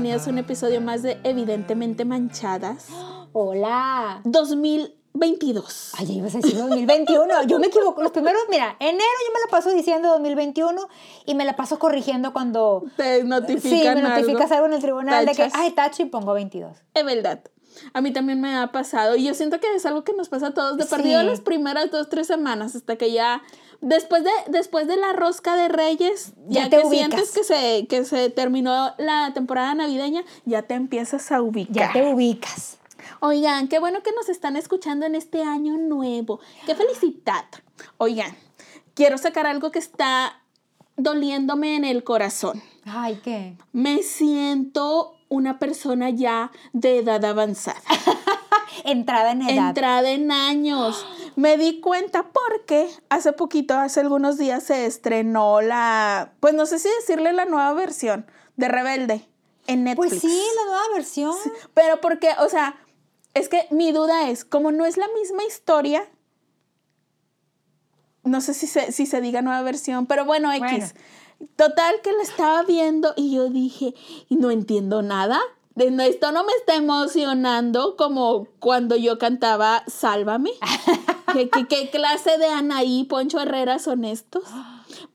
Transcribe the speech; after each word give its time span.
Bienvenidos 0.00 0.28
a 0.28 0.30
un 0.30 0.38
episodio 0.38 0.80
más 0.80 1.02
de 1.02 1.18
Evidentemente 1.24 2.04
Manchadas. 2.04 2.86
Hola. 3.32 4.20
2022. 4.22 5.90
Ay, 5.98 6.06
ya 6.06 6.12
ibas 6.12 6.36
a 6.36 6.38
decir 6.38 6.56
2021. 6.56 7.42
Yo 7.48 7.58
me 7.58 7.66
equivoco. 7.66 8.00
Los 8.00 8.12
primeros, 8.12 8.40
mira, 8.48 8.76
enero 8.78 9.02
yo 9.26 9.34
me 9.34 9.40
la 9.44 9.50
paso 9.50 9.70
diciendo 9.70 10.10
2021 10.10 10.88
y 11.26 11.34
me 11.34 11.44
la 11.44 11.56
paso 11.56 11.80
corrigiendo 11.80 12.32
cuando. 12.32 12.84
Te 12.96 13.24
notifican 13.24 13.96
Sí, 13.96 14.00
me 14.00 14.08
notificas 14.08 14.52
algo. 14.52 14.54
algo 14.54 14.66
en 14.66 14.72
el 14.74 14.80
tribunal 14.82 15.26
de 15.26 15.32
que, 15.32 15.50
ay, 15.52 15.72
tacho 15.72 16.04
y 16.04 16.06
pongo 16.06 16.32
22. 16.32 16.76
Es 16.94 17.04
verdad. 17.04 17.40
A 17.92 18.00
mí 18.00 18.12
también 18.12 18.40
me 18.40 18.56
ha 18.56 18.70
pasado. 18.70 19.16
Y 19.16 19.24
yo 19.24 19.34
siento 19.34 19.58
que 19.58 19.66
es 19.74 19.84
algo 19.84 20.04
que 20.04 20.12
nos 20.12 20.28
pasa 20.28 20.48
a 20.48 20.54
todos. 20.54 20.76
De 20.76 20.84
Sí. 20.84 20.90
perdido 20.90 21.24
las 21.24 21.40
primeras 21.40 21.90
dos, 21.90 22.08
tres 22.08 22.28
semanas. 22.28 22.76
Hasta 22.76 22.94
que 22.94 23.10
ya. 23.10 23.42
Después 23.80 24.24
de, 24.24 24.30
después 24.48 24.88
de 24.88 24.96
la 24.96 25.12
rosca 25.12 25.54
de 25.56 25.68
Reyes, 25.68 26.32
ya, 26.48 26.64
Ya 26.64 26.70
te 26.70 26.80
que 26.80 26.86
ubicas. 26.86 27.08
sientes 27.10 27.30
que 27.32 27.44
se, 27.44 27.86
que 27.86 28.04
se 28.04 28.28
terminó 28.30 28.92
la 28.98 29.32
temporada 29.34 29.72
navideña, 29.74 30.22
ya 30.44 30.62
te 30.62 30.74
empiezas 30.74 31.30
a 31.30 31.40
ubicar. 31.42 31.74
Ya 31.74 31.92
te 31.92 32.12
ubicas. 32.12 32.78
Oigan, 33.20 33.68
qué 33.68 33.78
bueno 33.78 34.02
que 34.02 34.10
nos 34.12 34.28
están 34.28 34.56
escuchando 34.56 35.06
en 35.06 35.14
este 35.14 35.42
año 35.44 35.76
nuevo. 35.76 36.40
Qué 36.66 36.74
felicidad. 36.74 37.44
Oigan, 37.98 38.36
quiero 38.94 39.16
sacar 39.16 39.46
algo 39.46 39.70
que 39.70 39.78
está 39.78 40.42
doliéndome 40.96 41.76
en 41.76 41.84
el 41.84 42.02
corazón. 42.02 42.60
Ay, 42.84 43.20
¿qué? 43.22 43.56
Me 43.72 44.02
siento 44.02 45.14
una 45.28 45.58
persona 45.60 46.10
ya 46.10 46.50
de 46.72 46.98
edad 46.98 47.24
avanzada, 47.24 47.80
Entrada 48.84 49.32
en 49.32 49.42
edad. 49.42 49.68
entrada 49.68 50.10
en 50.10 50.32
años. 50.32 51.06
Me 51.38 51.56
di 51.56 51.80
cuenta 51.80 52.32
porque 52.32 52.90
hace 53.10 53.32
poquito, 53.32 53.78
hace 53.78 54.00
algunos 54.00 54.38
días, 54.38 54.64
se 54.64 54.86
estrenó 54.86 55.60
la, 55.60 56.32
pues 56.40 56.52
no 56.52 56.66
sé 56.66 56.80
si 56.80 56.88
decirle 56.88 57.32
la 57.32 57.44
nueva 57.44 57.72
versión 57.74 58.26
de 58.56 58.66
Rebelde 58.66 59.24
en 59.68 59.84
Netflix. 59.84 60.08
pues 60.08 60.20
sí, 60.20 60.42
la 60.56 60.64
nueva 60.64 60.82
versión. 60.96 61.36
Pero 61.74 62.00
porque, 62.00 62.30
o 62.40 62.48
sea, 62.48 62.74
es 63.34 63.48
que 63.48 63.68
mi 63.70 63.92
duda 63.92 64.28
es, 64.28 64.44
como 64.44 64.72
no 64.72 64.84
es 64.84 64.96
la 64.96 65.06
misma 65.14 65.44
historia, 65.44 66.10
no 68.24 68.40
sé 68.40 68.52
si 68.52 68.66
se, 68.66 68.90
si 68.90 69.06
se 69.06 69.20
diga 69.20 69.40
nueva 69.40 69.62
versión, 69.62 70.06
pero 70.06 70.24
bueno, 70.24 70.52
X. 70.52 70.60
Bueno. 70.60 70.86
Total 71.54 72.00
que 72.02 72.10
la 72.14 72.22
estaba 72.24 72.64
viendo 72.64 73.14
y 73.16 73.36
yo 73.36 73.48
dije, 73.48 73.94
no 74.28 74.50
entiendo 74.50 75.02
nada. 75.02 75.38
De- 75.78 75.90
no, 75.90 76.02
Esto 76.02 76.32
no 76.32 76.44
me 76.44 76.52
está 76.52 76.74
emocionando 76.74 77.96
como 77.96 78.46
cuando 78.58 78.96
yo 78.96 79.18
cantaba 79.18 79.82
Sálvame. 79.86 80.50
¿Qué, 81.32 81.48
qué, 81.50 81.66
qué 81.66 81.90
clase 81.90 82.36
de 82.38 82.46
Anaí 82.46 83.04
Poncho 83.04 83.40
Herrera 83.40 83.78
son 83.78 84.04
estos? 84.04 84.42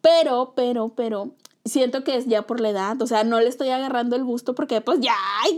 Pero, 0.02 0.54
pero, 0.56 0.90
pero, 0.96 1.32
siento 1.66 2.04
que 2.04 2.16
es 2.18 2.28
ya 2.28 2.44
por 2.44 2.60
la 2.60 2.70
edad. 2.70 3.02
O 3.02 3.08
sea, 3.08 3.24
no 3.24 3.40
le 3.40 3.48
estoy 3.50 3.70
agarrando 3.70 4.16
el 4.16 4.24
gusto 4.24 4.54
porque 4.54 4.80
pues 4.82 5.00
ya, 5.00 5.16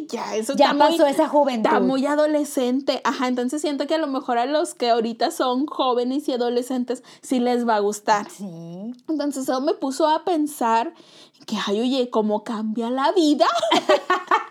ya, 0.07 0.35
eso 0.35 0.53
Ya 0.55 0.71
está 0.71 0.77
muy- 0.87 0.97
pasó 0.97 1.07
esa 1.07 1.27
juventud. 1.27 1.67
Está 1.67 1.79
muy 1.81 2.05
adolescente. 2.05 3.01
Ajá, 3.03 3.27
entonces 3.27 3.61
siento 3.61 3.85
que 3.87 3.95
a 3.95 3.99
lo 3.99 4.07
mejor 4.07 4.37
a 4.37 4.45
los 4.45 4.73
que 4.75 4.89
ahorita 4.89 5.31
son 5.31 5.65
jóvenes 5.65 6.27
y 6.29 6.33
adolescentes 6.33 7.03
sí 7.21 7.39
les 7.39 7.67
va 7.67 7.75
a 7.75 7.79
gustar. 7.79 8.29
Sí. 8.29 8.45
Entonces 9.09 9.43
eso 9.43 9.59
me 9.61 9.73
puso 9.73 10.07
a 10.07 10.23
pensar 10.23 10.93
que, 11.45 11.57
ay, 11.67 11.81
oye, 11.81 12.09
cómo 12.09 12.43
cambia 12.43 12.89
la 12.89 13.11
vida. 13.11 13.45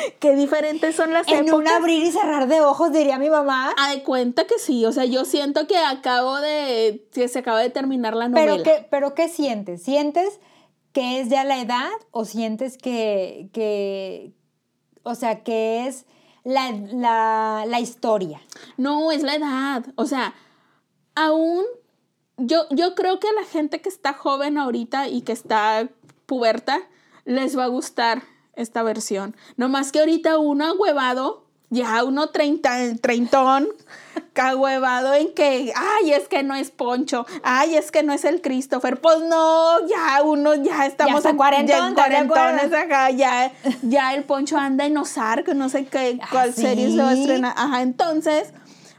Qué 0.20 0.34
diferentes 0.36 0.96
son 0.96 1.12
las 1.12 1.28
En 1.28 1.42
un 1.44 1.62
épocas. 1.62 1.72
abrir 1.72 2.04
y 2.04 2.12
cerrar 2.12 2.48
de 2.48 2.60
ojos, 2.60 2.92
diría 2.92 3.18
mi 3.18 3.30
mamá. 3.30 3.74
Ah, 3.78 3.94
de 3.94 4.02
cuenta 4.02 4.46
que 4.46 4.58
sí, 4.58 4.84
o 4.84 4.92
sea, 4.92 5.04
yo 5.04 5.24
siento 5.24 5.66
que 5.66 5.76
acabo 5.76 6.40
de, 6.40 7.06
que 7.12 7.28
se 7.28 7.40
acaba 7.40 7.60
de 7.60 7.70
terminar 7.70 8.14
la 8.14 8.28
novela. 8.28 8.52
Pero 8.52 8.62
qué, 8.62 8.86
pero 8.90 9.14
¿qué 9.14 9.28
sientes? 9.28 9.82
¿Sientes 9.82 10.40
que 10.92 11.20
es 11.20 11.28
ya 11.28 11.44
la 11.44 11.60
edad 11.60 11.90
o 12.10 12.24
sientes 12.24 12.76
que, 12.76 13.48
que 13.52 14.32
o 15.02 15.14
sea, 15.14 15.42
que 15.42 15.86
es 15.86 16.06
la, 16.44 16.72
la, 16.72 17.64
la 17.66 17.80
historia? 17.80 18.40
No, 18.76 19.12
es 19.12 19.22
la 19.22 19.34
edad. 19.34 19.84
O 19.96 20.06
sea, 20.06 20.34
aún 21.14 21.64
yo, 22.36 22.66
yo 22.70 22.94
creo 22.94 23.20
que 23.20 23.28
a 23.28 23.32
la 23.32 23.44
gente 23.44 23.80
que 23.80 23.88
está 23.88 24.12
joven 24.12 24.58
ahorita 24.58 25.08
y 25.08 25.22
que 25.22 25.32
está 25.32 25.88
puberta 26.26 26.80
les 27.24 27.56
va 27.56 27.64
a 27.64 27.68
gustar 27.68 28.22
esta 28.60 28.82
versión. 28.82 29.36
No 29.56 29.68
más 29.68 29.92
que 29.92 30.00
ahorita 30.00 30.38
uno 30.38 30.64
ahuevado, 30.66 31.44
ya 31.70 32.02
uno 32.04 32.30
treinta, 32.30 32.76
treintón, 33.00 33.68
cahuevado 34.32 35.14
en 35.14 35.32
que, 35.34 35.72
ay, 35.76 36.12
es 36.12 36.28
que 36.28 36.42
no 36.42 36.54
es 36.54 36.70
Poncho, 36.70 37.26
ay, 37.42 37.76
es 37.76 37.90
que 37.90 38.02
no 38.02 38.12
es 38.12 38.24
el 38.24 38.40
Christopher. 38.42 39.00
Pues 39.00 39.20
no, 39.22 39.86
ya 39.86 40.22
uno, 40.22 40.54
ya 40.54 40.86
estamos 40.86 41.24
en- 41.24 41.36
cuarentón, 41.36 41.66
ya 41.68 41.78
en 41.86 41.88
¿estás 41.90 42.08
de 42.10 42.16
acuerdo? 42.16 42.34
cuarentones 42.34 42.78
acá, 42.84 43.10
ya, 43.10 43.52
ya 43.82 44.14
el 44.14 44.24
Poncho 44.24 44.56
anda 44.56 44.84
en 44.86 44.96
Ozark, 44.96 45.48
no 45.54 45.68
sé 45.68 45.86
qué, 45.86 46.18
Ah, 46.22 46.28
cuál 46.30 46.52
serie 46.54 46.90
se 46.90 46.96
va 47.02 47.10
a 47.10 47.14
estrenar. 47.14 47.54
Ajá, 47.56 47.82
entonces, 47.82 48.52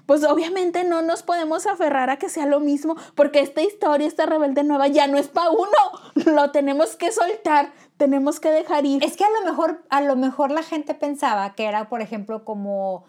pues 0.05 0.23
obviamente 0.25 0.83
no 0.83 1.01
nos 1.01 1.23
podemos 1.23 1.65
aferrar 1.67 2.09
a 2.09 2.17
que 2.17 2.27
sea 2.29 2.45
lo 2.45 2.59
mismo, 2.59 2.95
porque 3.15 3.39
esta 3.39 3.61
historia, 3.61 4.07
esta 4.07 4.25
rebelde 4.25 4.63
nueva, 4.63 4.87
ya 4.87 5.07
no 5.07 5.17
es 5.17 5.27
para 5.29 5.49
uno. 5.51 5.69
Lo 6.25 6.51
tenemos 6.51 6.97
que 6.97 7.11
soltar, 7.11 7.71
tenemos 8.01 8.39
que 8.39 8.49
dejar 8.49 8.83
ir. 8.83 9.03
Es 9.03 9.15
que 9.15 9.23
a 9.23 9.29
lo 9.29 9.45
mejor, 9.45 9.83
a 9.91 10.01
lo 10.01 10.15
mejor 10.15 10.49
la 10.49 10.63
gente 10.63 10.95
pensaba 10.95 11.53
que 11.53 11.65
era, 11.65 11.87
por 11.87 12.01
ejemplo, 12.01 12.43
como, 12.43 13.03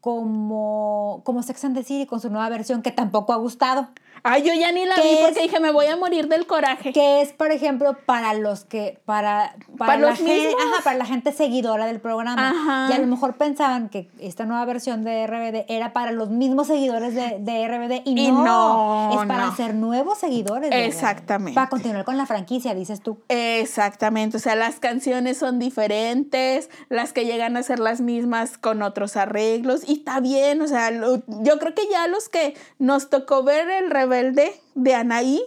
como, 0.00 1.22
como 1.22 1.44
Sex 1.44 1.64
and 1.64 1.76
the 1.76 1.84
City 1.84 2.04
con 2.04 2.18
su 2.18 2.30
nueva 2.30 2.48
versión, 2.48 2.82
que 2.82 2.90
tampoco 2.90 3.32
ha 3.32 3.36
gustado. 3.36 3.90
Ay, 4.26 4.42
yo 4.42 4.54
ya 4.54 4.72
ni 4.72 4.84
la 4.86 4.94
¿Qué 4.94 5.02
vi 5.02 5.16
porque 5.20 5.36
es? 5.40 5.42
dije, 5.42 5.60
me 5.60 5.70
voy 5.70 5.86
a 5.86 5.96
morir 5.96 6.28
del 6.28 6.46
coraje. 6.46 6.92
Que 6.92 7.20
es, 7.20 7.32
por 7.32 7.52
ejemplo, 7.52 7.94
para 8.06 8.32
los 8.34 8.64
que, 8.64 8.98
para, 9.04 9.54
para, 9.76 9.76
Para 9.76 9.96
la 9.98 10.08
los 10.10 10.18
gente, 10.18 10.34
mismos. 10.46 10.62
ajá, 10.72 10.82
para 10.82 10.96
la 10.96 11.04
gente 11.04 11.32
seguidora 11.32 11.86
del 11.86 12.00
programa. 12.00 12.48
Ajá. 12.50 12.88
Y 12.90 12.94
a 12.94 12.98
lo 12.98 13.06
mejor 13.06 13.36
pensaban 13.36 13.90
que 13.90 14.08
esta 14.18 14.46
nueva 14.46 14.64
versión 14.64 15.04
de 15.04 15.26
RBD 15.26 15.66
era 15.68 15.92
para 15.92 16.10
los 16.10 16.30
mismos 16.30 16.68
seguidores 16.68 17.14
de, 17.14 17.36
de 17.40 17.68
RBD. 17.68 18.02
Y, 18.06 18.18
Y 18.18 18.32
no, 18.32 18.44
no, 18.44 19.10
es 19.12 19.28
para 19.28 19.44
no. 19.46 19.52
hacer 19.52 19.74
nuevos 19.74 20.18
seguidores. 20.18 20.70
de 20.70 20.76
RBD. 20.76 20.86
Exactamente. 20.86 21.54
Para 21.54 21.68
continuar 21.68 22.04
con 22.04 22.16
la 22.16 22.24
franquicia, 22.24 22.74
dices 22.74 23.02
tú. 23.02 23.18
Exactamente, 23.28 24.38
o 24.38 24.40
sea, 24.40 24.54
las 24.56 24.80
canciones 24.80 25.36
son 25.36 25.58
diferentes, 25.58 26.70
las 26.88 27.12
que 27.12 27.24
llegan 27.26 27.56
a 27.56 27.62
ser 27.62 27.78
las 27.78 28.00
mismas 28.00 28.56
con 28.58 28.82
otros 28.82 29.16
arreglos, 29.16 29.88
y 29.88 29.94
está 29.98 30.20
bien, 30.20 30.62
o 30.62 30.68
sea, 30.68 30.90
lo- 30.90 31.22
yo 31.42 31.58
creo 31.58 31.74
que 31.74 31.82
ya 31.90 32.06
los 32.06 32.28
que 32.28 32.54
nos 32.78 33.10
tocó 33.10 33.42
ver 33.42 33.68
el 33.68 33.90
rebelde 34.14 34.60
de 34.74 34.94
Anaí, 34.94 35.42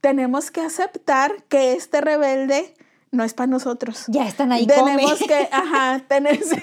tenemos 0.00 0.50
que 0.50 0.60
aceptar 0.60 1.42
que 1.48 1.72
este 1.74 2.00
rebelde 2.00 2.74
no 3.10 3.24
es 3.24 3.34
para 3.34 3.46
nosotros. 3.46 4.04
Ya 4.08 4.26
están 4.26 4.52
ahí, 4.52 4.66
Tenemos 4.66 5.14
come. 5.14 5.26
que, 5.26 5.48
ajá, 5.52 6.00
tener- 6.08 6.42
sí, 6.44 6.62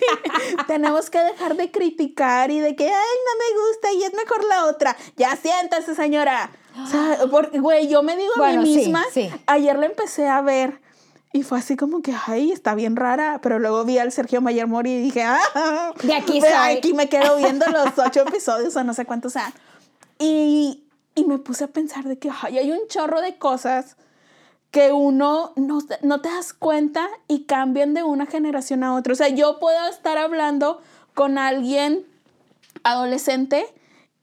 tenemos 0.68 1.10
que 1.10 1.20
dejar 1.20 1.56
de 1.56 1.72
criticar 1.72 2.52
y 2.52 2.60
de 2.60 2.76
que, 2.76 2.86
ay, 2.86 2.92
no 2.92 3.38
me 3.40 3.68
gusta 3.68 3.92
y 3.94 4.04
es 4.04 4.14
mejor 4.14 4.44
la 4.46 4.66
otra. 4.66 4.96
Ya 5.18 5.36
siéntase, 5.36 5.96
señora. 5.96 6.52
O 6.84 6.88
sea, 6.88 7.18
porque, 7.32 7.60
güey, 7.60 7.88
yo 7.88 8.04
me 8.04 8.16
digo 8.16 8.32
a 8.36 8.40
Bueno, 8.40 8.62
mí 8.64 8.74
sí, 8.74 8.80
misma, 8.82 9.04
sí. 9.12 9.30
ayer 9.48 9.78
la 9.78 9.86
empecé 9.88 10.28
a 10.28 10.42
ver 10.42 10.80
y 11.32 11.42
fue 11.42 11.58
así 11.58 11.76
como 11.76 12.02
que, 12.04 12.14
ay, 12.28 12.52
está 12.52 12.76
bien 12.76 12.96
rara, 12.96 13.40
pero 13.42 13.58
luego 13.58 13.84
vi 13.86 13.98
al 13.98 14.12
Sergio 14.12 14.40
Mayer 14.42 14.68
Mori 14.68 14.92
y 14.92 15.02
dije, 15.02 15.24
ah, 15.24 15.92
De 16.04 16.14
aquí 16.14 16.40
de 16.40 16.50
soy. 16.52 16.78
aquí 16.78 16.94
me 16.94 17.10
quedo 17.10 17.38
viendo 17.38 17.66
los 17.68 17.98
ocho 17.98 18.22
episodios 18.22 18.76
o 18.76 18.84
no 18.84 18.94
sé 18.94 19.06
cuántos 19.06 19.34
sean. 19.34 19.52
Y, 20.20 20.83
y 21.16 21.26
me 21.26 21.38
puse 21.38 21.66
a 21.66 21.68
pensar 21.68 22.06
de 22.06 22.18
que, 22.18 22.30
ay, 22.42 22.58
hay 22.58 22.72
un 22.72 22.88
chorro 22.88 23.22
de 23.22 23.38
cosas 23.38 23.98
que 24.72 24.92
uno 24.92 25.54
no, 25.56 25.80
no 26.02 26.22
te 26.22 26.30
das 26.30 26.54
cuenta 26.54 27.08
y 27.28 27.44
cambian 27.44 27.94
de 27.94 28.04
una 28.04 28.26
generación 28.26 28.84
a 28.84 28.96
otra. 28.96 29.14
O 29.14 29.16
sea, 29.16 29.30
yo 29.30 29.60
puedo 29.60 29.88
estar 29.88 30.18
hablando 30.18 30.82
con 31.14 31.38
alguien 31.38 32.06
adolescente 32.84 33.68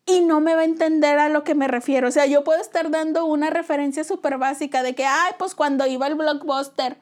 y 0.07 0.23
no 0.23 0.41
me 0.41 0.55
va 0.55 0.63
a 0.63 0.65
entender 0.65 1.19
a 1.19 1.29
lo 1.29 1.45
que 1.45 1.55
me 1.55 1.69
refiero. 1.69 2.09
O 2.09 2.11
sea, 2.11 2.27
yo 2.27 2.43
puedo 2.43 2.61
estar 2.61 2.91
dando 2.91 3.27
una 3.27 3.51
referencia 3.51 4.03
súper 4.03 4.39
básica 4.39 4.83
de 4.83 4.95
que, 4.95 5.07
ay, 5.07 5.35
pues 5.39 5.55
cuando 5.55 5.87
iba 5.87 6.07
al 6.07 6.17
blockbuster 6.17 6.97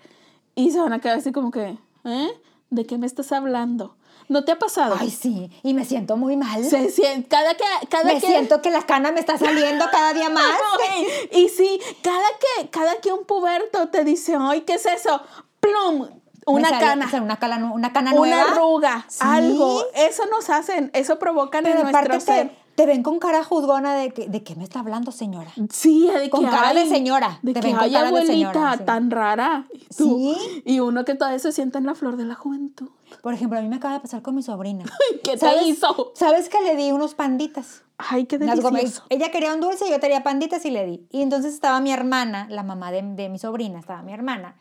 y 0.54 0.70
se 0.70 0.80
van 0.80 0.92
a 0.92 1.00
quedar 1.00 1.18
así 1.18 1.32
como 1.32 1.50
que, 1.50 1.78
¿eh? 2.04 2.28
¿De 2.70 2.84
qué 2.84 2.98
me 2.98 3.06
estás 3.06 3.32
hablando? 3.32 3.96
¿No 4.28 4.44
te 4.44 4.52
ha 4.52 4.58
pasado? 4.58 4.96
Ay, 4.98 5.10
sí. 5.10 5.50
Y 5.62 5.72
me 5.74 5.84
siento 5.84 6.16
muy 6.16 6.36
mal. 6.36 6.62
Se 6.64 6.90
siente, 6.90 7.28
cada 7.28 7.54
que, 7.54 7.64
cada 7.88 8.04
me 8.04 8.20
que, 8.20 8.26
siento 8.26 8.60
que 8.60 8.70
la 8.70 8.82
cana 8.82 9.10
me 9.10 9.20
está 9.20 9.38
saliendo 9.38 9.86
cada 9.90 10.12
día 10.12 10.28
más. 10.30 10.52
Ay, 10.90 11.06
y 11.32 11.48
sí, 11.48 11.80
cada 12.02 12.26
que, 12.58 12.68
cada 12.68 12.96
que 13.00 13.10
un 13.12 13.24
puberto 13.24 13.88
te 13.88 14.04
dice, 14.04 14.36
ay, 14.38 14.60
¿qué 14.62 14.74
es 14.74 14.84
eso? 14.86 15.22
Plum, 15.60 16.08
una 16.46 16.68
sale- 16.68 16.80
cana. 16.84 17.10
una, 17.22 17.36
cala 17.38 17.58
nu- 17.58 17.74
una 17.74 17.92
cana 17.92 18.12
una 18.12 18.20
nueva. 18.36 18.42
arruga, 18.52 19.04
Sí. 19.08 19.18
algo. 19.22 19.82
Eso 19.94 20.24
nos 20.26 20.50
hacen, 20.50 20.90
eso 20.94 21.18
provocan 21.18 21.64
Pero 21.64 21.80
en 21.80 21.90
nuestro 21.90 22.20
ser. 22.20 22.48
te, 22.50 22.56
te 22.78 22.86
ven 22.86 23.02
con 23.02 23.18
cara 23.18 23.42
juzgona 23.42 23.96
de 23.96 24.10
que, 24.12 24.28
de 24.28 24.44
qué 24.44 24.54
me 24.54 24.62
está 24.62 24.78
hablando, 24.78 25.10
señora. 25.10 25.50
Sí, 25.68 26.06
de 26.06 26.30
Con 26.30 26.44
que 26.44 26.50
cara 26.50 26.72
de 26.72 26.82
ay, 26.82 26.88
señora, 26.88 27.40
De 27.42 27.52
te 27.52 27.58
que 27.58 27.66
ven 27.66 27.74
con 27.76 27.84
hay 27.84 27.90
cara 27.90 28.02
de 28.04 28.08
abuelita 28.10 28.32
señora, 28.32 28.76
sí. 28.78 28.84
tan 28.84 29.10
rara. 29.10 29.66
Y, 29.72 29.78
tú- 29.96 30.36
Sí. 30.38 30.62
y 30.64 30.78
uno 30.78 31.04
que 31.04 31.16
todavía 31.16 31.40
se 31.40 31.50
sienta 31.50 31.78
en 31.78 31.86
la 31.86 31.96
flor 31.96 32.16
de 32.16 32.24
la 32.24 32.36
juventud. 32.36 32.88
Por 33.20 33.34
ejemplo, 33.34 33.58
a 33.58 33.62
mí 33.62 33.68
me 33.68 33.74
acaba 33.76 33.94
de 33.94 34.00
pasar 34.00 34.22
con 34.22 34.36
mi 34.36 34.44
sobrina. 34.44 34.84
¿Qué 35.24 35.32
te 35.32 35.38
¿Sabes- 35.38 35.66
hizo? 35.66 36.12
¿Sabes 36.14 36.48
que 36.48 36.60
le 36.62 36.76
di 36.76 36.92
unos 36.92 37.16
panditas? 37.16 37.82
Ay, 37.98 38.26
qué 38.26 38.38
delicioso. 38.38 39.02
Ella 39.08 39.32
quería 39.32 39.52
un 39.52 39.60
dulce, 39.60 39.90
yo 39.90 39.98
quería 39.98 40.22
panditas 40.22 40.64
y 40.64 40.70
le 40.70 40.86
di. 40.86 41.04
Y 41.10 41.22
entonces 41.22 41.52
estaba 41.54 41.80
mi 41.80 41.90
hermana, 41.90 42.46
la 42.48 42.62
mamá 42.62 42.92
de, 42.92 43.02
de 43.02 43.28
mi 43.28 43.40
sobrina, 43.40 43.80
estaba 43.80 44.02
mi 44.02 44.12
hermana. 44.12 44.54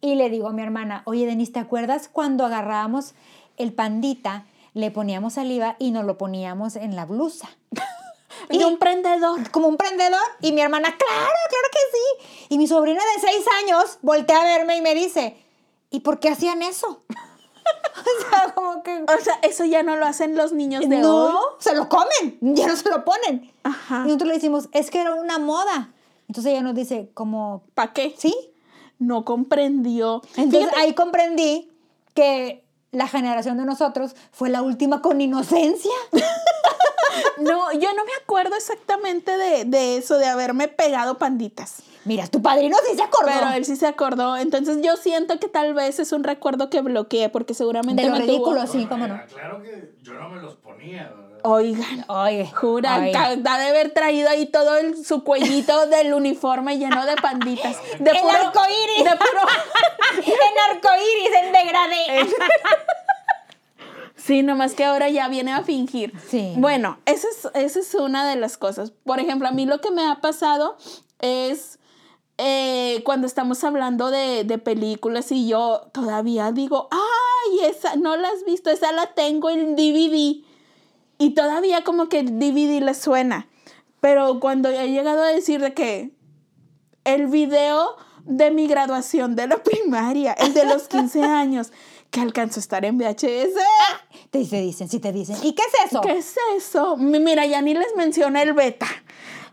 Y 0.00 0.16
le 0.16 0.30
digo 0.30 0.48
a 0.48 0.52
mi 0.52 0.62
hermana, 0.62 1.02
oye, 1.06 1.26
Denise, 1.26 1.52
¿te 1.52 1.60
acuerdas 1.60 2.08
cuando 2.12 2.44
agarrábamos 2.44 3.14
el 3.56 3.72
pandita, 3.72 4.46
le 4.74 4.90
poníamos 4.90 5.34
saliva 5.34 5.76
y 5.78 5.90
nos 5.90 6.04
lo 6.04 6.18
poníamos 6.18 6.76
en 6.76 6.96
la 6.96 7.04
blusa? 7.04 7.48
Y 8.50 8.64
un 8.64 8.78
prendedor. 8.78 9.50
como 9.50 9.68
un 9.68 9.76
prendedor. 9.76 10.20
Y 10.40 10.52
mi 10.52 10.62
hermana, 10.62 10.88
claro, 10.96 11.32
claro 11.48 11.68
que 11.70 11.78
sí. 11.92 12.46
Y 12.48 12.58
mi 12.58 12.66
sobrina 12.66 13.00
de 13.14 13.20
seis 13.20 13.44
años 13.62 13.98
voltea 14.02 14.40
a 14.40 14.44
verme 14.44 14.76
y 14.76 14.80
me 14.80 14.94
dice, 14.94 15.36
¿y 15.90 16.00
por 16.00 16.18
qué 16.18 16.30
hacían 16.30 16.60
eso? 16.62 17.02
o 17.08 18.30
sea, 18.30 18.52
como 18.54 18.82
que... 18.82 19.04
O 19.04 19.20
sea, 19.22 19.34
eso 19.42 19.64
ya 19.64 19.82
no 19.82 19.96
lo 19.96 20.06
hacen 20.06 20.34
los 20.36 20.52
niños 20.52 20.88
de 20.88 20.98
no, 20.98 21.26
hoy. 21.26 21.34
se 21.60 21.74
lo 21.74 21.88
comen, 21.88 22.38
ya 22.40 22.66
no 22.66 22.76
se 22.76 22.88
lo 22.90 23.04
ponen. 23.04 23.52
Ajá. 23.62 24.00
Y 24.04 24.06
nosotros 24.06 24.28
le 24.28 24.34
decimos, 24.34 24.68
es 24.72 24.90
que 24.90 25.00
era 25.00 25.14
una 25.14 25.38
moda. 25.38 25.90
Entonces 26.26 26.52
ella 26.52 26.62
nos 26.62 26.74
dice, 26.74 27.10
como, 27.14 27.62
¿Para 27.74 27.92
qué? 27.92 28.14
¿sí? 28.18 28.34
No 28.98 29.24
comprendió. 29.24 30.22
Entonces 30.36 30.68
Fíjate- 30.70 30.80
ahí 30.80 30.94
comprendí 30.94 31.70
que 32.14 32.64
la 32.92 33.08
generación 33.08 33.56
de 33.56 33.64
nosotros 33.64 34.14
fue 34.30 34.50
la 34.50 34.62
última 34.62 35.02
con 35.02 35.20
inocencia. 35.20 35.90
no, 37.38 37.72
yo 37.72 37.92
no 37.94 38.04
me 38.04 38.12
acuerdo 38.22 38.54
exactamente 38.54 39.36
de, 39.36 39.64
de 39.64 39.96
eso, 39.96 40.18
de 40.18 40.26
haberme 40.26 40.68
pegado 40.68 41.18
panditas. 41.18 41.82
Mira, 42.04 42.26
tu 42.26 42.42
padrino 42.42 42.76
sí 42.88 42.96
se 42.96 43.02
acordó. 43.02 43.30
Pero 43.32 43.50
él 43.52 43.64
sí 43.64 43.76
se 43.76 43.86
acordó. 43.86 44.36
Entonces 44.36 44.78
yo 44.82 44.96
siento 44.96 45.38
que 45.38 45.48
tal 45.48 45.72
vez 45.74 45.98
es 46.00 46.12
un 46.12 46.24
recuerdo 46.24 46.68
que 46.70 46.80
bloqueé, 46.80 47.28
porque 47.28 47.54
seguramente 47.54 48.02
De 48.02 48.08
lo 48.08 48.14
me 48.16 48.20
tuvo- 48.22 48.26
ridículo, 48.26 48.66
sí, 48.66 48.86
cómo 48.88 49.06
no. 49.06 49.20
Claro 49.32 49.62
que 49.62 49.94
yo 50.02 50.14
no 50.14 50.28
me 50.28 50.40
los 50.42 50.56
ponía, 50.56 51.04
¿verdad? 51.04 51.38
Oigan. 51.44 52.04
Oye, 52.08 52.48
Jura, 52.54 52.94
ha 52.96 53.00
de 53.00 53.66
haber 53.68 53.92
traído 53.92 54.28
ahí 54.28 54.46
todo 54.46 54.76
el- 54.76 55.04
su 55.04 55.24
cuellito 55.24 55.86
del 55.86 56.12
uniforme 56.14 56.78
lleno 56.78 57.04
de 57.06 57.16
panditas. 57.16 57.76
De 57.98 58.10
El 58.10 58.16
arcoíris. 58.30 59.04
De 59.04 59.10
puro, 59.16 59.42
en 60.26 60.76
arcoíris, 60.76 61.30
en 61.42 61.52
degradé. 61.52 62.26
Sí, 64.16 64.42
nomás 64.44 64.74
que 64.74 64.84
ahora 64.84 65.08
ya 65.08 65.26
viene 65.28 65.52
a 65.52 65.62
fingir. 65.62 66.12
Sí. 66.28 66.54
Bueno, 66.56 66.98
esa 67.06 67.26
es, 67.28 67.48
esa 67.54 67.80
es 67.80 67.94
una 67.94 68.28
de 68.28 68.36
las 68.36 68.56
cosas. 68.56 68.92
Por 69.04 69.18
ejemplo, 69.18 69.48
a 69.48 69.50
mí 69.50 69.66
lo 69.66 69.80
que 69.80 69.90
me 69.90 70.06
ha 70.08 70.20
pasado 70.20 70.76
es 71.20 71.80
eh, 72.44 73.02
cuando 73.04 73.26
estamos 73.28 73.62
hablando 73.62 74.10
de, 74.10 74.42
de 74.44 74.58
películas 74.58 75.30
y 75.30 75.46
yo 75.46 75.82
todavía 75.92 76.50
digo, 76.50 76.88
ay, 76.90 77.60
esa 77.68 77.94
no 77.96 78.16
la 78.16 78.28
has 78.28 78.44
visto, 78.44 78.68
esa 78.70 78.90
la 78.92 79.14
tengo 79.14 79.48
en 79.50 79.76
DVD. 79.76 80.42
Y 81.18 81.30
todavía 81.34 81.84
como 81.84 82.08
que 82.08 82.18
el 82.18 82.38
DVD 82.40 82.80
le 82.82 82.94
suena. 82.94 83.48
Pero 84.00 84.40
cuando 84.40 84.68
he 84.70 84.90
llegado 84.90 85.22
a 85.22 85.28
decir 85.28 85.60
de 85.60 85.72
que 85.72 86.10
el 87.04 87.28
video 87.28 87.96
de 88.24 88.50
mi 88.50 88.66
graduación 88.66 89.36
de 89.36 89.46
la 89.46 89.56
primaria, 89.62 90.32
el 90.32 90.52
de 90.52 90.64
los 90.64 90.88
15 90.88 91.22
años, 91.42 91.72
que 92.10 92.20
alcanzó 92.20 92.58
a 92.58 92.62
estar 92.62 92.84
en 92.84 92.98
VHS. 92.98 93.54
Te 94.30 94.38
dice- 94.40 94.60
dicen, 94.60 94.88
sí 94.88 94.98
te 94.98 95.12
dicen. 95.12 95.36
¿Y 95.42 95.52
qué 95.54 95.62
es 95.62 95.86
eso? 95.92 96.00
¿Qué 96.00 96.18
es 96.18 96.34
eso? 96.56 96.96
Mi- 96.96 97.20
Mira, 97.20 97.46
ya 97.46 97.62
ni 97.62 97.72
les 97.74 97.94
mencioné 97.96 98.42
el 98.42 98.52
beta, 98.52 98.86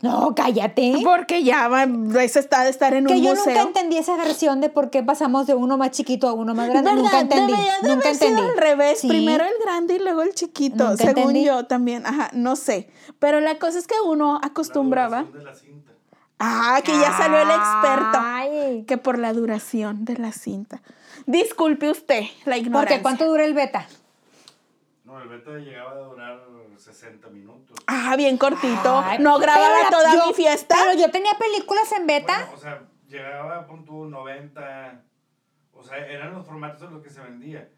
No, 0.02 0.34
cállate. 0.34 0.94
porque 1.04 1.42
ya 1.44 1.68
va, 1.68 1.84
eso 2.22 2.38
está 2.38 2.64
de 2.64 2.70
estar 2.70 2.94
en 2.94 3.04
Que 3.06 3.14
un 3.14 3.22
yo 3.22 3.30
museo. 3.30 3.46
nunca 3.48 3.62
entendí 3.62 3.98
esa 3.98 4.16
versión 4.16 4.60
de 4.62 4.70
por 4.70 4.88
qué 4.90 5.02
pasamos 5.02 5.46
de 5.46 5.54
uno 5.54 5.76
más 5.76 5.90
chiquito 5.90 6.26
a 6.28 6.32
uno 6.32 6.54
más 6.54 6.68
grande. 6.70 6.90
¿Verdad? 6.90 7.02
Nunca 7.02 7.20
entendí. 7.20 7.52
Debería 7.52 7.74
de 7.82 7.88
nunca 7.88 8.08
haber 8.08 8.14
sido 8.18 8.28
entendí. 8.30 8.50
al 8.52 8.56
revés. 8.58 9.00
Sí. 9.00 9.08
Primero 9.08 9.44
el 9.44 9.52
grande 9.62 9.96
y 9.96 9.98
luego 9.98 10.22
el 10.22 10.34
chiquito. 10.34 10.84
Nunca 10.90 10.96
según 11.04 11.18
entendí. 11.22 11.44
yo 11.44 11.66
también. 11.66 12.06
Ajá, 12.06 12.30
no 12.32 12.56
sé. 12.56 12.88
Pero 13.18 13.40
la 13.40 13.58
cosa 13.58 13.78
es 13.78 13.86
que 13.86 13.96
uno 14.04 14.40
acostumbraba. 14.42 15.22
La 15.22 15.28
duración 15.28 15.38
de 15.38 15.44
la 15.44 15.54
cinta. 15.54 15.92
Ah, 16.38 16.80
que 16.82 16.92
ya 16.92 17.12
salió 17.18 17.38
el 17.38 17.50
experto. 17.50 18.18
Ay. 18.22 18.84
Que 18.88 18.96
por 18.96 19.18
la 19.18 19.34
duración 19.34 20.06
de 20.06 20.16
la 20.16 20.32
cinta. 20.32 20.80
Disculpe 21.26 21.90
usted 21.90 22.22
la 22.46 22.56
ignorancia. 22.56 22.96
Porque 22.96 23.02
¿cuánto 23.02 23.26
dura 23.26 23.44
el 23.44 23.52
beta? 23.52 23.86
No, 25.04 25.20
el 25.20 25.28
beta 25.28 25.50
llegaba 25.58 25.90
a 25.90 25.98
durar 25.98 26.40
60 26.80 27.28
minutos. 27.30 27.76
Ah, 27.86 28.14
bien 28.16 28.36
cortito. 28.38 28.98
Ay, 28.98 29.18
no 29.20 29.38
grababa 29.38 29.82
la- 29.84 29.90
toda 29.90 30.14
yo- 30.14 30.26
mi 30.28 30.34
fiesta. 30.34 30.76
Pero 30.78 30.98
yo 30.98 31.10
tenía 31.10 31.32
películas 31.38 31.90
en 31.92 32.06
beta. 32.06 32.38
Bueno, 32.38 32.52
o 32.54 32.58
sea, 32.58 32.82
llegaba, 33.06 33.66
pon 33.66 33.84
tú, 33.84 34.06
90. 34.06 35.02
O 35.72 35.82
sea, 35.82 35.98
eran 35.98 36.32
los 36.34 36.46
formatos 36.46 36.82
en 36.82 36.94
los 36.94 37.02
que 37.02 37.10
se 37.10 37.20
vendía. 37.20 37.68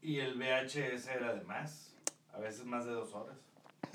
Y 0.00 0.18
el 0.20 0.36
VHS 0.36 1.08
era 1.12 1.32
de 1.34 1.42
más. 1.42 1.94
A 2.32 2.38
veces 2.38 2.64
más 2.64 2.84
de 2.84 2.92
dos 2.92 3.14
horas. 3.14 3.36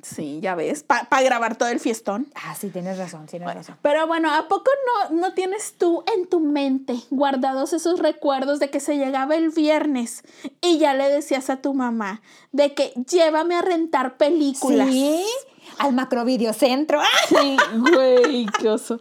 Sí, 0.03 0.39
ya 0.41 0.55
ves. 0.55 0.83
Para 0.83 1.21
grabar 1.21 1.55
todo 1.55 1.69
el 1.69 1.79
fiestón. 1.79 2.27
Ah, 2.35 2.55
sí, 2.55 2.69
tienes 2.69 2.97
razón, 2.97 3.25
tienes 3.25 3.53
razón. 3.53 3.77
Pero 3.81 4.07
bueno, 4.07 4.33
¿a 4.33 4.47
poco 4.47 4.71
no, 5.09 5.17
no 5.17 5.33
tienes 5.33 5.73
tú 5.77 6.03
en 6.15 6.27
tu 6.27 6.39
mente 6.39 6.95
guardados 7.09 7.73
esos 7.73 7.99
recuerdos 7.99 8.59
de 8.59 8.69
que 8.69 8.79
se 8.79 8.97
llegaba 8.97 9.35
el 9.35 9.49
viernes 9.49 10.23
y 10.61 10.77
ya 10.77 10.93
le 10.93 11.09
decías 11.09 11.49
a 11.49 11.57
tu 11.57 11.73
mamá 11.73 12.21
de 12.51 12.73
que 12.73 12.93
llévame 13.09 13.55
a 13.55 13.61
rentar 13.61 14.17
películas? 14.17 14.89
Sí, 14.89 15.25
al 15.79 15.93
macrovideocentro. 15.93 16.99
Sí, 17.29 17.57
güey, 17.93 18.45
qué 18.59 18.69
oso. 18.69 18.99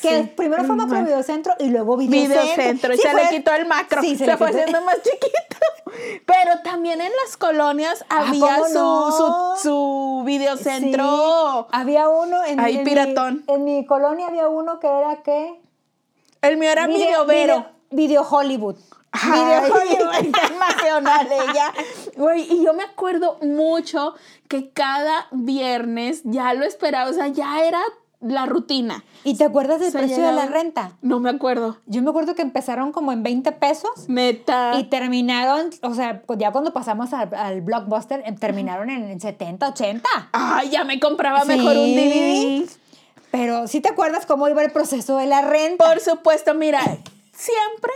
Que 0.00 0.22
Sí. 0.22 0.30
primero 0.36 0.64
fue 0.64 0.76
macrovideocentro 0.76 1.54
y 1.58 1.66
luego 1.68 1.96
videocentro. 1.96 2.42
Videocentro, 2.42 2.94
y 2.94 2.96
Sí, 2.96 3.02
se 3.02 3.10
fue- 3.10 3.22
le 3.24 3.28
quitó 3.30 3.52
el 3.54 3.66
macro, 3.66 4.00
Sí, 4.02 4.16
se, 4.16 4.24
se, 4.26 4.36
fue 4.36 4.48
haciendo 4.50 4.80
más 4.82 4.96
chiquito. 5.02 5.56
Pero 6.26 6.60
también 6.64 7.00
en 7.00 7.12
las 7.24 7.36
colonias 7.36 8.04
había 8.08 8.56
¿cómo 8.56 8.68
su, 8.68 8.74
no? 8.74 9.56
su, 9.56 9.62
su 9.62 10.22
videocentro. 10.24 11.68
Había 11.70 12.08
uno 12.08 12.44
en, 12.44 12.60
Ahí, 12.60 12.78
en 12.78 12.84
piratón. 12.84 13.44
Mi, 13.46 13.54
en 13.54 13.64
mi 13.64 13.86
colonia 13.86 14.26
había 14.28 14.48
uno 14.48 14.78
que 14.80 14.86
era 14.88 15.22
qué? 15.22 15.60
El 16.40 16.56
mío 16.56 16.70
era 16.70 16.86
Video- 16.86 17.24
video- 17.26 17.66
Video 17.90 18.22
Hollywood. 18.22 18.76
Ay, 19.12 19.30
Video 19.32 19.74
Hollywood. 19.74 20.24
internacional 20.24 21.28
ella. 21.30 21.72
Güey, 22.16 22.52
y 22.52 22.64
yo 22.64 22.74
me 22.74 22.82
acuerdo 22.82 23.38
mucho 23.42 24.14
que 24.48 24.70
cada 24.70 25.26
viernes 25.30 26.22
ya 26.24 26.54
lo 26.54 26.64
esperaba, 26.64 27.10
o 27.10 27.12
sea, 27.12 27.28
ya 27.28 27.64
era 27.64 27.80
la 28.20 28.46
rutina. 28.46 29.04
¿Y 29.24 29.36
te 29.36 29.44
acuerdas 29.44 29.80
del 29.80 29.92
precio 29.92 30.24
de 30.24 30.32
la 30.32 30.46
renta? 30.46 30.92
No 31.02 31.20
me 31.20 31.30
acuerdo. 31.30 31.78
Yo 31.86 32.02
me 32.02 32.10
acuerdo 32.10 32.34
que 32.34 32.42
empezaron 32.42 32.92
como 32.92 33.12
en 33.12 33.22
20 33.22 33.52
pesos 33.52 34.08
Neta. 34.08 34.78
y 34.78 34.84
terminaron, 34.84 35.70
o 35.82 35.94
sea, 35.94 36.22
ya 36.38 36.52
cuando 36.52 36.72
pasamos 36.72 37.12
al, 37.12 37.34
al 37.34 37.60
Blockbuster, 37.60 38.22
em, 38.24 38.36
terminaron 38.36 38.90
en, 38.90 39.10
en 39.10 39.20
70, 39.20 39.68
80. 39.70 40.08
Ay, 40.32 40.70
ya 40.70 40.84
me 40.84 41.00
compraba 41.00 41.44
mejor 41.44 41.76
un. 41.76 41.94
DVD. 41.94 42.68
Pero 43.32 43.66
¿sí 43.66 43.80
te 43.80 43.88
acuerdas 43.88 44.26
cómo 44.26 44.46
iba 44.48 44.62
el 44.62 44.70
proceso 44.70 45.16
de 45.16 45.26
la 45.26 45.42
renta? 45.42 45.84
Por 45.84 46.00
supuesto, 46.00 46.54
mira, 46.54 46.80
siempre, 47.32 47.92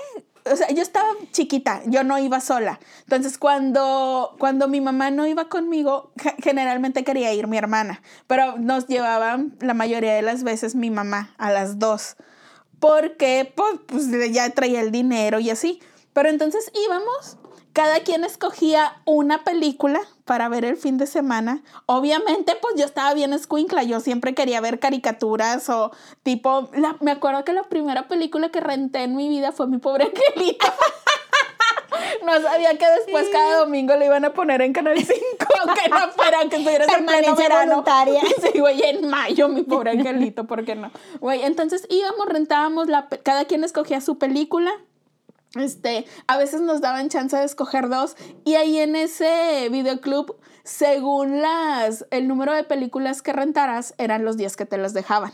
o 0.50 0.56
sea, 0.56 0.68
yo 0.70 0.82
estaba 0.82 1.08
chiquita, 1.32 1.82
yo 1.86 2.04
no 2.04 2.18
iba 2.18 2.40
sola. 2.40 2.78
Entonces, 3.02 3.38
cuando, 3.38 4.34
cuando 4.38 4.68
mi 4.68 4.80
mamá 4.80 5.10
no 5.10 5.26
iba 5.26 5.48
conmigo, 5.48 6.12
ge- 6.16 6.34
generalmente 6.42 7.04
quería 7.04 7.32
ir 7.32 7.46
mi 7.46 7.56
hermana, 7.58 8.02
pero 8.26 8.56
nos 8.58 8.86
llevaban 8.86 9.56
la 9.60 9.74
mayoría 9.74 10.14
de 10.14 10.22
las 10.22 10.42
veces 10.44 10.74
mi 10.74 10.90
mamá 10.90 11.34
a 11.38 11.50
las 11.50 11.78
dos, 11.78 12.16
porque 12.80 13.52
pues, 13.56 13.76
pues 13.86 14.32
ya 14.32 14.50
traía 14.50 14.80
el 14.80 14.90
dinero 14.90 15.38
y 15.40 15.50
así. 15.50 15.80
Pero 16.12 16.28
entonces 16.30 16.70
íbamos, 16.86 17.36
cada 17.76 18.00
quien 18.00 18.24
escogía 18.24 18.96
una 19.04 19.44
película 19.44 20.00
para 20.24 20.48
ver 20.48 20.64
el 20.64 20.78
fin 20.78 20.96
de 20.96 21.06
semana. 21.06 21.62
Obviamente, 21.84 22.54
pues 22.62 22.74
yo 22.78 22.86
estaba 22.86 23.12
bien 23.12 23.34
escuincla, 23.34 23.82
yo 23.82 24.00
siempre 24.00 24.34
quería 24.34 24.62
ver 24.62 24.78
caricaturas 24.78 25.68
o 25.68 25.90
tipo, 26.22 26.70
la- 26.72 26.96
me 27.00 27.10
acuerdo 27.10 27.44
que 27.44 27.52
la 27.52 27.64
primera 27.64 28.08
película 28.08 28.48
que 28.48 28.60
renté 28.60 29.02
en 29.02 29.14
mi 29.14 29.28
vida 29.28 29.52
fue 29.52 29.66
Mi 29.66 29.76
Pobre 29.76 30.04
Angelito. 30.06 30.66
No 32.24 32.40
sabía 32.40 32.76
que 32.76 32.86
después 32.98 33.28
cada 33.30 33.58
domingo 33.58 33.94
le 33.96 34.06
iban 34.06 34.24
a 34.24 34.32
poner 34.32 34.60
en 34.62 34.72
Canal 34.72 34.98
5, 34.98 35.14
aunque 35.64 35.88
no 35.90 36.10
fuera, 36.12 36.38
que 36.48 36.56
estuvieras 36.56 36.88
en 36.96 37.06
pleno 37.06 37.34
verano. 37.36 37.70
voluntaria. 37.70 38.20
Sí, 38.52 38.58
güey, 38.58 38.82
en 38.82 39.08
mayo, 39.08 39.48
mi 39.48 39.62
pobre 39.62 39.92
angelito, 39.92 40.44
¿por 40.46 40.64
qué 40.64 40.74
no? 40.74 40.90
Güey, 41.20 41.42
entonces 41.44 41.86
íbamos, 41.88 42.26
rentábamos, 42.28 42.88
la, 42.88 43.08
cada 43.22 43.44
quien 43.44 43.64
escogía 43.64 44.00
su 44.00 44.18
película. 44.18 44.72
Este, 45.58 46.04
a 46.26 46.36
veces 46.36 46.60
nos 46.60 46.80
daban 46.80 47.08
chance 47.08 47.36
de 47.36 47.44
escoger 47.44 47.88
dos 47.88 48.16
y 48.44 48.54
ahí 48.54 48.78
en 48.78 48.96
ese 48.96 49.68
videoclub, 49.70 50.36
según 50.64 51.40
las, 51.42 52.06
el 52.10 52.28
número 52.28 52.52
de 52.52 52.64
películas 52.64 53.22
que 53.22 53.32
rentaras, 53.32 53.94
eran 53.98 54.24
los 54.24 54.36
días 54.36 54.56
que 54.56 54.66
te 54.66 54.78
las 54.78 54.94
dejaban. 54.94 55.32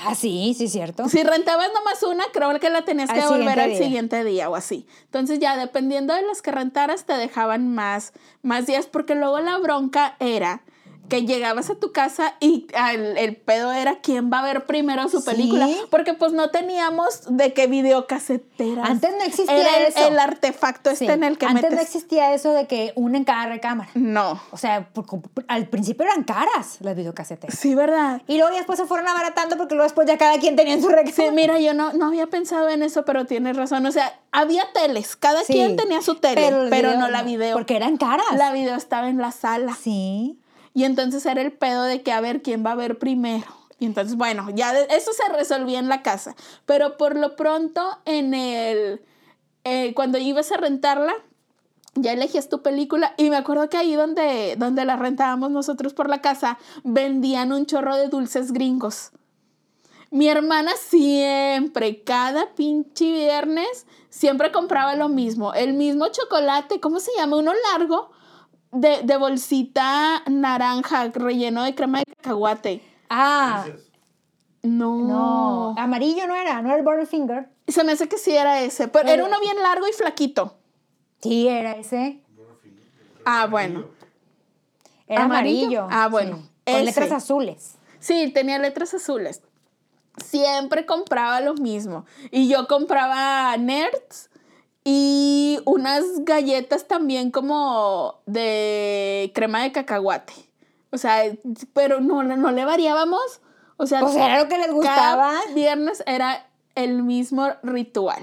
Ah, 0.00 0.14
sí, 0.14 0.54
sí, 0.56 0.68
cierto. 0.68 1.08
Si 1.08 1.22
rentabas 1.22 1.68
nomás 1.74 2.02
una, 2.02 2.24
creo 2.32 2.58
que 2.58 2.70
la 2.70 2.82
tenías 2.82 3.10
Al 3.10 3.16
que 3.16 3.22
devolver 3.22 3.44
siguiente 3.44 3.62
al 3.62 3.70
día. 3.70 3.78
siguiente 3.78 4.24
día 4.24 4.50
o 4.50 4.54
así. 4.54 4.86
Entonces 5.04 5.38
ya 5.38 5.56
dependiendo 5.56 6.14
de 6.14 6.22
las 6.22 6.40
que 6.40 6.50
rentaras, 6.50 7.04
te 7.04 7.12
dejaban 7.12 7.68
más, 7.74 8.12
más 8.42 8.66
días, 8.66 8.86
porque 8.86 9.14
luego 9.14 9.40
la 9.40 9.58
bronca 9.58 10.16
era 10.18 10.62
que 11.08 11.24
llegabas 11.26 11.68
a 11.68 11.74
tu 11.74 11.92
casa 11.92 12.34
y 12.40 12.66
el, 12.92 13.18
el 13.18 13.36
pedo 13.36 13.70
era 13.72 13.96
quién 14.00 14.30
va 14.32 14.38
a 14.40 14.44
ver 14.44 14.64
primero 14.66 15.08
su 15.08 15.22
película. 15.24 15.66
Sí. 15.66 15.76
Porque 15.90 16.14
pues 16.14 16.32
no 16.32 16.50
teníamos 16.50 17.22
de 17.28 17.52
qué 17.52 17.66
videocaseteras. 17.66 18.88
Antes 18.88 19.10
no 19.18 19.22
existía 19.24 19.58
Era 19.60 19.88
eso. 19.88 20.08
el 20.08 20.18
artefacto 20.18 20.90
este 20.90 21.12
en 21.12 21.24
el 21.24 21.38
que 21.38 21.46
Antes 21.46 21.62
metes. 21.64 21.76
no 21.76 21.82
existía 21.82 22.32
eso 22.34 22.52
de 22.52 22.66
que 22.66 22.92
una 22.96 23.18
en 23.18 23.24
cada 23.24 23.46
recámara. 23.46 23.90
No. 23.94 24.40
O 24.52 24.56
sea, 24.56 24.88
por- 24.92 25.06
por- 25.06 25.44
al 25.48 25.66
principio 25.68 26.04
eran 26.06 26.24
caras 26.24 26.78
las 26.80 26.96
videocaseteras. 26.96 27.58
Sí, 27.58 27.74
¿verdad? 27.74 28.22
Y 28.26 28.38
luego 28.38 28.54
después 28.56 28.78
se 28.78 28.86
fueron 28.86 29.08
abaratando 29.08 29.56
porque 29.56 29.74
luego 29.74 29.84
después 29.84 30.06
ya 30.08 30.16
cada 30.18 30.38
quien 30.38 30.56
tenía 30.56 30.74
en 30.74 30.82
su 30.82 30.88
recámara. 30.88 31.12
Sí, 31.14 31.24
mira, 31.32 31.58
yo 31.58 31.74
no, 31.74 31.92
no 31.92 32.06
había 32.06 32.26
pensado 32.28 32.68
en 32.68 32.82
eso, 32.82 33.04
pero 33.04 33.26
tienes 33.26 33.56
razón. 33.56 33.84
O 33.86 33.92
sea, 33.92 34.18
había 34.30 34.64
teles, 34.72 35.16
cada 35.16 35.42
Sí. 35.44 35.52
quien 35.52 35.76
tenía 35.76 36.00
su 36.00 36.14
tele, 36.16 36.34
pero, 36.36 36.64
video 36.70 36.96
no 36.98 37.08
la 37.08 37.22
video. 37.22 37.54
Porque 37.56 37.76
eran 37.76 37.96
caras. 37.98 38.24
La 38.36 38.52
video 38.52 38.76
estaba 38.76 39.08
en 39.08 39.18
la 39.18 39.32
sala. 39.32 39.74
Sí. 39.74 40.38
Y 40.74 40.84
entonces 40.84 41.24
era 41.26 41.42
el 41.42 41.52
pedo 41.52 41.82
de 41.84 42.02
que 42.02 42.12
a 42.12 42.20
ver 42.20 42.42
quién 42.42 42.64
va 42.64 42.72
a 42.72 42.76
ver 42.76 42.98
primero. 42.98 43.46
Y 43.78 43.86
entonces, 43.86 44.16
bueno, 44.16 44.48
ya 44.54 44.72
de- 44.72 44.86
eso 44.90 45.12
se 45.12 45.32
resolvía 45.32 45.78
en 45.78 45.88
la 45.88 46.02
casa. 46.02 46.34
Pero 46.66 46.96
por 46.96 47.16
lo 47.16 47.36
pronto, 47.36 47.98
en 48.04 48.32
el. 48.34 49.02
eh, 49.64 49.92
cuando 49.94 50.18
ibas 50.18 50.50
a 50.52 50.56
rentarla, 50.56 51.12
ya 51.94 52.12
elegías 52.12 52.48
tu 52.48 52.62
película. 52.62 53.14
Y 53.18 53.28
me 53.30 53.36
acuerdo 53.36 53.68
que 53.68 53.76
ahí 53.76 53.94
donde, 53.94 54.54
donde 54.56 54.84
la 54.84 54.96
rentábamos 54.96 55.50
nosotros 55.50 55.92
por 55.94 56.08
la 56.08 56.20
casa, 56.22 56.58
vendían 56.84 57.52
un 57.52 57.66
chorro 57.66 57.96
de 57.96 58.08
dulces 58.08 58.52
gringos. 58.52 59.10
Mi 60.10 60.28
hermana 60.28 60.72
siempre, 60.78 62.02
cada 62.02 62.54
pinche 62.54 63.10
viernes, 63.12 63.86
siempre 64.10 64.52
compraba 64.52 64.94
lo 64.94 65.08
mismo. 65.08 65.54
El 65.54 65.72
mismo 65.74 66.08
chocolate, 66.08 66.80
¿cómo 66.80 67.00
se 67.00 67.10
llama? 67.16 67.36
Uno 67.38 67.52
largo, 67.72 68.10
de, 68.72 69.02
de 69.02 69.16
bolsita 69.16 70.22
naranja, 70.28 71.08
relleno 71.14 71.62
de 71.62 71.74
crema 71.74 71.98
de 72.00 72.04
cacahuate. 72.16 72.82
Ah, 73.10 73.66
No. 74.62 74.96
no. 75.06 75.74
Amarillo 75.78 76.26
no 76.26 76.34
era, 76.34 76.60
no 76.62 76.68
era 76.68 76.78
el 76.78 76.84
Butterfinger. 76.84 77.48
Se 77.68 77.84
me 77.84 77.92
hace 77.92 78.08
que 78.08 78.18
sí 78.18 78.34
era 78.36 78.60
ese, 78.62 78.88
pero 78.88 79.08
era 79.08 79.24
uno 79.24 79.38
bien 79.40 79.60
largo 79.62 79.86
y 79.88 79.92
flaquito. 79.92 80.56
Sí, 81.22 81.46
era 81.48 81.72
ese. 81.76 82.20
Ah, 83.24 83.46
bueno. 83.46 83.86
Era 85.06 85.24
¿Amarillo? 85.24 85.82
amarillo. 85.82 85.88
Ah, 85.90 86.08
bueno, 86.08 86.36
sí. 86.38 86.50
Con 86.64 86.74
ese. 86.74 86.84
letras 86.84 87.12
azules. 87.12 87.74
Sí, 88.00 88.30
tenía 88.34 88.58
letras 88.58 88.94
azules. 88.94 89.42
Siempre 90.16 90.84
compraba 90.86 91.40
lo 91.40 91.54
mismo. 91.54 92.04
Y 92.30 92.48
yo 92.48 92.66
compraba 92.66 93.56
nerds 93.56 94.28
y 94.84 95.60
unas 95.64 96.04
galletas 96.24 96.88
también 96.88 97.30
como 97.30 98.20
de 98.26 99.30
crema 99.34 99.62
de 99.62 99.72
cacahuate. 99.72 100.32
O 100.90 100.98
sea, 100.98 101.22
pero 101.72 102.00
no, 102.00 102.22
no 102.22 102.50
le 102.50 102.64
variábamos. 102.64 103.40
O 103.76 103.86
sea, 103.86 104.00
Pues 104.00 104.14
era 104.14 104.42
lo 104.42 104.48
que 104.48 104.58
les 104.58 104.70
gustaba. 104.72 105.32
cada 105.32 105.54
viernes 105.54 106.02
era 106.06 106.46
el 106.74 107.02
mismo 107.02 107.48
ritual. 107.62 108.22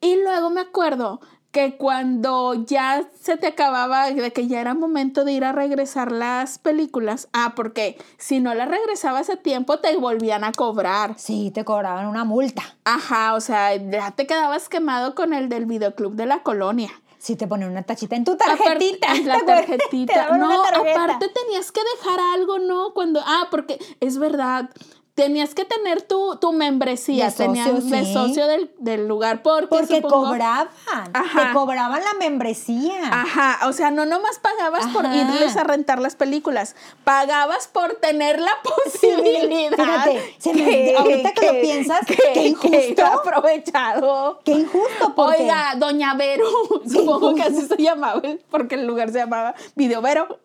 Y 0.00 0.16
luego 0.22 0.50
me 0.50 0.60
acuerdo 0.60 1.20
que 1.56 1.78
cuando 1.78 2.52
ya 2.66 3.08
se 3.18 3.38
te 3.38 3.46
acababa, 3.46 4.10
de 4.10 4.30
que 4.30 4.46
ya 4.46 4.60
era 4.60 4.74
momento 4.74 5.24
de 5.24 5.32
ir 5.32 5.42
a 5.42 5.52
regresar 5.52 6.12
las 6.12 6.58
películas, 6.58 7.28
ah, 7.32 7.54
porque 7.56 7.96
si 8.18 8.40
no 8.40 8.52
las 8.52 8.68
regresabas 8.68 9.30
a 9.30 9.36
tiempo 9.36 9.78
te 9.78 9.96
volvían 9.96 10.44
a 10.44 10.52
cobrar. 10.52 11.14
Sí, 11.16 11.50
te 11.54 11.64
cobraban 11.64 12.08
una 12.08 12.24
multa. 12.24 12.62
Ajá, 12.84 13.32
o 13.32 13.40
sea, 13.40 13.74
ya 13.74 14.10
te 14.10 14.26
quedabas 14.26 14.68
quemado 14.68 15.14
con 15.14 15.32
el 15.32 15.48
del 15.48 15.64
videoclub 15.64 16.12
de 16.12 16.26
la 16.26 16.42
colonia. 16.42 16.90
Sí, 17.16 17.36
te 17.36 17.46
ponían 17.46 17.70
una 17.70 17.82
tachita 17.84 18.16
en 18.16 18.24
tu 18.24 18.32
Aparte- 18.32 18.62
tarjetita. 18.62 19.14
en 19.14 19.16
¿te 19.24 19.28
la 19.30 19.40
tarjetita. 19.46 20.36
No, 20.36 20.62
aparte 20.62 21.28
tenías 21.30 21.72
que 21.72 21.80
dejar 21.96 22.20
algo, 22.34 22.58
¿no? 22.58 22.92
Cuando, 22.92 23.20
ah, 23.24 23.48
porque 23.50 23.78
es 24.00 24.18
verdad. 24.18 24.68
Tenías 25.16 25.54
que 25.54 25.64
tener 25.64 26.02
tu, 26.02 26.36
tu 26.36 26.52
membresía, 26.52 27.24
De 27.24 27.30
socio, 27.30 27.46
tenías 27.46 27.88
de 27.90 28.04
sí. 28.04 28.12
socio 28.12 28.46
del, 28.46 28.70
del 28.78 29.08
lugar, 29.08 29.40
porque, 29.42 29.66
Porque 29.68 30.02
supongo- 30.02 30.26
cobraban. 30.28 30.68
Ajá. 31.14 31.46
Te 31.48 31.52
cobraban 31.54 32.04
la 32.04 32.12
membresía. 32.18 33.00
Ajá, 33.10 33.66
o 33.66 33.72
sea, 33.72 33.90
no 33.90 34.04
nomás 34.04 34.38
pagabas 34.38 34.86
por 34.88 35.06
irles 35.06 35.56
a 35.56 35.64
rentar 35.64 36.00
las 36.00 36.16
películas, 36.16 36.76
pagabas 37.02 37.66
por 37.66 37.94
tener 37.94 38.38
la 38.38 38.50
Sí, 38.62 39.08
posibilidad. 39.08 39.70
fíjate, 39.74 40.34
se 40.38 40.52
me- 40.52 40.94
ahorita 40.96 41.32
que 41.32 41.46
lo 41.46 41.60
piensas, 41.62 42.00
qué 42.34 42.48
injusto. 42.48 43.06
aprovechado. 43.06 44.40
Qué 44.44 44.52
injusto, 44.52 45.14
porque... 45.16 45.44
Oiga, 45.44 45.76
Doña 45.78 46.12
Vero, 46.12 46.44
supongo 46.92 47.34
que 47.34 47.42
así 47.42 47.62
se 47.66 47.76
llamaba, 47.78 48.20
porque 48.50 48.74
el 48.74 48.86
lugar 48.86 49.10
se 49.10 49.18
llamaba 49.20 49.54
Video 49.76 50.02
Vero. 50.02 50.40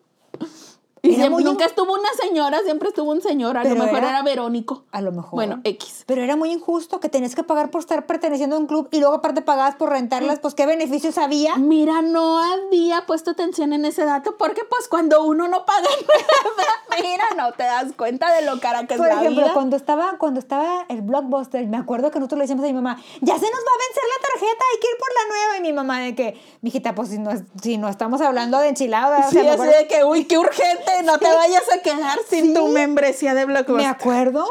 Y 1.04 1.08
Era 1.08 1.16
siempre- 1.24 1.30
muy 1.30 1.42
nunca 1.44 1.64
estuvo 1.64 1.92
una 1.94 2.08
señora, 2.20 2.60
siempre 2.64 2.88
estuvo 2.90 3.10
un 3.10 3.20
señor, 3.20 3.56
a 3.58 3.64
lo 3.64 3.74
mejor 3.74 3.98
era- 3.98 4.10
era, 4.10 4.22
Verónico. 4.22 4.84
A 4.92 5.00
lo 5.00 5.10
mejor. 5.10 5.32
Bueno, 5.32 5.60
X. 5.64 6.04
Pero 6.06 6.22
era 6.22 6.36
muy 6.36 6.52
injusto 6.52 7.00
que 7.00 7.08
tenías 7.08 7.34
que 7.34 7.42
pagar 7.42 7.70
por 7.70 7.80
estar 7.80 8.06
perteneciendo 8.06 8.54
a 8.54 8.58
un 8.60 8.68
club 8.68 8.86
y 8.92 9.00
luego 9.00 9.14
aparte 9.16 9.42
pagabas 9.42 9.74
por 9.74 9.88
rentarlas, 9.90 10.38
pues 10.38 10.54
qué 10.54 10.64
beneficios 10.64 11.18
había. 11.18 11.56
Mira, 11.56 12.02
no 12.02 12.38
había 12.38 13.04
puesto 13.04 13.32
atención 13.32 13.72
en 13.72 13.84
ese 13.84 14.04
dato 14.04 14.36
porque 14.38 14.62
pues 14.70 14.86
cuando 14.86 15.24
uno 15.24 15.48
no 15.48 15.64
paga 15.66 15.80
nada, 16.56 17.02
mira, 17.02 17.24
no 17.36 17.52
te 17.52 17.64
das 17.64 17.92
cuenta 17.96 18.32
de 18.32 18.42
lo 18.42 18.60
cara 18.60 18.86
que 18.86 18.96
Por 18.96 19.08
es 19.08 19.14
la 19.14 19.20
ejemplo, 19.22 19.42
vida. 19.42 19.54
cuando 19.54 19.74
estaba, 19.76 20.18
cuando 20.18 20.38
estaba 20.38 20.86
el 20.88 21.02
blockbuster, 21.02 21.66
me 21.66 21.78
acuerdo 21.78 22.12
que 22.12 22.20
nosotros 22.20 22.38
le 22.38 22.44
decíamos 22.44 22.64
a 22.64 22.68
mi 22.68 22.74
mamá, 22.74 22.96
ya 23.20 23.34
se 23.34 23.40
nos 23.50 23.50
va 23.50 23.72
a 23.74 23.82
vencer 23.88 24.04
la 24.06 24.28
tarjeta, 24.28 24.64
hay 24.72 24.80
que 24.80 24.86
ir 24.86 24.96
por 24.98 25.08
la 25.08 25.34
nueva. 25.34 25.58
Y 25.58 25.62
mi 25.62 25.72
mamá 25.72 25.98
de 26.00 26.14
que, 26.14 26.40
mijita, 26.60 26.94
pues 26.94 27.08
si 27.08 27.18
no, 27.18 27.30
si 27.60 27.76
no 27.76 27.88
estamos 27.88 28.20
hablando 28.20 28.58
de 28.60 28.68
enchiladas, 28.68 29.30
Sí, 29.30 29.38
así 29.40 29.66
de 29.66 29.88
que, 29.88 30.04
uy, 30.04 30.26
qué 30.26 30.38
urgente, 30.38 30.91
no 31.04 31.18
te 31.18 31.32
vayas 31.32 31.62
a 31.76 31.82
quedar 31.82 32.18
sin 32.28 32.54
tu 32.54 32.68
membresía 32.68 33.34
de 33.34 33.46
me 33.46 33.52
Blockbuster. 33.52 33.86
acuerdo. 33.90 34.46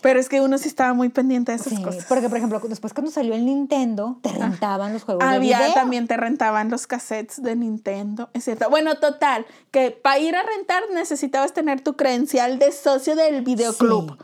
Pero 0.00 0.18
es 0.18 0.28
que 0.28 0.40
uno 0.40 0.58
sí 0.58 0.66
estaba 0.66 0.94
muy 0.94 1.10
pendiente 1.10 1.52
de 1.52 1.58
esas 1.58 1.74
Sí, 1.74 1.80
cosas. 1.80 2.06
porque 2.08 2.28
por 2.28 2.36
ejemplo, 2.36 2.60
después 2.64 2.92
cuando 2.92 3.12
salió 3.12 3.34
el 3.34 3.46
Nintendo, 3.46 4.18
te 4.20 4.30
rentaban 4.30 4.92
los 4.92 5.04
juegos 5.04 5.22
Había, 5.22 5.58
de 5.58 5.64
video. 5.66 5.74
también 5.74 6.08
te 6.08 6.16
rentaban 6.16 6.70
los 6.70 6.88
cassettes 6.88 7.40
de 7.40 7.54
Nintendo, 7.54 8.28
es 8.32 8.42
cierto. 8.42 8.68
Bueno, 8.68 8.96
total, 8.96 9.46
que 9.70 9.92
para 9.92 10.18
ir 10.18 10.34
a 10.34 10.42
rentar 10.42 10.82
necesitabas 10.92 11.52
tener 11.52 11.82
tu 11.82 11.94
credencial 11.96 12.58
de 12.58 12.72
socio 12.72 13.14
del 13.14 13.42
videoclub. 13.42 14.18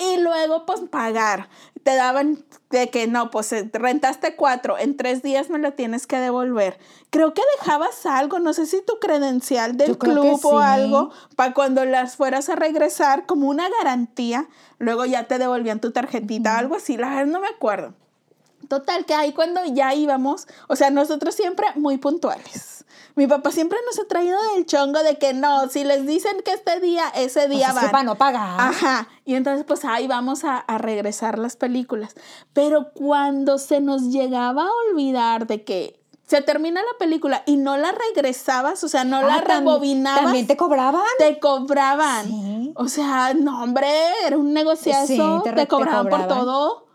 Y 0.00 0.16
luego, 0.16 0.66
pues, 0.66 0.80
pagar. 0.90 1.48
Te 1.82 1.94
daban 1.94 2.44
de 2.70 2.90
que 2.90 3.06
no, 3.06 3.30
pues, 3.30 3.52
eh, 3.52 3.68
rentaste 3.72 4.36
cuatro, 4.36 4.78
en 4.78 4.96
tres 4.96 5.22
días 5.22 5.50
me 5.50 5.58
lo 5.58 5.72
tienes 5.72 6.06
que 6.06 6.18
devolver. 6.18 6.78
Creo 7.10 7.34
que 7.34 7.42
dejabas 7.58 8.06
algo, 8.06 8.38
no 8.38 8.52
sé 8.52 8.66
si 8.66 8.82
tu 8.82 8.98
credencial 9.00 9.76
del 9.76 9.98
club 9.98 10.38
o 10.44 10.58
algo, 10.58 11.10
para 11.36 11.54
cuando 11.54 11.84
las 11.84 12.16
fueras 12.16 12.48
a 12.48 12.56
regresar, 12.56 13.26
como 13.26 13.48
una 13.48 13.68
garantía, 13.68 14.48
luego 14.78 15.04
ya 15.06 15.24
te 15.24 15.38
devolvían 15.38 15.80
tu 15.80 15.90
tarjetita, 15.90 16.58
algo 16.58 16.76
así, 16.76 16.96
la 16.96 17.08
verdad 17.08 17.26
no 17.26 17.40
me 17.40 17.48
acuerdo. 17.48 17.94
Total, 18.70 19.04
que 19.04 19.14
ahí 19.14 19.32
cuando 19.32 19.60
ya 19.66 19.92
íbamos, 19.94 20.46
o 20.68 20.76
sea, 20.76 20.90
nosotros 20.90 21.34
siempre 21.34 21.66
muy 21.74 21.98
puntuales. 21.98 22.84
Mi 23.16 23.26
papá 23.26 23.50
siempre 23.50 23.76
nos 23.84 23.98
ha 23.98 24.06
traído 24.06 24.38
del 24.54 24.64
chongo 24.64 25.02
de 25.02 25.18
que 25.18 25.34
no, 25.34 25.68
si 25.68 25.82
les 25.82 26.06
dicen 26.06 26.40
que 26.44 26.52
este 26.52 26.78
día, 26.78 27.08
ese 27.16 27.40
Pues 27.48 27.50
día 27.58 27.68
es 27.70 27.74
que 27.74 27.88
van. 27.88 28.06
no 28.06 28.14
pagar. 28.14 28.60
Ajá. 28.60 29.08
Y 29.24 29.34
entonces, 29.34 29.64
pues 29.66 29.84
ahí 29.84 30.06
vamos 30.06 30.44
a, 30.44 30.56
a 30.58 30.78
regresar 30.78 31.36
las 31.40 31.56
películas. 31.56 32.14
Pero 32.52 32.92
cuando 32.94 33.58
se 33.58 33.80
nos 33.80 34.02
llegaba 34.04 34.62
a 34.62 34.70
olvidar 34.92 35.48
de 35.48 35.64
que 35.64 36.00
se 36.28 36.40
termina 36.40 36.80
la 36.80 36.96
película 37.00 37.42
y 37.46 37.56
no 37.56 37.76
la 37.76 37.90
regresabas, 37.90 38.84
o 38.84 38.88
sea, 38.88 39.02
no 39.02 39.20
la 39.22 39.34
Ah, 39.34 39.40
rebobinabas. 39.40 40.22
¿También 40.22 40.46
te 40.46 40.56
cobraban? 40.56 41.02
te 41.18 41.40
cobraban. 41.40 42.26
Sí. 42.28 42.72
O 42.76 42.86
sea, 42.86 43.34
no, 43.34 43.64
hombre, 43.64 43.88
era 44.24 44.38
un 44.38 44.52
negociazo. 44.52 45.06
Sí, 45.08 45.18
te 45.42 45.50
te, 45.50 45.56
re- 45.56 45.62
te 45.62 45.66
cobraban 45.68 46.08
por 46.08 46.20
cobraban. 46.20 46.38
todo. 46.44 46.86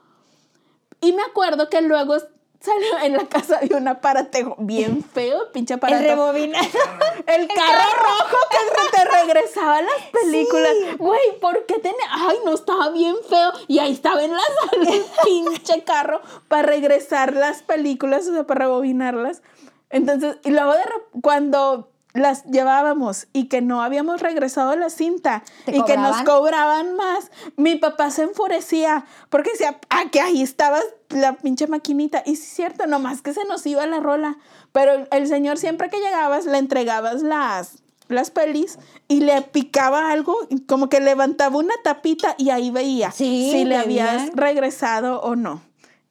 Y 1.06 1.14
me 1.14 1.22
acuerdo 1.24 1.70
que 1.70 1.82
luego 1.82 2.16
salió 2.60 2.98
en 3.04 3.14
la 3.14 3.28
casa 3.28 3.60
de 3.60 3.76
un 3.76 3.88
aparatejo 3.88 4.56
bien 4.58 5.04
feo, 5.14 5.52
pinche 5.52 5.76
El 5.76 5.78
aparato. 5.78 6.04
rebobinar. 6.04 6.64
El 7.28 7.48
carro 7.48 7.90
rojo 8.00 8.38
que 8.50 8.98
te 8.98 9.06
regresaba 9.06 9.82
las 9.82 10.02
películas. 10.12 10.74
Güey, 10.98 11.40
¿por 11.40 11.66
qué 11.68 11.76
tenía? 11.80 12.06
Ay, 12.12 12.38
no, 12.44 12.54
estaba 12.56 12.90
bien 12.90 13.16
feo. 13.30 13.52
Y 13.68 13.80
ahí 13.80 13.92
estaba 13.94 14.24
en 14.24 14.32
la 14.34 14.40
sala 14.40 14.90
el 14.96 15.06
pinche 15.24 15.84
carro 15.84 16.22
para 16.48 16.64
regresar 16.64 17.34
las 17.34 17.62
películas, 17.62 18.28
o 18.28 18.34
sea, 18.34 18.48
para 18.48 18.66
rebobinarlas. 18.66 19.44
Entonces, 19.92 20.38
y 20.44 20.50
luego 20.50 20.74
de 20.74 20.82
cuando 21.22 21.90
las 22.16 22.44
llevábamos 22.46 23.28
y 23.34 23.48
que 23.50 23.62
no 23.62 23.84
habíamos 23.84 24.22
regresado 24.22 24.76
la 24.76 24.90
cinta 24.90 25.44
¿Te 25.66 25.78
y 25.78 25.84
que 25.84 25.98
nos 25.98 26.22
cobraban? 26.24 26.96
más, 26.96 27.30
mi 27.58 27.76
papá 27.76 28.10
se 28.10 28.24
enfurecía 28.24 29.06
porque 29.30 29.52
decía, 29.52 29.80
ah, 29.90 30.06
que 30.12 30.22
ahí 30.22 30.42
estaba 30.42 30.80
la 31.10 31.34
pinche 31.34 31.68
maquinita. 31.68 32.24
Y 32.26 32.38
sí 32.38 32.44
es 32.44 32.56
cierto, 32.56 32.88
nomás 32.88 33.22
que 33.22 33.34
se 33.34 33.46
nos 33.46 33.66
iba 33.68 33.86
la 33.86 34.00
rola. 34.00 34.38
Pero 34.72 35.06
el- 35.12 35.28
señor 35.28 35.58
siempre 35.58 35.90
que 35.90 36.00
llegabas 36.00 36.46
le 36.46 36.58
entregabas 36.58 37.22
las, 37.22 37.84
las 38.08 38.32
pelis 38.32 38.80
y 39.08 39.20
le 39.22 39.42
picaba 39.42 40.12
algo, 40.12 40.36
como 40.68 40.90
que 40.90 41.00
levantaba 41.02 41.58
una 41.58 41.74
tapita 41.84 42.36
y 42.38 42.50
ahí 42.50 42.72
veía 42.72 43.12
Sí, 43.12 43.50
si 43.52 43.66
le 43.66 43.76
habías 43.78 44.30
regresado 44.34 45.22
o 45.22 45.36
no. 45.36 45.62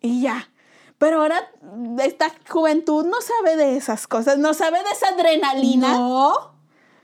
Y 0.00 0.20
ya. 0.20 0.48
Pero 0.98 1.20
ahora 1.22 1.36
esta 2.02 2.32
juventud 2.48 3.04
no 3.04 3.20
sabe 3.20 3.56
de 3.56 3.76
esas 3.76 4.06
cosas, 4.06 4.38
no 4.38 4.54
sabe 4.54 4.78
de 4.78 4.90
esa 4.92 5.08
adrenalina. 5.08 5.94
No. 5.94 6.54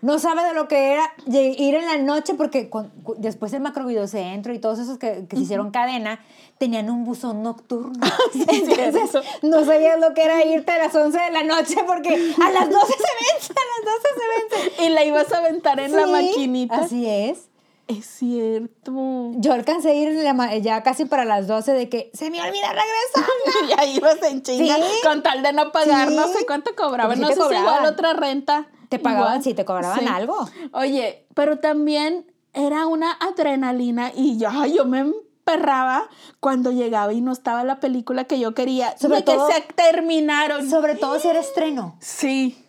No 0.03 0.19
sabe 0.19 0.43
de 0.45 0.55
lo 0.55 0.67
que 0.67 0.95
era 0.95 1.13
ir 1.27 1.75
en 1.75 1.85
la 1.85 1.99
noche 1.99 2.33
porque 2.33 2.71
cu- 2.71 2.89
después 3.19 3.53
el 3.53 3.61
macrovideocentro 3.61 4.55
y 4.55 4.59
todos 4.59 4.79
esos 4.79 4.97
que, 4.97 5.27
que 5.29 5.37
se 5.37 5.43
hicieron 5.43 5.71
cadena 5.73 6.25
tenían 6.57 6.89
un 6.89 7.05
buzón 7.05 7.43
nocturno. 7.43 7.93
Entonces 8.35 9.11
cierto. 9.11 9.21
no 9.43 9.63
sabías 9.67 10.01
lo 10.01 10.15
que 10.15 10.23
era 10.25 10.43
irte 10.43 10.73
a 10.73 10.79
las 10.79 10.95
11 10.95 11.19
de 11.19 11.31
la 11.33 11.43
noche 11.43 11.77
porque 11.87 12.09
a 12.15 12.51
las 12.51 12.71
12 12.71 12.87
se 12.87 13.35
vence, 13.35 13.53
a 13.53 13.67
las 13.67 13.95
12 13.95 14.09
se 14.17 14.57
vence. 14.71 14.83
Y 14.85 14.89
la 14.89 15.05
ibas 15.05 15.31
a 15.35 15.39
aventar 15.39 15.79
en 15.81 15.93
la 15.95 16.05
Sí, 16.07 16.11
maquinita. 16.13 16.77
Así 16.77 17.07
es. 17.07 17.50
Es 17.99 18.07
cierto. 18.07 19.33
Yo 19.37 19.53
alcancé 19.53 19.91
a 19.91 19.95
ir 19.95 20.13
la 20.23 20.57
ya 20.59 20.83
casi 20.83 21.05
para 21.07 21.25
las 21.25 21.47
12 21.47 21.73
de 21.73 21.89
que 21.89 22.11
se 22.15 22.31
me 22.31 22.41
olvida 22.41 22.69
regresar. 22.69 23.69
y 23.69 23.81
ahí 23.81 23.97
ibas 23.97 24.23
en 24.23 24.43
chinga 24.43 24.77
Sí. 24.77 24.83
con 25.03 25.23
tal 25.23 25.43
de 25.43 25.53
no 25.53 25.73
pagar, 25.73 26.09
Sí. 26.09 26.15
no 26.17 26.29
sé 26.29 26.47
cuánto 26.47 26.75
cobraban, 26.77 27.21
no 27.21 27.29
sé 27.29 27.35
si 27.35 27.41
igual 27.55 27.87
otra 27.87 28.13
renta. 28.13 28.69
Te 28.89 28.99
pagaban, 28.99 29.27
igual. 29.27 29.43
sí, 29.45 29.55
te 29.55 29.65
cobraban 29.65 30.07
algo. 30.09 30.37
Oye, 30.73 31.27
pero 31.35 31.59
también 31.59 32.27
era 32.53 32.87
una 32.87 33.13
adrenalina 33.13 34.13
y 34.15 34.39
yo, 34.39 34.49
ay, 34.51 34.75
yo 34.77 34.85
me 34.85 35.01
emperraba 35.01 36.09
cuando 36.41 36.71
llegaba 36.73 37.13
y 37.13 37.21
no 37.21 37.33
estaba 37.33 37.65
la 37.65 37.81
película 37.81 38.25
que 38.25 38.39
yo 38.39 38.55
quería. 38.55 38.97
Sobre 38.99 39.17
de 39.19 39.23
todo- 39.23 39.49
que 39.49 39.55
se 39.55 39.61
terminaron. 39.75 40.69
Sobre 40.69 40.95
todo 40.95 41.19
si 41.19 41.29
era 41.29 41.41
estreno. 41.41 41.97
sí. 42.01 42.67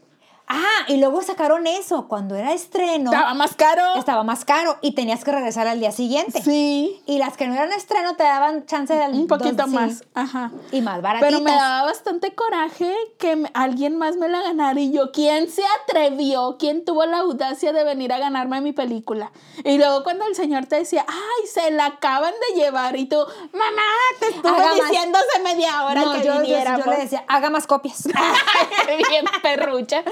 Ah, 0.53 0.85
y 0.87 0.97
luego 0.97 1.21
sacaron 1.21 1.65
eso. 1.67 2.07
Cuando 2.07 2.35
era 2.35 2.51
estreno, 2.53 3.11
Estaba 3.11 3.33
más 3.33 3.55
caro. 3.55 3.95
estaba 3.95 4.23
más 4.23 4.43
caro 4.45 4.77
y 4.81 4.93
tenías 4.95 5.23
que 5.23 5.31
regresar 5.31 5.67
al 5.67 5.79
día 5.79 5.91
siguiente. 5.91 6.41
Sí. 6.41 7.01
Y 7.05 7.17
las 7.19 7.37
que 7.37 7.47
no 7.47 7.53
eran 7.53 7.71
estreno 7.71 8.15
te 8.15 8.23
daban 8.23 8.65
chance 8.65 8.93
de 8.93 9.05
Un 9.07 9.27
poquito 9.27 9.53
dos- 9.63 9.69
sí, 9.69 9.75
más. 9.75 10.03
Ajá. 10.13 10.51
Y 10.71 10.81
más 10.81 11.01
baratitas. 11.01 11.31
Pero 11.31 11.43
me 11.43 11.51
daba 11.51 11.83
bastante 11.83 12.35
coraje 12.35 12.93
que 13.17 13.43
alguien 13.53 13.97
más 13.97 14.17
me 14.17 14.27
la 14.27 14.41
ganara 14.41 14.79
y 14.79 14.91
yo, 14.91 15.11
¿quién 15.11 15.49
se 15.49 15.63
atrevió? 15.83 16.57
¿Quién 16.59 16.83
tuvo 16.85 17.05
la 17.05 17.19
audacia 17.19 17.71
de 17.73 17.83
venir 17.83 18.11
a 18.13 18.19
ganarme 18.19 18.59
mi 18.61 18.73
película? 18.73 19.31
Y 19.63 19.77
luego 19.77 20.03
cuando 20.03 20.25
el 20.25 20.35
señor 20.35 20.65
te 20.65 20.77
decía, 20.77 21.05
ay, 21.07 21.47
se 21.47 21.71
la 21.71 21.85
acaban 21.85 22.33
de 22.49 22.59
llevar 22.59 22.95
y 22.97 23.05
tú, 23.05 23.17
mamá, 23.53 23.81
te 24.19 24.27
estuve 24.29 24.81
diciendo 24.83 25.17
hace 25.19 25.43
media 25.43 25.85
hora 25.85 26.01
No, 26.01 26.13
que 26.13 26.19
yo, 26.19 26.33
yo- 26.35 26.41
viniéramos. 26.41 26.85
yo 26.85 26.91
le 26.91 26.97
decía, 26.97 27.23
haga 27.27 27.49
más 27.49 27.67
copias. 27.67 28.03
Bien 29.09 29.25
perrucha. 29.41 30.03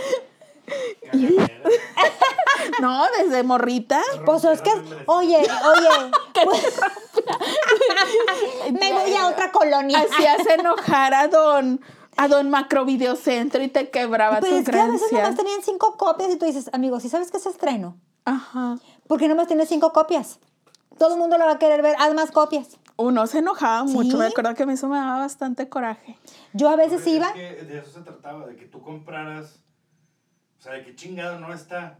No, 2.82 3.04
desde 3.18 3.44
morrita. 3.44 4.02
pues 4.26 4.44
es 4.46 4.62
que, 4.62 4.72
oye, 5.08 5.38
oye, 5.40 6.12
pues- 6.46 6.80
me 8.72 8.94
voy 8.94 9.14
a 9.16 9.28
otra 9.28 9.52
colonia. 9.52 10.00
Hacías 10.00 10.46
enojar 10.60 11.14
a 11.14 11.28
don, 11.28 11.82
a 12.16 12.28
don 12.28 12.50
Macrovideocentro 12.50 13.62
y 13.64 13.68
te 13.68 13.90
quebraba 13.90 14.40
Pero 14.40 14.54
tu 14.54 14.60
es 14.62 14.70
que 14.70 14.80
a 14.80 14.88
veces 14.88 15.12
nomás 15.12 15.36
tenían 15.36 15.62
cinco 15.62 15.98
copias 15.98 16.30
y 16.32 16.38
tú 16.38 16.46
dices, 16.46 16.70
amigo, 16.74 17.00
si 17.00 17.10
sabes 17.10 17.32
que 17.32 17.38
es 17.38 17.46
estreno, 17.46 17.98
Ajá. 18.26 18.78
¿por 19.08 19.20
qué 19.20 19.28
nomás 19.28 19.48
tienes 19.48 19.68
cinco 19.70 19.92
copias? 19.92 20.40
Todo 20.98 21.14
el 21.14 21.20
mundo 21.20 21.38
lo 21.38 21.46
va 21.46 21.54
a 21.54 21.60
querer 21.60 21.82
ver, 21.82 21.96
haz 22.00 22.14
más 22.14 22.32
copias. 22.32 22.78
Uno 22.98 23.28
se 23.28 23.40
enojaba 23.40 23.84
mucho, 23.86 24.12
Sí. 24.12 24.18
me 24.18 24.26
acuerdo 24.28 24.54
que 24.56 24.64
a 24.64 24.66
mí 24.66 24.74
eso 24.74 24.88
me 24.90 24.98
daba 24.98 25.20
bastante 25.20 25.70
coraje. 25.70 26.18
Yo 26.54 26.70
a 26.70 26.76
veces 26.76 26.98
Porque 27.02 27.10
iba, 27.12 27.28
Es 27.30 27.34
que 27.34 27.64
de 27.66 27.80
eso 27.80 27.92
se 27.92 28.02
trataba, 28.02 28.46
de 28.46 28.56
que 28.58 28.66
tú 28.66 28.82
compraras, 28.82 29.60
o 30.60 30.62
sea, 30.62 30.74
de 30.74 30.84
que 30.84 30.96
chingado 30.96 31.39
no 31.39 31.54
está, 31.54 32.00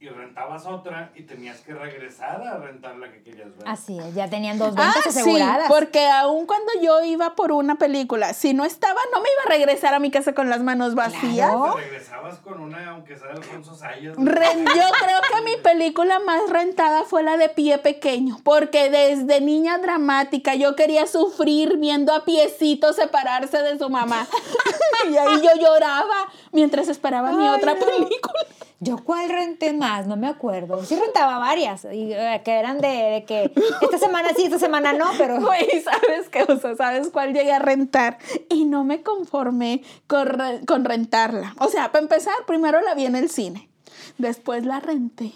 y 0.00 0.08
rentabas 0.08 0.64
otra 0.64 1.12
y 1.14 1.24
tenías 1.24 1.58
que 1.60 1.74
regresar 1.74 2.40
a 2.42 2.56
rentar 2.56 2.96
la 2.96 3.12
que 3.12 3.22
querías 3.22 3.54
ver. 3.54 3.68
así 3.68 3.98
es, 3.98 4.14
ya 4.14 4.30
tenían 4.30 4.58
dos 4.58 4.74
ventas 4.74 4.96
Ah, 5.04 5.08
aseguradas. 5.10 5.66
sí, 5.66 5.72
porque 5.72 6.06
aún 6.08 6.46
cuando 6.46 6.72
yo 6.80 7.02
iba 7.04 7.34
por 7.34 7.52
una 7.52 7.74
película, 7.76 8.32
si 8.32 8.54
no 8.54 8.64
estaba, 8.64 8.98
no 9.12 9.20
me 9.20 9.28
iba 9.28 9.42
a 9.44 9.58
regresar 9.58 9.92
a 9.92 9.98
mi 9.98 10.10
casa 10.10 10.32
con 10.32 10.48
las 10.48 10.60
manos 10.62 10.94
vacías. 10.94 11.50
Claro. 11.50 11.74
Te 11.76 11.82
regresabas 11.82 12.38
con 12.38 12.60
una, 12.60 12.90
aunque 12.92 13.14
sea 13.14 13.28
de 13.28 13.34
Alfonso 13.34 13.74
Sayas. 13.74 14.16
Yo 14.16 14.24
creo 14.24 15.20
que 15.34 15.42
mi 15.44 15.56
película 15.62 16.18
más 16.20 16.48
rentada 16.48 17.04
fue 17.04 17.22
la 17.22 17.36
de 17.36 17.50
Pie 17.50 17.76
Pequeño, 17.76 18.38
porque 18.42 18.88
desde 18.88 19.42
niña 19.42 19.76
dramática 19.76 20.54
yo 20.54 20.76
quería 20.76 21.06
sufrir 21.06 21.76
viendo 21.76 22.14
a 22.14 22.24
Piecito 22.24 22.94
separarse 22.94 23.58
de 23.62 23.78
su 23.78 23.90
mamá. 23.90 24.26
y 25.10 25.16
ahí 25.18 25.42
yo 25.42 25.50
lloraba 25.60 26.32
mientras 26.52 26.88
esperaba 26.88 27.32
mi 27.32 27.46
otra 27.46 27.74
no. 27.74 27.80
película. 27.84 28.40
Yo 28.82 28.96
cuál 29.04 29.28
renté 29.28 29.74
más, 29.74 30.06
no 30.06 30.16
me 30.16 30.26
acuerdo. 30.26 30.82
Sí 30.84 30.96
rentaba 30.96 31.38
varias, 31.38 31.84
y, 31.84 32.12
eh, 32.14 32.40
que 32.44 32.52
eran 32.52 32.80
de, 32.80 32.88
de 32.88 33.24
que 33.26 33.52
esta 33.82 33.98
semana 33.98 34.30
sí, 34.34 34.44
esta 34.44 34.58
semana 34.58 34.94
no, 34.94 35.04
pero... 35.18 35.38
Güey, 35.46 35.68
¿sabes 35.82 36.30
qué? 36.30 36.44
O 36.50 36.58
sea, 36.58 36.74
¿sabes 36.76 37.10
cuál 37.10 37.34
llegué 37.34 37.52
a 37.52 37.58
rentar? 37.58 38.16
Y 38.48 38.64
no 38.64 38.82
me 38.84 39.02
conformé 39.02 39.82
con, 40.06 40.26
re- 40.26 40.64
con 40.66 40.84
rentarla. 40.86 41.54
O 41.58 41.68
sea, 41.68 41.92
para 41.92 42.02
empezar, 42.02 42.34
primero 42.46 42.80
la 42.80 42.94
vi 42.94 43.04
en 43.04 43.16
el 43.16 43.28
cine. 43.28 43.68
Después 44.16 44.64
la 44.64 44.80
renté. 44.80 45.32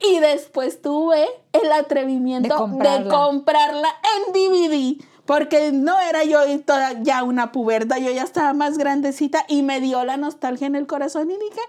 Y 0.00 0.20
después 0.20 0.80
tuve 0.80 1.26
el 1.52 1.70
atrevimiento 1.72 2.48
De 2.66 3.08
comprarla, 3.08 3.88
en 4.16 4.32
DVD. 4.32 5.04
Porque 5.26 5.72
no 5.72 5.98
era 6.00 6.22
yo 6.24 6.38
toda 6.60 7.02
ya 7.02 7.24
una 7.24 7.50
puberta, 7.50 7.98
yo 7.98 8.10
ya 8.12 8.22
estaba 8.22 8.52
más 8.52 8.78
grandecita 8.78 9.44
y 9.48 9.62
me 9.62 9.80
dio 9.80 10.04
la 10.04 10.16
nostalgia 10.16 10.68
en 10.68 10.76
el 10.76 10.86
corazón 10.86 11.28
y 11.30 11.34
dije, 11.34 11.60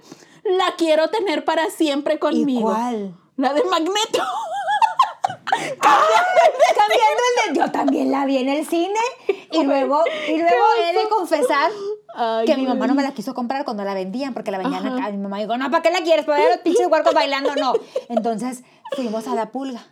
la 0.58 0.76
quiero 0.78 1.10
tener 1.10 1.44
para 1.46 1.70
siempre 1.70 2.16
¿Y 2.16 2.18
conmigo. 2.20 2.72
cuál? 2.72 3.16
La 3.36 3.54
de 3.54 3.64
Magneto. 3.66 4.24
Cambiando 5.80 7.22
el 7.48 7.54
de... 7.54 7.60
Yo 7.60 7.72
también 7.72 8.12
la 8.12 8.26
vi 8.26 8.38
en 8.38 8.50
el 8.50 8.66
cine 8.66 9.00
y 9.52 9.64
luego, 9.64 10.04
y 10.28 10.38
luego 10.38 10.66
he 10.84 10.94
de 10.98 11.10
confesar 11.10 11.72
Ay, 12.14 12.46
que 12.46 12.56
mi 12.58 12.66
mamá 12.66 12.88
no 12.88 12.96
me 12.96 13.04
la 13.04 13.12
quiso 13.14 13.34
comprar 13.34 13.64
cuando 13.64 13.84
la 13.84 13.94
vendían 13.94 14.34
porque 14.34 14.52
la 14.52 14.58
vendían 14.58 14.86
Ajá. 14.86 14.96
acá. 14.98 15.12
Mi 15.12 15.18
mamá 15.18 15.38
dijo, 15.38 15.56
no, 15.58 15.70
¿para 15.72 15.84
qué 15.84 15.92
la 15.92 16.02
quieres? 16.02 16.26
¿Para 16.26 16.40
ver 16.40 16.50
los 16.50 16.58
pinches 16.64 16.88
huercos 16.88 17.14
bailando? 17.14 17.56
No. 17.56 17.74
Entonces 18.10 18.64
fuimos 18.96 19.28
a 19.28 19.36
la 19.36 19.52
pulga. 19.52 19.86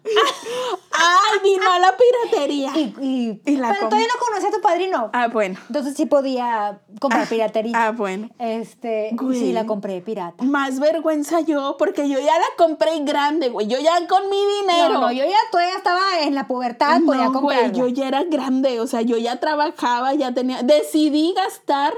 Ay, 0.92 1.40
vino 1.44 1.72
a 1.72 1.80
la 1.80 1.94
piratería. 1.98 2.72
Y, 2.76 2.96
y, 3.02 3.42
Y 3.52 3.58
la 3.58 3.70
pero 3.74 3.90
todavía 3.90 4.08
no 4.08 4.20
conocía 4.26 4.50
a 4.50 4.52
tu 4.52 4.62
padrino. 4.62 5.10
Ah, 5.14 5.28
bueno. 5.28 5.60
Entonces 5.68 5.96
sí 5.96 6.06
podía 6.06 6.80
comprar 7.00 7.28
piratería. 7.28 7.74
Ah, 7.76 7.92
bueno. 7.92 8.30
Este, 8.40 9.10
Güey. 9.14 9.40
sí, 9.40 9.54
la 9.54 9.66
compré 9.66 10.02
pirata. 10.02 10.44
Más 10.44 10.80
vergüenza 10.80 11.42
yo, 11.42 11.76
porque 11.78 12.08
yo 12.10 12.20
ya 12.20 12.38
la 12.40 12.46
compré 12.58 13.00
grande, 13.04 13.50
güey. 13.50 13.68
Yo 13.68 13.78
ya 13.80 14.08
con 14.08 14.30
mi 14.30 14.38
dinero. 14.62 14.94
No, 14.96 15.02
no, 15.02 15.12
yo 15.12 15.26
ya 15.26 15.38
todavía 15.52 15.76
estaba 15.76 16.20
en 16.22 16.34
la 16.36 16.48
pubertad, 16.48 17.00
No, 17.00 17.06
podía 17.08 17.28
güey, 17.28 17.34
comprarla. 17.34 17.74
yo 17.74 17.88
ya 17.90 18.08
era 18.08 18.24
grande, 18.24 18.80
o 18.80 18.88
sea, 18.88 19.02
yo 19.02 19.18
ya 19.18 19.40
trabajaba, 19.40 20.14
ya 20.14 20.34
tenía, 20.34 20.64
decidí 20.64 21.34
gastar 21.36 21.94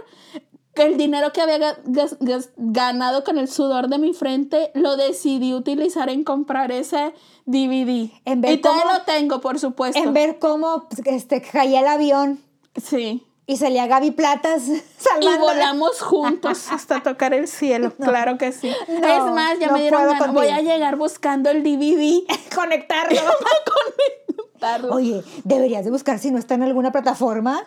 el 0.86 0.98
dinero 0.98 1.32
que 1.34 1.42
había 1.42 1.78
ganado 2.58 3.24
con 3.24 3.38
el 3.38 3.48
sudor 3.48 3.88
de 3.90 3.98
mi 3.98 4.14
frente, 4.14 4.72
lo 4.74 4.96
decidí 4.98 5.54
utilizar 5.54 6.10
en 6.10 6.24
comprar 6.24 6.72
ese 6.72 7.14
DVD. 7.46 8.12
En 8.26 8.42
ver 8.42 8.52
y 8.54 8.62
cómo- 8.62 8.82
lo 8.92 9.02
tengo, 9.04 9.42
por 9.42 9.60
supuesto. 9.60 10.00
En 10.02 10.14
ver 10.14 10.40
cómo 10.40 10.88
pues, 10.90 11.02
este, 11.06 11.42
caía 11.42 11.80
el 11.82 11.88
avión 11.88 12.40
Sí. 12.82 13.26
y 13.46 13.58
salía 13.58 13.88
Gaby 13.88 14.12
Platas 14.12 14.64
Y 15.22 15.38
volamos 15.40 16.02
juntos 16.02 16.68
hasta 16.72 17.02
tocar 17.02 17.34
el 17.34 17.48
cielo, 17.48 17.94
claro 17.96 18.38
que 18.38 18.52
sí. 18.52 18.72
No, 18.88 19.08
es 19.08 19.34
más, 19.34 19.60
ya 19.60 19.68
no 19.68 19.74
me 19.74 19.82
dieron 19.82 20.04
ganas. 20.08 20.34
Voy 20.34 20.48
a 20.48 20.62
llegar 20.62 20.96
buscando 20.98 21.50
el 21.50 21.64
DVD. 21.64 22.24
conectarlo. 22.56 23.20
Conectarlo. 23.66 24.94
Oye, 24.94 25.24
deberías 25.44 25.86
de 25.86 25.92
buscar 25.92 26.20
si 26.20 26.32
no 26.32 26.38
está 26.40 26.56
en 26.56 26.64
alguna 26.64 26.92
plataforma. 26.92 27.64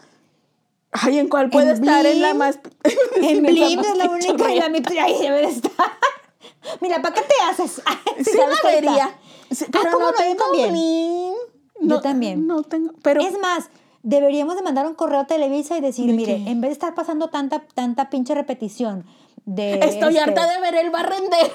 Ay, 0.92 1.18
¿en 1.18 1.28
cuál 1.28 1.50
puede 1.50 1.70
En 1.70 1.76
estar? 1.76 2.04
En 2.06 2.20
la 2.22 2.34
más. 2.34 2.58
En 3.16 3.42
Blim 3.42 3.80
es 3.80 3.96
la 3.96 4.04
única 4.10 4.50
y 4.52 4.58
la 4.58 4.68
pichurria. 4.68 4.68
mi- 4.68 4.98
ahí 4.98 5.18
debe 5.20 5.44
estar. 5.44 5.72
Mira, 6.80 7.00
¿para 7.00 7.14
qué 7.14 7.22
te 7.22 7.34
haces? 7.48 7.80
Si 8.18 8.24
Sí, 8.24 8.36
la 8.38 8.68
vería. 8.70 9.14
Sí, 9.50 9.64
Ah, 9.66 9.70
pero 9.72 9.92
¿cómo 9.92 10.06
no 10.06 10.12
no? 10.12 10.18
Yo 10.18 10.24
tengo 10.24 10.44
también. 10.44 10.72
Blim. 10.72 11.34
Yo 11.80 11.94
No- 11.96 12.00
también. 12.00 12.46
No 12.46 12.62
tengo. 12.62 12.92
Pero. 13.02 13.20
Es 13.20 13.38
más, 13.38 13.68
deberíamos 14.02 14.56
de 14.56 14.62
mandar 14.62 14.86
un 14.86 14.94
correo 14.94 15.20
a 15.20 15.26
Televisa 15.26 15.76
y 15.76 15.80
decir, 15.80 16.06
¿De 16.06 16.12
mire, 16.12 16.42
qué? 16.44 16.50
en 16.50 16.60
vez 16.60 16.70
de 16.70 16.72
estar 16.74 16.94
pasando 16.94 17.28
tanta, 17.30 17.62
tanta 17.74 18.10
pinche 18.10 18.34
repetición 18.34 19.04
de... 19.46 19.74
Estoy 19.74 20.16
este, 20.16 20.20
harta 20.20 20.46
de 20.52 20.60
ver 20.60 20.74
el 20.76 20.90
barrendero. 20.90 21.52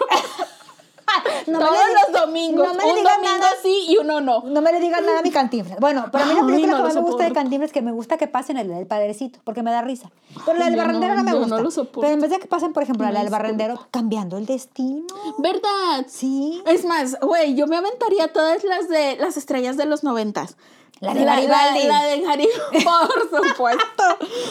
no 1.47 1.59
me 1.59 1.65
Todos 1.65 1.79
los 2.11 2.21
domingos. 2.21 2.67
No 2.67 2.73
me 2.73 2.83
un 2.83 2.95
digas 2.95 3.15
domingo 3.15 3.37
nada. 3.39 3.49
sí 3.61 3.85
y 3.89 3.97
uno 3.97 4.21
no. 4.21 4.41
No 4.45 4.61
me 4.61 4.71
le 4.71 4.79
digas 4.79 5.01
nada 5.01 5.19
a 5.19 5.21
mi 5.21 5.31
Cantinflas. 5.31 5.79
Bueno, 5.79 6.05
pero 6.11 6.23
a 6.23 6.27
mí 6.27 6.33
la 6.33 6.39
Ay, 6.41 6.45
película 6.47 6.71
no 6.73 6.77
que 6.77 6.83
más 6.83 6.95
me 6.95 7.01
gusta 7.01 7.23
de. 7.25 7.31
Cantinflas 7.33 7.67
es 7.69 7.73
que 7.73 7.81
me 7.81 7.91
gusta 7.91 8.17
que 8.17 8.27
pasen 8.27 8.57
el 8.57 8.67
del 8.67 8.87
padrecito, 8.87 9.39
porque 9.43 9.63
me 9.63 9.71
da 9.71 9.81
risa. 9.81 10.11
Pero 10.45 10.57
la 10.57 10.65
del 10.65 10.75
barrendero 10.75 11.13
no, 11.15 11.19
no, 11.19 11.23
me 11.23 11.31
yo 11.31 11.37
no 11.37 11.41
gusta. 11.45 11.61
lo 11.61 11.71
soporto. 11.71 12.01
pero 12.01 12.13
en 12.13 12.21
vez 12.21 12.31
de 12.31 12.39
que 12.39 12.47
pasen, 12.47 12.73
por 12.73 12.83
ejemplo, 12.83 13.05
No 13.05 13.11
la 13.11 13.19
del 13.21 13.29
barrendero, 13.29 13.87
cambiando 13.91 14.37
el 14.37 14.45
destino. 14.45 15.05
¿Verdad? 15.37 16.05
Sí. 16.07 16.61
Es 16.65 16.85
más, 16.85 17.19
güey, 17.19 17.55
yo 17.55 17.67
me 17.67 17.77
aventaría 17.77 18.31
todas 18.33 18.63
las 18.63 18.87
de 18.89 19.15
las 19.17 19.37
estrellas 19.37 19.77
de 19.77 19.85
los 19.85 20.03
noventas. 20.03 20.57
La 21.01 21.13
de 21.13 21.25
la, 21.25 21.35
Garibaldi. 21.35 21.87
la 21.87 22.03
de 22.05 22.21
Garibaldi, 22.21 22.85
por 23.29 23.43
supuesto. 23.47 24.03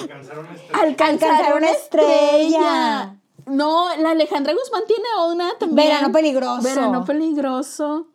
Alcanzaron 0.03 0.47
este. 0.55 0.77
Alcanzar, 0.77 1.31
Alcanzar 1.31 1.47
una 1.47 1.57
una 1.57 1.71
estrella. 1.71 3.15
No, 3.47 3.95
la 3.97 4.11
Alejandra 4.11 4.53
Guzmán 4.55 4.83
tiene 4.87 5.05
una 5.33 5.57
también. 5.59 5.89
Verano 5.89 6.13
peligroso. 6.13 6.63
Verano 6.63 7.05
peligroso. 7.05 8.07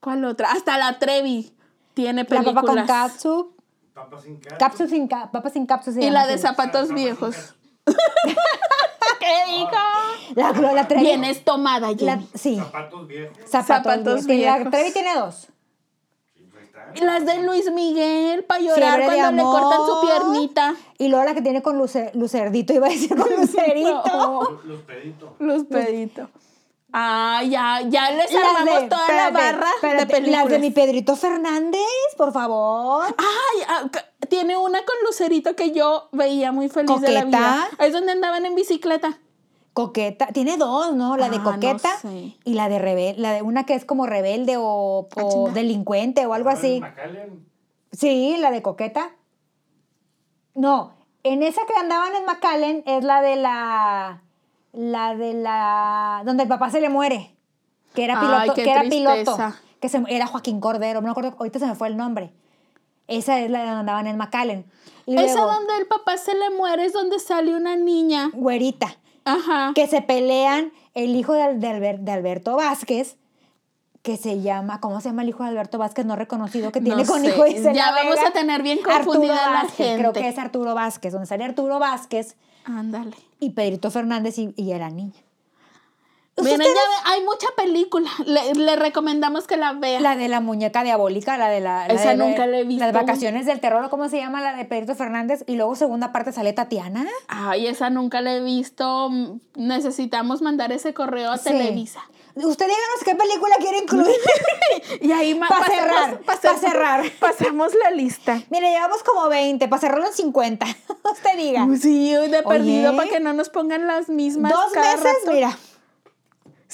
¿Cuál 0.00 0.24
otra? 0.24 0.52
Hasta 0.52 0.78
la 0.78 0.98
Trevi 0.98 1.52
tiene 1.94 2.22
La 2.22 2.28
películas. 2.28 2.54
papa 2.54 2.66
con 2.66 2.86
catsup. 2.86 3.60
Papas 3.94 4.22
sin 4.22 4.36
cápsula. 4.36 4.58
Cápsula 4.58 4.88
sin 4.88 5.66
ca- 5.66 5.82
sin 5.82 6.02
Y 6.02 6.10
la 6.10 6.26
de 6.26 6.38
zapatos 6.38 6.92
viejos. 6.92 7.54
¿Qué 9.20 9.50
dijo? 9.52 9.70
La, 10.34 10.50
la, 10.52 10.72
la 10.72 10.88
Trevi- 10.88 11.00
Vienes 11.02 11.44
tomada, 11.44 11.90
la- 11.92 11.96
Jenny. 11.96 12.28
sí, 12.34 12.56
Zapatos 12.56 13.06
viejos. 13.06 13.36
zapatos, 13.48 13.66
Zapatos 13.66 14.26
viejos. 14.26 14.46
La 14.46 14.54
viejos. 14.56 14.70
Trevi 14.72 14.92
tiene 14.92 15.14
dos. 15.16 15.48
Sí, 16.34 16.48
pues 16.50 16.62
ahí 16.62 16.66
está. 16.66 16.81
Las 17.00 17.24
de 17.26 17.42
Luis 17.42 17.70
Miguel 17.72 18.44
para 18.44 18.60
llorar 18.60 18.98
Fiebre 19.00 19.16
cuando 19.16 19.42
le 19.42 19.42
cortan 19.42 19.80
su 19.86 20.00
piernita. 20.06 20.74
Y 20.98 21.08
luego 21.08 21.24
la 21.24 21.34
que 21.34 21.42
tiene 21.42 21.62
con 21.62 21.78
luce- 21.78 22.10
lucerdito, 22.14 22.72
iba 22.72 22.86
a 22.86 22.90
decir 22.90 23.16
con 23.16 23.28
lucerito. 23.36 24.02
No. 24.04 24.42
Los- 24.42 24.64
Los 24.64 24.80
peditos. 24.82 25.30
Los 25.38 25.64
peditos. 25.64 26.28
Ah, 26.94 27.42
ya, 27.48 27.80
ya 27.88 28.10
les 28.10 28.30
Las 28.32 28.44
armamos 28.44 28.82
de- 28.82 28.88
toda 28.88 29.00
espérate, 29.06 29.14
la 29.16 29.30
barra 29.30 29.66
espérate, 29.76 29.98
de 30.04 30.06
películas. 30.12 30.42
Las 30.42 30.50
de 30.52 30.58
mi 30.58 30.70
Pedrito 30.70 31.16
Fernández, 31.16 31.80
por 32.18 32.32
favor. 32.34 33.04
Ay, 33.16 33.62
ah, 33.66 33.88
tiene 34.28 34.58
una 34.58 34.84
con 34.84 34.94
Lucerito 35.06 35.56
que 35.56 35.70
yo 35.72 36.08
veía 36.12 36.52
muy 36.52 36.68
feliz 36.68 37.00
de 37.00 37.08
la 37.10 37.24
vida. 37.24 37.66
¿Coqueta? 37.70 37.84
Es 37.86 37.92
donde 37.94 38.12
andaban 38.12 38.44
en 38.44 38.54
bicicleta. 38.54 39.18
Coqueta, 39.74 40.26
tiene 40.28 40.56
dos, 40.58 40.94
¿no? 40.94 41.16
La 41.16 41.30
de 41.30 41.36
Ah, 41.36 41.38
no 41.38 41.52
coqueta 41.52 41.96
sé. 41.98 42.36
y 42.44 42.54
la 42.54 42.68
de 42.68 42.78
rebel, 42.78 43.14
la 43.22 43.32
de 43.32 43.40
una 43.42 43.64
que 43.64 43.74
es 43.74 43.84
como 43.86 44.06
rebelde 44.06 44.56
o, 44.58 45.08
Ah, 45.16 45.22
o 45.24 45.50
delincuente 45.50 46.26
o 46.26 46.34
algo 46.34 46.50
así. 46.50 46.80
McAllen. 46.80 47.46
Sí, 47.90 48.36
la 48.38 48.50
de 48.50 48.60
coqueta. 48.62 49.12
No, 50.54 50.92
en 51.22 51.42
esa 51.42 51.62
que 51.66 51.74
andaban 51.74 52.14
en 52.14 52.24
McAllen 52.26 52.82
es 52.86 53.04
la 53.04 53.22
de 53.22 53.36
la 53.36 54.22
la 54.72 55.14
de 55.14 55.34
la 55.34 56.22
donde 56.24 56.42
el 56.44 56.48
papá 56.48 56.70
se 56.70 56.80
le 56.80 56.88
muere, 56.88 57.34
que 57.94 58.04
era 58.04 58.18
Ay, 58.20 58.26
piloto, 58.26 58.54
qué 58.54 58.64
que 58.64 58.70
era 58.70 58.82
piloto, 58.82 59.36
que 59.80 59.88
se, 59.88 60.02
era 60.08 60.26
Joaquín 60.26 60.60
Cordero, 60.60 61.00
no 61.00 61.06
me 61.06 61.10
acuerdo, 61.10 61.34
ahorita 61.38 61.58
se 61.58 61.66
me 61.66 61.74
fue 61.74 61.88
el 61.88 61.96
nombre. 61.96 62.32
Esa 63.08 63.40
es 63.40 63.50
la 63.50 63.60
de 63.60 63.64
donde 63.66 63.80
andaban 63.80 64.06
en 64.06 64.16
McAllen. 64.16 64.64
Y 65.06 65.16
Esa 65.16 65.34
luego, 65.40 65.52
donde 65.52 65.76
el 65.78 65.86
papá 65.86 66.16
se 66.16 66.34
le 66.34 66.50
muere 66.50 66.84
es 66.84 66.92
donde 66.92 67.18
sale 67.18 67.54
una 67.56 67.76
niña. 67.76 68.30
güerita. 68.32 68.96
Ajá. 69.24 69.72
que 69.74 69.86
se 69.86 70.02
pelean 70.02 70.72
el 70.94 71.14
hijo 71.16 71.32
de, 71.34 71.42
Al- 71.42 71.60
de 71.60 71.68
Alber- 71.68 71.98
de 72.00 72.12
Alberto 72.12 72.56
Vázquez, 72.56 73.16
que 74.02 74.16
se 74.16 74.40
llama, 74.40 74.80
¿cómo 74.80 75.00
se 75.00 75.08
llama 75.10 75.22
el 75.22 75.28
hijo 75.28 75.44
de 75.44 75.50
Alberto 75.50 75.78
Vázquez 75.78 76.04
no 76.06 76.16
reconocido 76.16 76.72
que 76.72 76.80
No 76.80 76.86
tiene 76.86 77.06
con 77.06 77.20
sé, 77.22 77.28
hijo 77.28 77.44
de 77.44 77.50
Isela 77.52 77.72
ya 77.72 77.92
vamos 77.92 78.18
a 78.18 78.32
tener 78.32 78.62
bien 78.62 78.78
Arturo 78.78 79.04
confundida 79.04 79.46
a 79.46 79.52
la 79.52 79.62
Vázquez, 79.62 79.94
Creo 79.96 80.12
gente. 80.12 80.20
que 80.20 80.28
es 80.28 80.38
Arturo 80.38 80.74
Vázquez, 80.74 81.12
donde 81.12 81.26
sale 81.26 81.44
Arturo 81.44 81.78
Vázquez 81.78 82.36
Ándale. 82.64 83.12
y 83.38 83.50
Pedrito 83.50 83.90
Fernández 83.92 84.38
y, 84.38 84.52
y 84.56 84.72
era 84.72 84.90
niña. 84.90 85.12
Miren, 86.38 86.60
¿Ustedes- 86.60 86.74
ya 86.74 86.80
ve- 86.80 87.12
hay 87.14 87.24
mucha 87.24 87.46
película. 87.56 88.08
Le, 88.24 88.54
le 88.54 88.76
recomendamos 88.76 89.46
que 89.46 89.56
la 89.58 89.74
vea. 89.74 90.00
La 90.00 90.16
de 90.16 90.28
la 90.28 90.40
muñeca 90.40 90.82
diabólica, 90.82 91.36
la 91.36 91.48
de 91.50 91.60
la... 91.60 91.86
la 91.86 91.94
Esa 91.94 92.10
de- 92.10 92.16
nunca 92.16 92.46
la 92.46 92.58
he 92.58 92.64
visto. 92.64 92.84
Las 92.84 92.94
vacaciones 92.94 93.44
del 93.44 93.60
terror, 93.60 93.84
¿o 93.84 93.90
¿cómo 93.90 94.08
se 94.08 94.16
llama? 94.16 94.40
La 94.40 94.54
de 94.56 94.64
Pedrito 94.64 94.94
Fernández. 94.94 95.44
Y 95.46 95.56
luego 95.56 95.76
segunda 95.76 96.10
parte 96.12 96.32
sale 96.32 96.52
Tatiana. 96.54 97.06
Ay, 97.28 97.66
esa 97.66 97.90
nunca 97.90 98.22
la 98.22 98.34
he 98.34 98.40
visto. 98.40 99.08
Mm, 99.10 99.40
Necesitamos 99.56 100.40
mandar 100.40 100.72
ese 100.72 100.94
correo 100.94 101.30
a 101.32 101.36
Sí. 101.38 101.50
Televisa. 101.50 102.00
Usted 102.34 102.64
díganos 102.64 103.04
qué 103.04 103.14
película 103.14 103.54
quiere 103.60 103.78
incluir. 103.78 104.16
Y 105.02 105.12
ahí 105.12 105.34
ma- 105.34 105.48
Pa' 105.48 105.58
pasamos- 105.58 105.76
cerrar, 105.78 106.20
pa' 106.20 106.32
pasamos- 106.32 106.60
cerrar. 106.60 107.04
Pasamos 107.20 107.72
la 107.84 107.90
lista. 107.90 108.40
Mire, 108.50 108.70
llevamos 108.72 109.02
como 109.02 109.28
20, 109.28 109.68
para 109.68 109.80
cerrarlo 109.80 110.06
en 110.06 110.12
50. 110.14 110.66
Usted 111.12 111.36
diga. 111.36 111.66
Sí, 111.78 112.12
de 112.14 112.42
perdido 112.42 112.96
para 112.96 113.08
que 113.10 113.20
no 113.20 113.34
nos 113.34 113.50
pongan 113.50 113.86
las 113.86 114.08
mismas. 114.08 114.50
Dos 114.50 114.72
meses, 114.74 115.02
rato. 115.02 115.32
mira. 115.32 115.58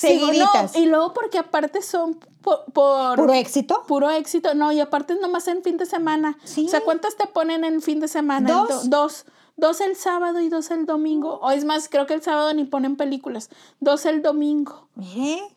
No, 0.03 0.09
Seguiditas. 0.09 0.77
y 0.77 0.87
luego 0.87 1.13
porque 1.13 1.39
aparte 1.39 1.83
son 1.83 2.15
por, 2.43 2.65
por 2.73 3.17
Puro 3.17 3.33
éxito. 3.35 3.83
puro 3.87 4.11
éxito. 4.11 4.55
No, 4.55 4.71
y 4.73 4.81
aparte 4.81 5.15
es 5.15 5.21
nomás 5.21 5.49
en 5.49 5.63
fin 5.63 5.77
de 5.77 5.87
semana. 5.87 6.39
Sí. 6.45 6.67
O 6.67 6.69
sea, 6.69 6.81
¿cuántas 6.83 7.17
te 7.17 7.27
ponen 7.27 7.65
en 7.65 7.83
fin 7.83 8.01
de 8.01 8.09
semana? 8.09 8.49
Dos. 8.49 8.89
Do- 8.89 9.01
dos. 9.03 9.25
Dos 9.57 9.81
el 9.81 9.97
sábado 9.97 10.41
y 10.41 10.49
dos 10.49 10.71
el 10.71 10.87
domingo. 10.87 11.41
O 11.43 11.51
es 11.51 11.65
más, 11.65 11.89
creo 11.89 12.07
que 12.07 12.15
el 12.15 12.23
sábado 12.23 12.55
ni 12.55 12.65
ponen 12.65 12.95
películas. 12.97 13.51
Dos 13.81 14.07
el 14.07 14.23
domingo. 14.23 14.87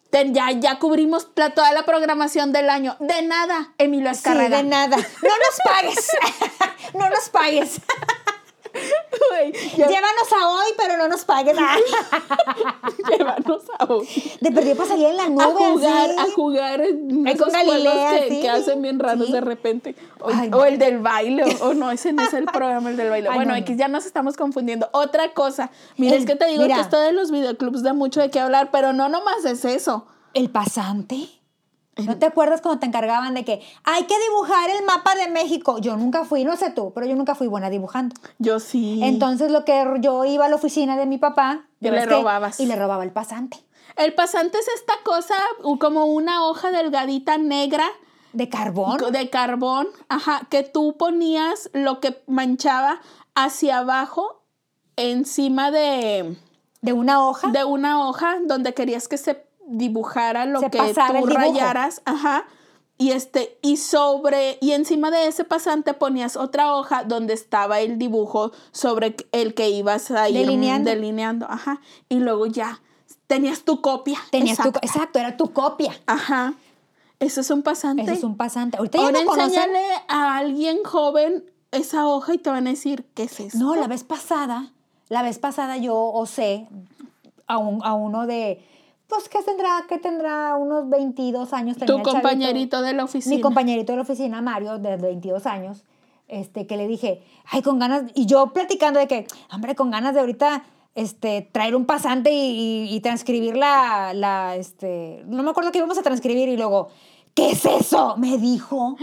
Ten- 0.10 0.34
ya, 0.34 0.49
ya 0.51 0.80
cubrimos 0.80 1.27
la- 1.36 1.54
toda 1.54 1.71
la 1.71 1.86
programación 1.86 2.51
del 2.51 2.69
año. 2.71 2.97
De 2.99 3.21
nada, 3.21 3.73
Emilio 3.77 4.10
Sí, 4.10 4.15
Escarraga. 4.17 4.58
de 4.58 4.63
nada. 4.63 4.97
No 4.97 5.04
nos 5.04 5.60
pagues. 5.63 6.08
no 6.95 7.10
nos 7.12 7.30
pagues. 7.30 7.80
Llévanos 9.75 10.31
a 10.39 10.49
hoy, 10.49 10.65
pero 10.77 10.97
no 10.97 11.07
nos 11.07 11.23
pagues. 11.25 11.55
llévanos 13.10 13.63
a, 13.79 13.86
De 14.39 14.51
perdido 14.51 14.75
para 14.75 14.89
salir 14.89 15.07
en 15.07 15.17
la 15.17 15.29
nube. 15.29 15.43
a 15.43 15.47
jugar, 15.47 16.10
así. 16.12 16.19
a 16.19 16.34
jugar 16.34 16.81
en 16.81 17.27
Ahí 17.27 17.38
con 17.38 17.49
Galilea, 17.49 18.19
que, 18.19 18.29
sí, 18.29 18.41
que 18.41 18.49
hacen 18.49 18.81
bien 18.81 18.99
raros 18.99 19.27
sí. 19.27 19.31
de 19.34 19.41
repente. 19.41 19.95
O, 20.19 20.29
Ay, 20.34 20.47
o 20.49 20.51
no. 20.57 20.65
el 20.65 20.77
del 20.77 20.99
baile, 20.99 21.43
o, 21.62 21.73
no, 21.73 21.91
ese 21.91 22.13
no 22.13 22.23
es 22.23 22.34
el 22.34 22.45
programa, 22.53 22.89
el 22.89 22.97
del 22.97 23.10
baile. 23.10 23.29
Ay, 23.29 23.36
bueno, 23.36 23.51
no, 23.53 23.57
no. 23.57 23.63
X 23.63 23.77
ya 23.77 23.88
nos 23.88 24.05
estamos 24.05 24.38
confundiendo. 24.38 24.89
Otra 24.91 25.34
cosa, 25.34 25.71
mira, 25.97 26.15
El- 26.15 26.21
es 26.21 26.27
que 26.27 26.36
te 26.36 26.45
digo 26.47 26.63
mira. 26.63 26.75
que 26.75 26.81
esto 26.81 26.99
de 26.99 27.12
los 27.12 27.31
videoclubs 27.31 27.84
da 27.84 27.93
mucho 27.93 28.21
de 28.21 28.29
qué 28.29 28.39
hablar, 28.39 28.69
pero 28.71 28.93
no 28.93 29.10
nomás 29.10 29.45
es 29.45 29.65
eso. 29.65 30.05
El 30.34 30.49
pasante. 30.49 31.27
¿No 32.05 32.17
te 32.17 32.25
acuerdas 32.25 32.61
cuando 32.61 32.79
te 32.79 32.85
encargaban 32.85 33.33
de 33.33 33.43
que 33.45 33.61
hay 33.83 34.03
que 34.05 34.15
dibujar 34.29 34.69
el 34.69 34.83
mapa 34.85 35.15
de 35.15 35.27
México? 35.29 35.77
Yo 35.79 35.95
nunca 35.97 36.25
fui, 36.25 36.43
no 36.43 36.55
sé 36.57 36.71
tú, 36.71 36.91
pero 36.93 37.05
yo 37.07 37.15
nunca 37.15 37.35
fui 37.35 37.47
buena 37.47 37.69
dibujando. 37.69 38.15
Yo 38.39 38.59
sí. 38.59 38.99
Entonces 39.03 39.51
lo 39.51 39.65
que 39.65 39.83
yo 39.99 40.25
iba 40.25 40.45
a 40.45 40.49
la 40.49 40.55
oficina 40.55 40.97
de 40.97 41.05
mi 41.05 41.17
papá 41.17 41.65
Y 41.79 41.89
le 41.89 41.99
que- 41.99 42.05
robabas. 42.07 42.59
y 42.59 42.65
le 42.65 42.75
robaba 42.75 43.03
el 43.03 43.11
pasante 43.11 43.63
el 43.97 44.13
pasante 44.13 44.57
es 44.57 44.67
esta 44.75 44.93
cosa, 45.03 45.35
como 45.79 46.05
una 46.05 46.45
hoja 46.45 46.71
delgadita 46.71 47.37
negra 47.37 47.85
de 48.31 48.47
carbón. 48.47 48.97
de 49.11 49.29
carbón, 49.29 49.87
ajá, 50.07 50.47
que 50.49 50.63
tú 50.63 50.95
ponías 50.97 51.69
lo 51.73 51.99
que 51.99 52.23
manchaba 52.25 53.01
hacia 53.35 53.79
abajo 53.79 54.43
encima 54.95 55.71
de, 55.71 56.37
de 56.81 56.93
una 56.93 57.27
hoja. 57.27 57.49
de 57.49 57.63
una 57.65 58.07
hoja 58.07 58.37
donde 58.45 58.73
querías 58.73 59.07
que 59.09 59.17
se 59.17 59.45
dibujara 59.71 60.45
lo 60.45 60.60
Se 60.60 60.69
que 60.69 60.77
tú 60.79 61.25
rayaras, 61.25 62.01
ajá. 62.05 62.45
Y 62.97 63.12
este 63.12 63.57
y 63.63 63.77
sobre 63.77 64.57
y 64.62 64.73
encima 64.73 65.10
de 65.10 65.25
ese 65.27 65.43
pasante 65.43 65.93
ponías 65.95 66.38
otra 66.38 66.75
hoja 66.75 67.03
donde 67.03 67.34
estaba 67.34 67.79
el 67.79 67.97
dibujo 67.97 68.51
sobre 68.71 69.15
el 69.31 69.53
que 69.55 69.69
ibas 69.71 70.12
a 70.12 70.29
ir 70.29 70.38
Delineando. 70.38 70.89
delineando, 70.91 71.47
ajá. 71.49 71.81
Y 72.10 72.19
luego 72.19 72.45
ya 72.45 72.79
tenías 73.25 73.63
tu 73.63 73.81
copia. 73.81 74.19
Tenías 74.29 74.57
tu, 74.57 74.67
exacta. 74.69 74.88
exacto, 74.88 75.19
era 75.19 75.36
tu 75.38 75.51
copia. 75.51 75.93
Ajá. 76.05 76.53
Eso 77.19 77.41
es 77.41 77.49
un 77.49 77.63
pasante. 77.63 78.03
Ese 78.03 78.13
es 78.13 78.23
un 78.23 78.38
pasante. 78.38 78.77
Ahorita 78.77 78.97
ya 78.99 79.03
Ahora 79.05 79.19
no 79.19 79.25
conocen. 79.25 79.49
enséñale 79.49 79.84
a 80.07 80.38
alguien 80.38 80.77
joven 80.84 81.43
esa 81.71 82.07
hoja 82.07 82.34
y 82.36 82.38
te 82.38 82.49
van 82.51 82.67
a 82.67 82.71
decir, 82.71 83.05
¿qué 83.15 83.23
es 83.23 83.39
eso? 83.39 83.57
No, 83.57 83.75
la 83.75 83.88
vez 83.88 84.03
pasada, 84.03 84.71
la 85.10 85.21
vez 85.23 85.39
pasada 85.39 85.77
yo 85.77 85.95
osé 85.97 86.67
a, 87.47 87.57
un- 87.57 87.84
a 87.84 87.93
uno 87.93 88.27
de, 88.27 88.63
pues, 89.12 89.30
¿qué 89.30 89.43
tendrá? 89.43 89.86
¿Qué 89.88 89.97
tendrá? 90.00 90.56
Unos 90.56 90.89
22 90.89 91.54
años. 91.54 91.78
Tu 91.78 91.86
chavito. 91.86 92.10
compañerito 92.12 92.82
de 92.82 92.93
la 92.93 93.04
oficina. 93.04 93.36
Mi 93.36 93.41
compañerito 93.41 93.91
de 93.91 93.97
la 93.97 94.02
oficina, 94.04 94.41
Mario, 94.41 94.80
de 94.80 94.97
22 94.97 95.45
años, 95.45 95.84
este, 96.28 96.65
que 96.65 96.78
le 96.78 96.88
dije, 96.88 97.21
ay, 97.45 97.62
con 97.62 97.78
ganas, 97.78 98.04
y 98.15 98.26
yo 98.26 98.47
platicando 98.54 99.00
de 99.00 99.08
que, 99.08 99.28
hombre, 99.54 99.76
con 99.76 99.91
ganas 99.91 100.13
de 100.13 100.21
ahorita 100.21 100.63
este, 100.95 101.47
traer 101.52 101.76
un 101.76 101.86
pasante 101.86 102.32
y, 102.32 102.38
y- 102.89 102.95
y 102.95 103.00
transcribir 103.02 103.56
la, 103.58 104.13
la, 104.13 104.56
este, 104.56 105.24
no 105.28 105.43
me 105.43 105.52
acuerdo 105.52 105.71
que 105.71 105.78
íbamos 105.78 105.97
a 105.97 106.02
transcribir 106.02 106.50
y 106.50 106.58
luego, 106.58 106.89
¿qué 107.34 107.52
es 107.52 107.63
eso? 107.65 108.15
Me 108.17 108.38
dijo. 108.38 108.95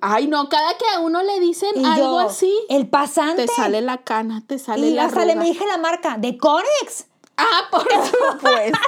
Ay, 0.00 0.26
no, 0.28 0.48
cada 0.48 0.76
que 0.78 0.84
a 0.94 1.00
uno 1.00 1.22
le 1.22 1.40
dicen 1.40 1.70
Y 1.76 1.84
algo 1.84 1.98
yo, 1.98 2.18
así, 2.20 2.52
El 2.68 2.88
pasante. 2.88 3.46
te 3.46 3.52
sale 3.52 3.80
la 3.80 3.98
cana, 3.98 4.42
te 4.46 4.58
sale 4.58 4.86
y 4.88 4.90
la 4.94 5.06
hasta 5.06 5.24
le 5.24 5.32
arruga. 5.32 5.44
me 5.44 5.50
dije 5.52 5.64
la 5.66 5.78
marca, 5.78 6.16
de 6.18 6.36
Conex. 6.38 7.06
Ah, 7.36 7.68
por 7.70 7.82
supuesto. 7.82 8.78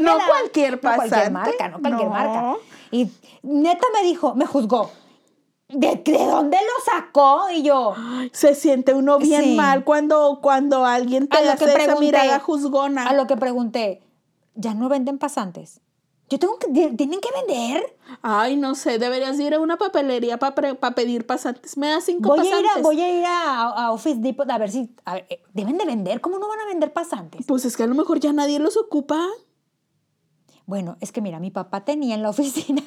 No 0.00 0.18
la- 0.18 0.26
cualquier 0.26 0.74
No 0.74 0.80
pasante. 0.80 1.08
cualquier 1.10 1.32
marca, 1.32 1.68
no 1.68 1.80
cualquier 1.80 2.08
No. 2.08 2.14
marca. 2.14 2.54
Y 2.90 3.10
neta 3.42 3.86
me 3.94 4.06
dijo, 4.06 4.34
me 4.34 4.46
juzgó. 4.46 4.90
¿De, 5.68 5.96
de 6.04 6.26
dónde 6.26 6.58
lo 6.58 6.92
sacó? 6.92 7.46
Y 7.50 7.62
yo, 7.62 7.94
Se 8.32 8.54
siente 8.54 8.92
uno 8.94 9.18
bien 9.18 9.42
Sí. 9.42 9.54
mal 9.54 9.82
cuando, 9.84 10.38
cuando 10.42 10.84
alguien 10.84 11.26
te 11.26 11.38
a 11.38 11.40
lo 11.42 11.52
hace 11.52 11.64
que 11.64 11.70
esa 11.70 11.74
pregunté, 11.84 12.04
mirada 12.04 12.38
juzgona. 12.38 13.08
a 13.08 13.14
lo 13.14 13.26
que 13.26 13.36
pregunté, 13.36 14.02
¿ya 14.54 14.74
no 14.74 14.88
venden 14.90 15.18
pasantes? 15.18 15.80
Yo 16.30 16.38
tengo 16.38 16.58
que, 16.58 16.68
tienen 16.68 17.20
que 17.20 17.28
vender. 17.46 17.96
Ay, 18.22 18.56
no 18.56 18.74
sé, 18.74 18.98
deberías 18.98 19.38
ir 19.38 19.54
a 19.54 19.60
una 19.60 19.76
papelería 19.76 20.38
para 20.38 20.54
pedir 20.94 21.26
pasantes. 21.26 21.76
Me 21.76 21.88
da 21.88 22.00
cinco 22.00 22.30
Voy 22.30 22.38
a, 22.38 22.42
pasantes. 22.42 22.70
ir 22.72 22.78
a, 22.78 22.82
voy 22.82 23.00
a 23.00 23.18
ir 23.18 23.24
a, 23.26 23.62
a 23.68 23.92
Office 23.92 24.16
Depot 24.20 24.50
a 24.50 24.58
ver 24.58 24.70
si, 24.70 24.94
a 25.04 25.14
ver, 25.14 25.26
eh, 25.28 25.42
deben 25.52 25.76
de 25.76 25.84
vender. 25.84 26.20
¿Cómo 26.20 26.38
no 26.38 26.48
van 26.48 26.60
a 26.60 26.66
vender 26.66 26.92
pasantes? 26.92 27.44
Pues 27.46 27.64
es 27.66 27.76
que 27.76 27.82
a 27.82 27.86
lo 27.86 27.94
mejor 27.94 28.20
ya 28.20 28.32
nadie 28.32 28.58
los 28.58 28.76
ocupa. 28.76 29.20
Bueno, 30.66 30.96
es 31.00 31.12
que 31.12 31.20
mira, 31.20 31.40
mi 31.40 31.50
papá 31.50 31.84
tenía 31.84 32.14
en 32.14 32.22
la 32.22 32.30
oficina, 32.30 32.82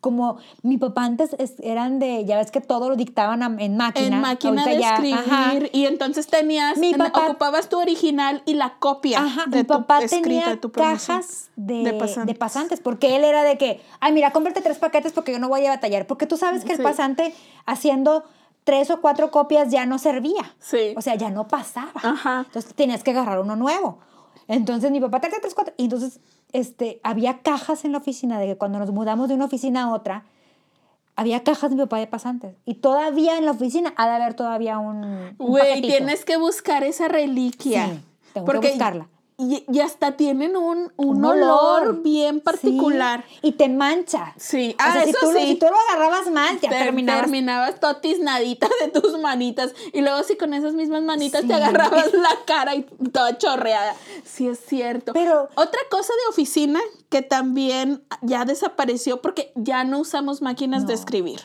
como 0.00 0.38
mi 0.62 0.78
papá 0.78 1.04
antes 1.04 1.34
es- 1.38 1.54
eran 1.60 1.98
de, 1.98 2.24
ya 2.24 2.36
ves 2.38 2.50
que 2.50 2.60
todo 2.60 2.88
lo 2.90 2.96
dictaban 2.96 3.42
a- 3.42 3.54
en 3.62 3.76
máquina. 3.76 4.06
en 4.16 4.20
máquina 4.20 4.64
de 4.64 4.78
ya, 4.78 4.94
escribir 4.94 5.14
ajá. 5.18 5.52
y 5.72 5.86
entonces 5.86 6.26
tenías 6.26 6.78
Mi 6.78 6.94
papá- 6.94 7.26
ocupabas 7.28 7.68
tu 7.68 7.78
original 7.78 8.42
y 8.46 8.54
la 8.54 8.74
copia 8.78 9.20
Ajá, 9.20 9.44
de 9.46 9.58
mi 9.58 9.64
papá 9.64 10.00
tenía 10.08 10.48
de 10.48 10.56
tu 10.56 10.70
promoción. 10.70 11.18
cajas 11.18 11.50
de, 11.56 11.74
de 11.84 11.92
de 12.24 12.34
pasantes. 12.34 12.80
porque 12.80 13.16
él 13.16 13.24
era 13.24 13.42
de 13.42 13.56
que, 13.58 13.80
ay, 14.00 14.12
mira, 14.12 14.30
cómprate 14.32 14.60
tres 14.60 14.78
paquetes 14.78 15.12
porque 15.12 15.32
yo 15.32 15.38
no 15.38 15.48
voy 15.48 15.64
a 15.66 15.70
batallar, 15.70 16.06
porque 16.06 16.26
tú 16.26 16.36
sabes 16.36 16.64
que 16.64 16.72
el 16.74 16.82
pasante 16.82 17.34
haciendo 17.66 18.24
tres 18.64 18.90
o 18.90 19.00
cuatro 19.00 19.30
copias 19.30 19.70
ya 19.70 19.86
no 19.86 19.98
servía. 19.98 20.54
Sí. 20.58 20.92
O 20.96 21.00
sea, 21.02 21.14
ya 21.14 21.30
no 21.30 21.46
pasaba. 21.48 21.92
Ajá. 22.02 22.42
Entonces 22.46 22.74
tenías 22.74 23.02
que 23.04 23.12
agarrar 23.12 23.38
uno 23.40 23.54
nuevo. 23.56 23.98
Entonces 24.48 24.90
mi 24.90 25.00
papá, 25.00 25.20
3, 25.20 25.34
3, 25.40 25.54
4. 25.54 25.74
Y 25.76 25.84
entonces 25.84 26.20
este, 26.52 27.00
había 27.02 27.40
cajas 27.40 27.84
en 27.84 27.92
la 27.92 27.98
oficina 27.98 28.38
de 28.38 28.46
que 28.46 28.56
cuando 28.56 28.78
nos 28.78 28.90
mudamos 28.92 29.28
de 29.28 29.34
una 29.34 29.46
oficina 29.46 29.84
a 29.84 29.94
otra, 29.94 30.24
había 31.16 31.42
cajas 31.42 31.70
de 31.70 31.76
mi 31.76 31.82
papá 31.82 31.98
de 31.98 32.06
pasantes. 32.06 32.54
Y 32.64 32.74
todavía 32.74 33.38
en 33.38 33.46
la 33.46 33.52
oficina 33.52 33.94
ha 33.96 34.06
de 34.06 34.14
haber 34.14 34.34
todavía 34.34 34.78
un. 34.78 35.34
Güey, 35.38 35.82
tienes 35.82 36.24
que 36.24 36.36
buscar 36.36 36.84
esa 36.84 37.08
reliquia. 37.08 37.86
Sí, 37.86 38.00
tengo 38.34 38.46
que 38.46 38.68
buscarla. 38.68 39.08
Y, 39.38 39.66
y 39.70 39.80
hasta 39.80 40.12
tienen 40.12 40.56
un, 40.56 40.90
un, 40.96 41.16
Un 41.18 41.24
olor, 41.26 41.82
olor. 41.82 42.02
bien 42.02 42.40
particular. 42.40 43.22
Sí, 43.28 43.38
Y 43.42 43.52
te 43.52 43.68
mancha. 43.68 44.32
Sí, 44.38 44.74
O 44.78 44.82
ah, 44.82 44.92
sea, 44.94 45.04
si 45.04 45.10
eso 45.10 45.18
tú, 45.20 45.32
sí. 45.32 45.46
si 45.46 45.54
tú 45.56 45.66
lo 45.66 45.76
agarrabas 45.90 46.30
mal, 46.30 46.58
ya 46.58 46.70
Ter- 46.70 46.84
terminabas. 46.84 47.20
terminabas 47.24 47.78
todo 47.80 47.96
tiznadita 47.96 48.66
de 48.80 48.98
tus 48.98 49.18
manitas 49.20 49.74
y 49.92 50.00
luego 50.00 50.22
si 50.22 50.36
con 50.38 50.54
esas 50.54 50.72
mismas 50.72 51.02
manitas 51.02 51.42
Sí. 51.42 51.48
te 51.48 51.54
agarrabas 51.54 52.14
la 52.14 52.30
cara 52.46 52.76
y 52.76 52.84
toda 53.12 53.36
chorreada. 53.36 53.94
Sí 54.24 54.48
es 54.48 54.58
cierto. 54.58 55.12
Pero- 55.12 55.50
otra 55.54 55.80
cosa 55.90 56.14
de 56.14 56.30
oficina 56.30 56.80
que 57.10 57.20
también 57.20 58.02
ya 58.22 58.46
desapareció 58.46 59.20
porque 59.20 59.52
ya 59.54 59.84
no 59.84 59.98
usamos 59.98 60.40
máquinas 60.40 60.86
de 60.86 60.94
escribir. 60.94 61.40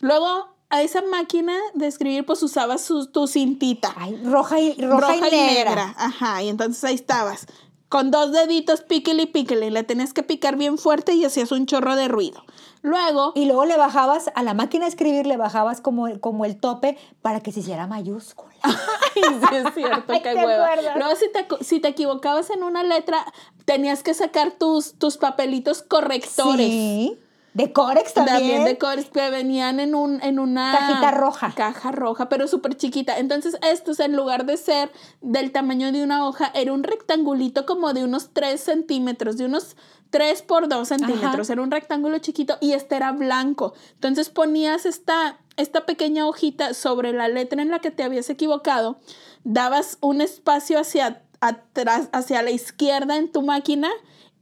Luego 0.00 0.53
a 0.70 0.82
esa 0.82 1.02
máquina 1.02 1.54
de 1.74 1.86
escribir 1.86 2.24
pues 2.26 2.42
usabas 2.42 2.80
su- 2.82 3.06
tu 3.06 3.26
cintita 3.26 3.92
Ay, 3.96 4.16
roja 4.24 4.58
y, 4.60 4.74
roja 4.80 5.16
y 5.16 5.20
negra. 5.30 5.94
Ajá, 5.96 6.42
y 6.42 6.48
entonces 6.48 6.82
ahí 6.84 6.94
estabas. 6.94 7.46
Con 7.88 8.10
dos 8.10 8.32
deditos, 8.32 8.80
píquele 8.80 9.22
y 9.22 9.26
píquele. 9.26 9.70
Le 9.70 9.84
tenías 9.84 10.12
que 10.12 10.24
picar 10.24 10.56
bien 10.56 10.78
fuerte 10.78 11.12
y 11.12 11.24
hacías 11.24 11.52
un 11.52 11.66
chorro 11.66 11.94
de 11.94 12.08
ruido. 12.08 12.42
Luego, 12.82 13.32
Y 13.36 13.44
luego 13.46 13.64
le 13.66 13.76
bajabas, 13.76 14.30
a 14.34 14.42
la 14.42 14.52
máquina 14.52 14.84
de 14.84 14.88
escribir 14.90 15.26
le 15.26 15.36
bajabas 15.36 15.80
como, 15.80 16.08
el- 16.08 16.18
como 16.18 16.44
el 16.44 16.56
tope 16.58 16.98
para 17.22 17.40
que 17.40 17.52
se 17.52 17.60
hiciera 17.60 17.86
mayúscula. 17.86 18.52
Ay, 18.64 19.22
sí 19.48 19.54
es 19.54 19.74
cierto, 19.74 20.12
Ay, 20.12 20.22
qué 20.22 20.34
¿te 20.34 20.44
hueva. 20.44 20.66
acuerdas? 20.72 20.96
Luego, 20.96 21.14
si 21.16 21.30
te, 21.30 21.64
si 21.64 21.80
te 21.80 21.88
equivocabas 21.88 22.50
en 22.50 22.62
una 22.64 22.82
letra, 22.82 23.24
tenías 23.64 24.02
que 24.02 24.12
sacar 24.12 24.52
tus, 24.58 24.94
tus 24.98 25.16
papelitos 25.16 25.82
correctores. 25.82 26.66
Sí. 26.66 27.16
De 27.54 27.72
Corex 27.72 28.14
también. 28.14 28.36
También 28.36 28.64
de 28.64 28.78
cores 28.78 29.06
que 29.06 29.30
venían 29.30 29.78
en, 29.78 29.94
un, 29.94 30.20
en 30.22 30.40
una 30.40 30.76
Cajita 30.76 31.12
roja. 31.12 31.52
Caja 31.54 31.92
roja, 31.92 32.28
pero 32.28 32.48
súper 32.48 32.76
chiquita. 32.76 33.16
Entonces, 33.18 33.56
estos, 33.62 34.00
en 34.00 34.16
lugar 34.16 34.44
de 34.44 34.56
ser 34.56 34.90
del 35.20 35.52
tamaño 35.52 35.92
de 35.92 36.02
una 36.02 36.26
hoja, 36.26 36.50
era 36.52 36.72
un 36.72 36.82
rectangulito 36.82 37.64
como 37.64 37.92
de 37.92 38.02
unos 38.02 38.30
3 38.32 38.60
centímetros, 38.60 39.36
de 39.36 39.44
unos 39.44 39.76
3 40.10 40.42
por 40.42 40.68
2 40.68 40.88
centímetros. 40.88 41.48
Era 41.48 41.62
un 41.62 41.70
rectángulo 41.70 42.18
chiquito 42.18 42.58
y 42.60 42.72
este 42.72 42.96
era 42.96 43.12
blanco. 43.12 43.72
Entonces, 43.94 44.30
ponías 44.30 44.84
esta, 44.84 45.38
esta 45.56 45.86
pequeña 45.86 46.26
hojita 46.26 46.74
sobre 46.74 47.12
la 47.12 47.28
letra 47.28 47.62
en 47.62 47.70
la 47.70 47.78
que 47.78 47.92
te 47.92 48.02
habías 48.02 48.28
equivocado, 48.30 48.98
dabas 49.44 49.98
un 50.00 50.20
espacio 50.20 50.80
hacia 50.80 51.22
atrás, 51.38 52.08
hacia 52.10 52.42
la 52.42 52.50
izquierda 52.50 53.16
en 53.16 53.30
tu 53.30 53.42
máquina 53.42 53.90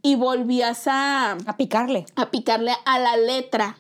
y 0.03 0.17
volvías 0.17 0.87
a 0.87 1.33
A 1.47 1.57
picarle. 1.57 2.07
a 2.17 2.31
picarle 2.31 2.73
a 2.85 2.99
la 2.99 3.17
letra. 3.17 3.79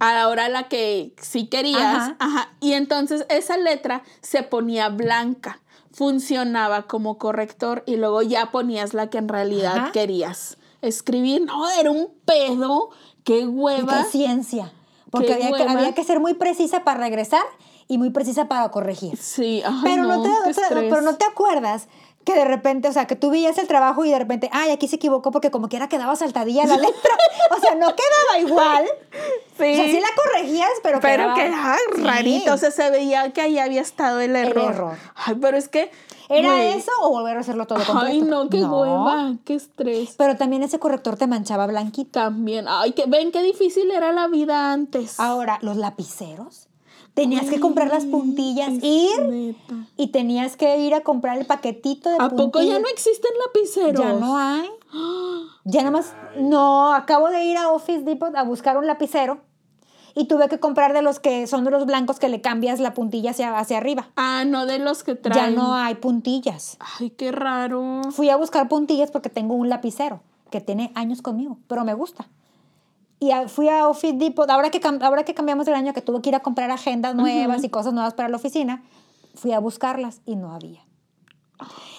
Ahora 0.00 0.48
la 0.48 0.68
que 0.68 1.14
sí 1.20 1.46
querías. 1.46 1.80
Ajá. 1.80 2.16
Ajá. 2.18 2.48
Y 2.60 2.72
entonces 2.74 3.26
esa 3.28 3.56
letra 3.56 4.02
se 4.20 4.42
ponía 4.42 4.88
blanca. 4.90 5.60
Funcionaba 5.92 6.82
como 6.86 7.18
corrector 7.18 7.82
y 7.86 7.96
luego 7.96 8.22
ya 8.22 8.50
ponías 8.52 8.94
la 8.94 9.10
que 9.10 9.18
en 9.18 9.28
realidad 9.28 9.76
Ajá. 9.76 9.92
querías 9.92 10.56
escribir. 10.82 11.42
No, 11.46 11.68
era 11.70 11.90
un 11.90 12.08
pedo. 12.24 12.90
Qué 13.24 13.40
Y 13.40 13.46
hueva. 13.46 14.04
qué 14.04 14.10
ciencia. 14.10 14.72
Porque 15.10 15.28
Qué 15.28 15.34
había 15.46 15.52
que, 15.52 15.62
había 15.64 15.94
que 15.94 16.04
ser 16.04 16.20
muy 16.20 16.34
precisa 16.34 16.84
para 16.84 17.00
regresar 17.00 17.42
y 17.88 17.98
muy 17.98 18.10
precisa 18.10 18.46
para 18.46 18.70
corregir. 18.70 19.16
Sí, 19.16 19.62
ay, 19.64 19.80
pero, 19.82 20.04
no, 20.04 20.16
no, 20.18 20.22
te, 20.22 20.30
pero 20.70 21.00
no 21.00 21.16
te 21.16 21.24
acuerdas 21.24 21.88
que 22.28 22.38
de 22.38 22.44
repente, 22.44 22.88
o 22.88 22.92
sea, 22.92 23.06
que 23.06 23.16
tú 23.16 23.30
veías 23.30 23.56
el 23.56 23.66
trabajo 23.66 24.04
y 24.04 24.10
de 24.10 24.18
repente, 24.18 24.50
ay, 24.52 24.70
aquí 24.70 24.86
se 24.86 24.96
equivocó 24.96 25.30
porque 25.30 25.50
como 25.50 25.68
quiera 25.68 25.88
quedaba 25.88 26.14
saltadilla 26.14 26.66
la 26.66 26.76
letra. 26.76 27.16
o 27.56 27.60
sea, 27.60 27.74
no 27.74 27.86
quedaba 27.94 28.38
igual. 28.40 28.84
Sí. 29.56 29.72
O 29.72 29.76
sea, 29.76 29.84
sí 29.86 30.00
la 30.00 30.08
corregías, 30.14 30.68
pero, 30.82 31.00
pero 31.00 31.34
quedaba- 31.34 31.34
quedaba 31.34 31.76
Sí. 31.96 32.02
rarito. 32.02 32.52
O 32.54 32.58
sea, 32.58 32.70
se 32.70 32.90
veía 32.90 33.32
que 33.32 33.40
ahí 33.40 33.58
había 33.58 33.80
estado 33.80 34.20
el 34.20 34.36
error. 34.36 34.72
error. 34.72 34.96
Ay, 35.14 35.36
pero 35.40 35.56
es 35.56 35.68
que. 35.68 35.90
¿Era 36.28 36.52
güey, 36.52 36.74
eso 36.74 36.92
o 37.00 37.08
volver 37.08 37.38
a 37.38 37.40
hacerlo 37.40 37.66
todo 37.66 37.78
completo? 37.78 38.04
Ay, 38.06 38.20
no, 38.20 38.50
qué 38.50 38.62
hueva. 38.62 39.32
Qué 39.46 39.54
estrés. 39.54 40.14
Pero 40.18 40.36
también 40.36 40.62
ese 40.62 40.78
corrector 40.78 41.16
te 41.16 41.26
manchaba 41.26 41.66
blanquito. 41.66 42.10
También. 42.20 42.66
Ay, 42.68 42.92
que 42.92 43.06
ven 43.06 43.32
qué 43.32 43.42
difícil 43.42 43.90
era 43.90 44.12
la 44.12 44.28
vida 44.28 44.70
antes. 44.72 45.18
Ahora, 45.18 45.58
los 45.62 45.78
lapiceros. 45.78 46.67
Tenías 47.22 47.46
que 47.50 47.58
comprar 47.58 47.88
las 47.88 48.04
puntillas, 48.04 48.70
ir 48.82 49.20
neta. 49.28 49.74
y 49.96 50.06
tenías 50.08 50.56
que 50.56 50.78
ir 50.78 50.94
a 50.94 51.00
comprar 51.00 51.36
el 51.38 51.46
paquetito 51.46 52.10
de 52.10 52.16
¿A 52.16 52.28
poco 52.28 52.36
ya 52.44 52.50
puntillas. 52.52 52.80
no 52.80 52.88
existen 52.88 53.30
lapiceros? 53.46 54.00
Ya 54.04 54.12
no 54.14 54.38
hay. 54.38 54.68
Ya 55.64 55.80
nada 55.82 55.90
más. 55.90 56.14
No, 56.38 56.94
acabo 56.94 57.28
de 57.28 57.44
ir 57.44 57.56
a 57.58 57.70
Office 57.72 58.02
Depot 58.02 58.34
a 58.36 58.42
buscar 58.44 58.78
un 58.78 58.86
lapicero 58.86 59.40
y 60.14 60.24
tuve 60.26 60.48
que 60.48 60.58
comprar 60.60 60.92
de 60.94 61.02
los 61.02 61.20
que 61.20 61.46
son 61.46 61.64
de 61.64 61.70
los 61.70 61.84
blancos 61.86 62.18
que 62.18 62.28
le 62.28 62.40
cambias 62.40 62.80
la 62.80 62.94
puntilla 62.94 63.32
hacia, 63.32 63.58
hacia 63.58 63.76
arriba. 63.76 64.08
Ah, 64.16 64.44
no 64.46 64.64
de 64.64 64.78
los 64.78 65.02
que 65.02 65.14
Ya 65.14 65.20
traen. 65.20 65.56
no 65.56 65.74
hay 65.74 65.96
puntillas. 65.96 66.76
Ay, 66.98 67.10
qué 67.10 67.32
raro. 67.32 68.00
Fui 68.12 68.30
a 68.30 68.36
buscar 68.36 68.68
puntillas 68.68 69.10
porque 69.10 69.28
tengo 69.28 69.54
un 69.54 69.68
lapicero 69.68 70.20
que 70.50 70.60
tiene 70.62 70.90
años 70.94 71.20
conmigo, 71.20 71.58
pero 71.66 71.84
me 71.84 71.92
gusta. 71.94 72.28
Y 73.20 73.30
fui 73.48 73.68
a 73.68 73.88
Office 73.88 74.14
Depot, 74.16 74.48
ahora 74.48 74.70
que, 74.70 74.80
ahora 75.02 75.24
que 75.24 75.34
cambiamos 75.34 75.66
el 75.66 75.74
año, 75.74 75.92
que 75.92 76.02
tuve 76.02 76.22
que 76.22 76.28
ir 76.28 76.36
a 76.36 76.40
comprar 76.40 76.70
agendas 76.70 77.14
nuevas 77.14 77.64
y 77.64 77.68
cosas 77.68 77.92
nuevas 77.92 78.14
para 78.14 78.28
la 78.28 78.36
oficina, 78.36 78.84
fui 79.34 79.52
a 79.52 79.58
buscarlas 79.58 80.20
y 80.24 80.36
no 80.36 80.52
había. 80.52 80.84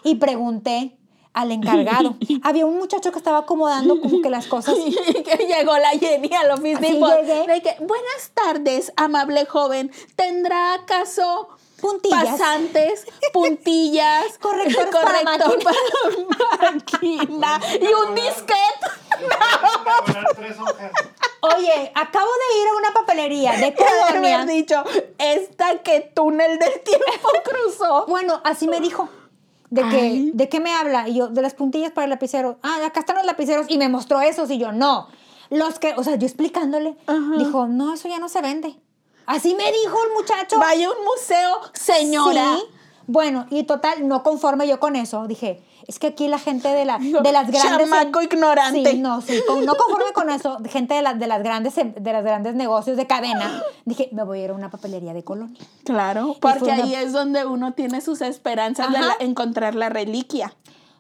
Y 0.04 0.16
pregunté 0.16 0.98
al 1.34 1.52
encargado. 1.52 2.16
había 2.44 2.66
un 2.66 2.78
muchacho 2.78 3.12
que 3.12 3.18
estaba 3.18 3.40
acomodando 3.40 4.00
como 4.00 4.22
que 4.22 4.30
las 4.30 4.48
cosas. 4.48 4.76
que 5.26 5.46
llegó 5.46 5.78
la 5.78 5.90
Jenny 6.00 6.30
al 6.34 6.52
Office 6.52 6.80
Depot. 6.80 7.22
llegué. 7.22 7.48
De 7.48 7.62
que, 7.62 7.76
buenas 7.80 8.32
tardes, 8.34 8.94
amable 8.96 9.46
joven. 9.46 9.92
¿Tendrá 10.16 10.74
acaso 10.74 11.50
Puntillas. 11.82 12.26
pasantes, 12.26 13.06
puntillas, 13.34 14.38
Correctores 14.42 14.90
para 14.90 15.44
corrector 15.44 15.60
para 15.64 16.72
máquina 16.72 17.60
y 17.82 17.86
un 17.86 18.16
disquete? 18.16 18.56
Oye, 21.42 21.92
acabo 21.96 22.28
de 22.28 22.62
ir 22.62 22.68
a 22.68 22.78
una 22.78 22.94
papelería 22.94 23.54
de 23.54 23.74
colonia. 23.74 24.46
dicho, 24.46 24.84
esta 25.18 25.78
que 25.80 26.12
túnel 26.14 26.60
del 26.60 26.82
tiempo 26.82 27.30
cruzó. 27.44 28.06
Bueno, 28.08 28.42
así 28.44 28.68
me 28.68 28.80
dijo. 28.80 29.10
De 29.70 29.82
que, 29.84 29.98
Ay. 29.98 30.32
¿De 30.34 30.50
qué 30.50 30.60
me 30.60 30.74
habla? 30.74 31.08
Y 31.08 31.16
yo, 31.16 31.28
de 31.28 31.42
las 31.42 31.54
puntillas 31.54 31.92
para 31.92 32.06
el 32.06 32.10
lapicero. 32.10 32.58
Ah, 32.64 32.80
acá 32.86 33.02
están 33.02 33.18
los 33.18 33.26
lapiceros. 33.26 33.68
Y 33.70 33.78
me 33.78 33.88
mostró 33.88 34.20
esos. 34.20 34.50
Y 34.50 34.58
yo, 34.58 34.72
no. 34.72 35.08
Los 35.50 35.80
que, 35.80 35.94
o 35.96 36.04
sea, 36.04 36.16
yo 36.16 36.26
explicándole. 36.26 36.96
Dijo, 37.38 37.68
no, 37.68 37.94
eso 37.94 38.08
ya 38.08 38.20
no 38.20 38.30
se 38.30 38.42
vende. 38.42 38.76
Así 39.30 39.54
me 39.56 39.72
dijo 39.72 39.98
el 40.08 40.14
muchacho. 40.14 40.58
Vaya 40.60 40.88
a 40.88 40.92
un 40.92 41.06
museo, 41.06 41.60
señora. 41.74 42.56
Sí. 42.58 42.64
Bueno, 43.06 43.46
y 43.50 43.64
total, 43.64 44.08
no 44.08 44.22
conforme 44.24 44.68
yo 44.68 44.80
con 44.80 44.96
eso, 44.96 45.26
dije, 45.28 45.64
es 45.88 45.98
que 45.98 46.08
aquí 46.08 46.28
la 46.28 46.38
gente 46.38 46.68
de, 46.68 46.86
la, 46.86 47.00
de 47.00 47.32
las 47.32 47.50
grandes... 47.50 47.90
Chamaco 47.90 48.22
ignorante. 48.22 48.92
Sí, 48.92 48.98
no, 49.00 49.22
sí, 49.22 49.40
con- 49.48 49.66
no 49.66 49.74
conforme 49.76 50.14
con 50.14 50.30
eso, 50.30 50.60
gente 50.70 50.94
de, 50.94 51.02
las 51.02 51.18
de, 51.20 51.26
las 51.26 51.42
grandes, 51.42 51.76
em- 51.80 51.94
de 51.96 52.14
las 52.14 52.24
grandes 52.24 52.54
negocios 52.54 52.98
de 52.98 53.08
cadena, 53.08 53.64
dije, 53.86 54.10
me 54.12 54.24
voy 54.24 54.42
a 54.42 54.44
ir 54.46 54.50
a 54.52 54.54
una 54.54 54.70
papelería 54.70 55.14
de 55.14 55.24
colonia. 55.24 55.60
Claro, 55.86 56.36
porque 56.40 56.66
una- 56.66 56.76
ahí 56.84 56.94
es 56.94 57.12
donde 57.12 57.46
uno 57.46 57.74
tiene 57.74 58.02
sus 58.02 58.22
esperanzas 58.22 58.92
de 58.92 59.00
la- 59.00 59.16
encontrar 59.20 59.74
la 59.74 59.90
reliquia. 59.90 60.54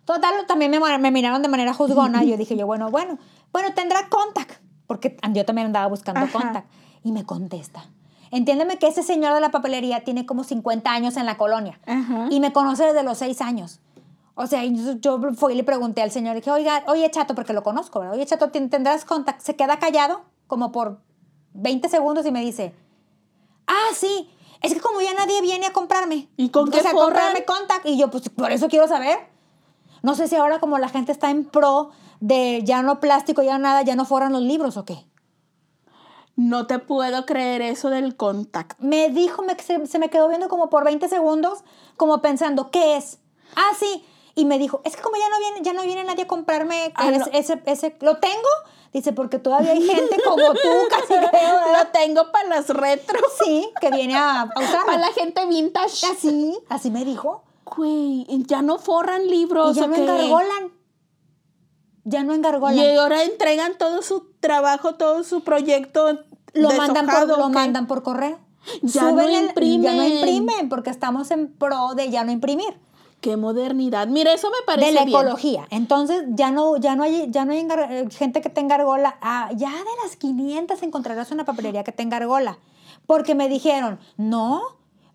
Total, 0.05 0.33
también 0.47 0.71
me, 0.71 0.79
me 0.97 1.11
miraron 1.11 1.43
de 1.43 1.47
manera 1.49 1.73
juzgona 1.75 2.23
y 2.23 2.31
yo 2.31 2.37
dije 2.43 2.55
yo, 2.57 2.65
bueno, 2.65 2.89
bueno, 2.89 3.19
bueno, 3.51 3.73
tendrá 3.75 4.09
contact, 4.09 4.59
porque 4.87 5.15
yo 5.33 5.45
también 5.45 5.67
andaba 5.67 5.85
buscando 5.87 6.21
Ajá. 6.21 6.31
contact. 6.31 6.67
Y 7.03 7.11
me 7.11 7.23
contesta, 7.23 7.85
entiéndeme 8.31 8.77
que 8.77 8.87
ese 8.87 9.03
señor 9.03 9.33
de 9.33 9.41
la 9.41 9.51
papelería 9.51 10.03
tiene 10.03 10.25
como 10.25 10.43
50 10.43 10.91
años 10.91 11.17
en 11.17 11.25
la 11.25 11.37
colonia 11.37 11.79
Ajá. 11.85 12.27
y 12.29 12.39
me 12.39 12.53
conoce 12.53 12.83
desde 12.85 13.03
los 13.03 13.17
6 13.19 13.41
años. 13.41 13.79
O 14.35 14.47
sea, 14.47 14.63
yo, 14.63 15.19
fui 15.35 15.53
y 15.53 15.55
le 15.57 15.63
pregunté 15.65 16.01
al 16.01 16.11
señor, 16.11 16.35
dije, 16.35 16.49
oiga, 16.49 16.83
oye, 16.87 17.09
Chato, 17.11 17.35
porque 17.35 17.51
lo 17.53 17.61
conozco, 17.61 17.99
¿verdad? 17.99 18.15
Oye, 18.15 18.25
Chato, 18.25 18.49
¿ten- 18.51 18.69
¿tendrás 18.69 19.03
contact? 19.03 19.41
Se 19.41 19.55
queda 19.57 19.79
callado 19.79 20.21
como 20.47 20.71
por 20.71 21.01
20 21.53 21.89
segundos 21.89 22.25
y 22.25 22.31
me 22.31 22.39
dice, 22.41 22.73
ah, 23.67 23.87
sí, 23.93 24.29
es 24.61 24.73
que 24.73 24.79
como 24.79 25.01
ya 25.01 25.13
nadie 25.13 25.41
viene 25.41 25.65
a 25.65 25.73
comprarme. 25.73 26.29
¿Y 26.37 26.49
con 26.49 26.69
o 26.69 26.71
qué 26.71 26.81
sea, 26.81 26.91
forran? 26.91 27.07
comprarme 27.07 27.43
contact. 27.45 27.85
Y 27.85 27.97
yo, 27.97 28.09
pues, 28.09 28.29
por 28.29 28.51
eso 28.51 28.67
quiero 28.69 28.87
saber. 28.87 29.17
No 30.03 30.15
sé 30.15 30.29
si 30.29 30.35
ahora 30.37 30.59
como 30.61 30.77
la 30.77 30.87
gente 30.87 31.11
está 31.11 31.29
en 31.29 31.43
pro 31.43 31.89
de 32.21 32.61
ya 32.63 32.81
no 32.81 33.01
plástico, 33.01 33.41
ya 33.43 33.57
nada, 33.57 33.81
ya 33.81 33.95
no 33.97 34.05
forran 34.05 34.31
los 34.31 34.41
libros 34.41 34.77
o 34.77 34.85
qué. 34.85 35.05
No 36.41 36.67
te 36.67 36.79
puedo 36.79 37.25
creer 37.25 37.61
eso 37.61 37.89
del 37.89 38.15
contacto. 38.15 38.77
Me 38.79 39.09
dijo, 39.09 39.41
me- 39.41 39.59
se, 39.59 39.85
se 39.87 39.99
me 39.99 40.09
quedó 40.09 40.29
viendo 40.29 40.47
como 40.47 40.69
por 40.69 40.85
20 40.85 41.09
segundos, 41.09 41.59
como 41.97 42.21
pensando, 42.21 42.71
¿qué 42.71 42.95
es? 42.95 43.17
Ah, 43.57 43.71
sí. 43.77 44.05
Y 44.35 44.45
me 44.45 44.57
dijo, 44.57 44.79
es 44.85 44.95
que 44.95 45.01
como 45.01 45.17
ya 45.17 45.27
no 45.29 45.37
viene, 45.39 45.59
ya 45.63 45.73
no 45.73 45.81
viene 45.83 46.05
nadie 46.05 46.23
a 46.23 46.27
comprarme 46.27 46.93
Ah, 46.95 47.09
ese, 47.09 47.19
no. 47.19 47.25
ese, 47.33 47.61
ese- 47.65 47.97
¿Lo 47.99 48.19
tengo? 48.19 48.47
Dice, 48.93 49.11
porque 49.11 49.37
todavía 49.37 49.71
hay 49.73 49.81
gente 49.85 50.17
como 50.23 50.53
tú, 50.53 50.69
casi 50.89 51.07
creo, 51.07 51.73
Lo 51.77 51.87
tengo 51.91 52.31
para 52.31 52.47
las 52.47 52.69
retros. 52.69 53.21
Sí, 53.43 53.69
que 53.81 53.91
viene 53.91 54.15
a, 54.15 54.43
a 54.43 54.47
Para 54.85 54.97
la 54.97 55.11
gente 55.11 55.45
vintage. 55.45 56.05
Así, 56.07 56.57
así 56.69 56.89
me 56.89 57.03
dijo. 57.03 57.43
güey, 57.65 58.25
ya 58.47 58.61
no 58.61 58.79
forran 58.79 59.27
libros. 59.27 59.75
Y 59.75 59.79
ya 59.81 59.85
¿o 59.85 59.87
no 59.89 59.95
qué? 59.95 60.01
engargolan. 60.03 60.71
Ya 62.05 62.23
no 62.23 62.33
engargolan. 62.33 62.77
Y 62.77 62.95
ahora 62.95 63.23
entregan 63.23 63.77
todo 63.77 64.01
su 64.01 64.31
trabajo, 64.39 64.95
todo 64.95 65.23
su 65.23 65.43
proyecto. 65.43 66.19
Lo 66.53 66.71
mandan, 66.71 67.05
por, 67.07 67.27
lo 67.37 67.49
mandan 67.49 67.87
por 67.87 68.03
correo. 68.03 68.39
Ya 68.81 69.03
no 69.11 69.21
el- 69.21 69.31
Ya 69.31 69.39
no 69.41 69.47
imprimen. 69.47 70.11
imprimen 70.17 70.69
porque 70.69 70.89
estamos 70.89 71.31
en 71.31 71.47
pro 71.51 71.93
de 71.95 72.09
ya 72.09 72.23
no 72.23 72.31
imprimir. 72.31 72.77
Qué 73.21 73.35
modernidad. 73.35 74.07
Mira, 74.07 74.33
eso 74.33 74.49
me 74.49 74.65
parece 74.65 74.87
de 74.87 74.93
la 74.93 75.05
bien. 75.05 75.17
ecología. 75.19 75.67
Entonces 75.71 76.23
ya 76.29 76.51
no, 76.51 76.77
ya 76.77 76.95
no 76.95 77.03
hay, 77.03 77.27
ya 77.29 77.43
no 77.45 77.51
hay 77.51 77.67
eh, 77.69 78.07
gente 78.11 78.41
que 78.41 78.49
tenga 78.49 78.75
argola. 78.75 79.17
Ah, 79.21 79.49
ya 79.55 79.69
de 79.71 79.83
las 80.03 80.15
500 80.15 80.81
encontrarás 80.83 81.31
una 81.31 81.43
papelería 81.45 81.83
que 81.83 81.91
tenga 81.91 82.17
argola. 82.17 82.59
Porque 83.05 83.35
me 83.35 83.49
dijeron, 83.49 83.99
no, 84.17 84.61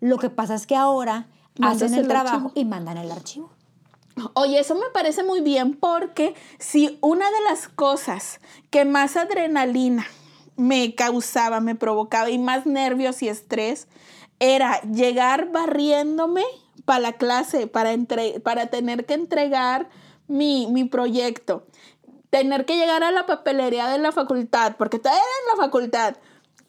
lo 0.01 0.17
que 0.17 0.29
pasa 0.29 0.53
es 0.53 0.67
que 0.67 0.75
ahora 0.75 1.27
Mandas 1.57 1.81
hacen 1.83 1.93
el, 1.95 2.01
el 2.01 2.07
trabajo 2.07 2.35
archivo. 2.47 2.51
y 2.53 2.65
mandan 2.65 2.97
el 2.97 3.11
archivo. 3.11 3.49
Oye, 4.33 4.59
eso 4.59 4.75
me 4.75 4.89
parece 4.93 5.23
muy 5.23 5.41
bien 5.41 5.75
porque 5.75 6.35
si 6.59 6.97
una 7.01 7.25
de 7.31 7.41
las 7.49 7.67
cosas 7.67 8.39
que 8.69 8.85
más 8.85 9.17
adrenalina 9.17 10.05
me 10.57 10.95
causaba, 10.95 11.59
me 11.59 11.75
provocaba 11.75 12.29
y 12.29 12.37
más 12.37 12.65
nervios 12.65 13.21
y 13.21 13.27
estrés 13.29 13.87
era 14.39 14.81
llegar 14.81 15.51
barriéndome 15.51 16.43
para 16.85 16.99
la 16.99 17.13
clase, 17.13 17.67
para, 17.67 17.93
entre- 17.93 18.39
para 18.39 18.67
tener 18.67 19.05
que 19.05 19.13
entregar 19.15 19.89
mi, 20.27 20.67
mi 20.67 20.83
proyecto, 20.83 21.65
tener 22.29 22.65
que 22.65 22.77
llegar 22.77 23.03
a 23.03 23.11
la 23.11 23.25
papelería 23.25 23.87
de 23.89 23.97
la 23.97 24.11
facultad, 24.11 24.75
porque 24.77 24.99
todavía 24.99 25.21
era 25.21 25.53
en 25.53 25.57
la 25.57 25.65
facultad, 25.65 26.15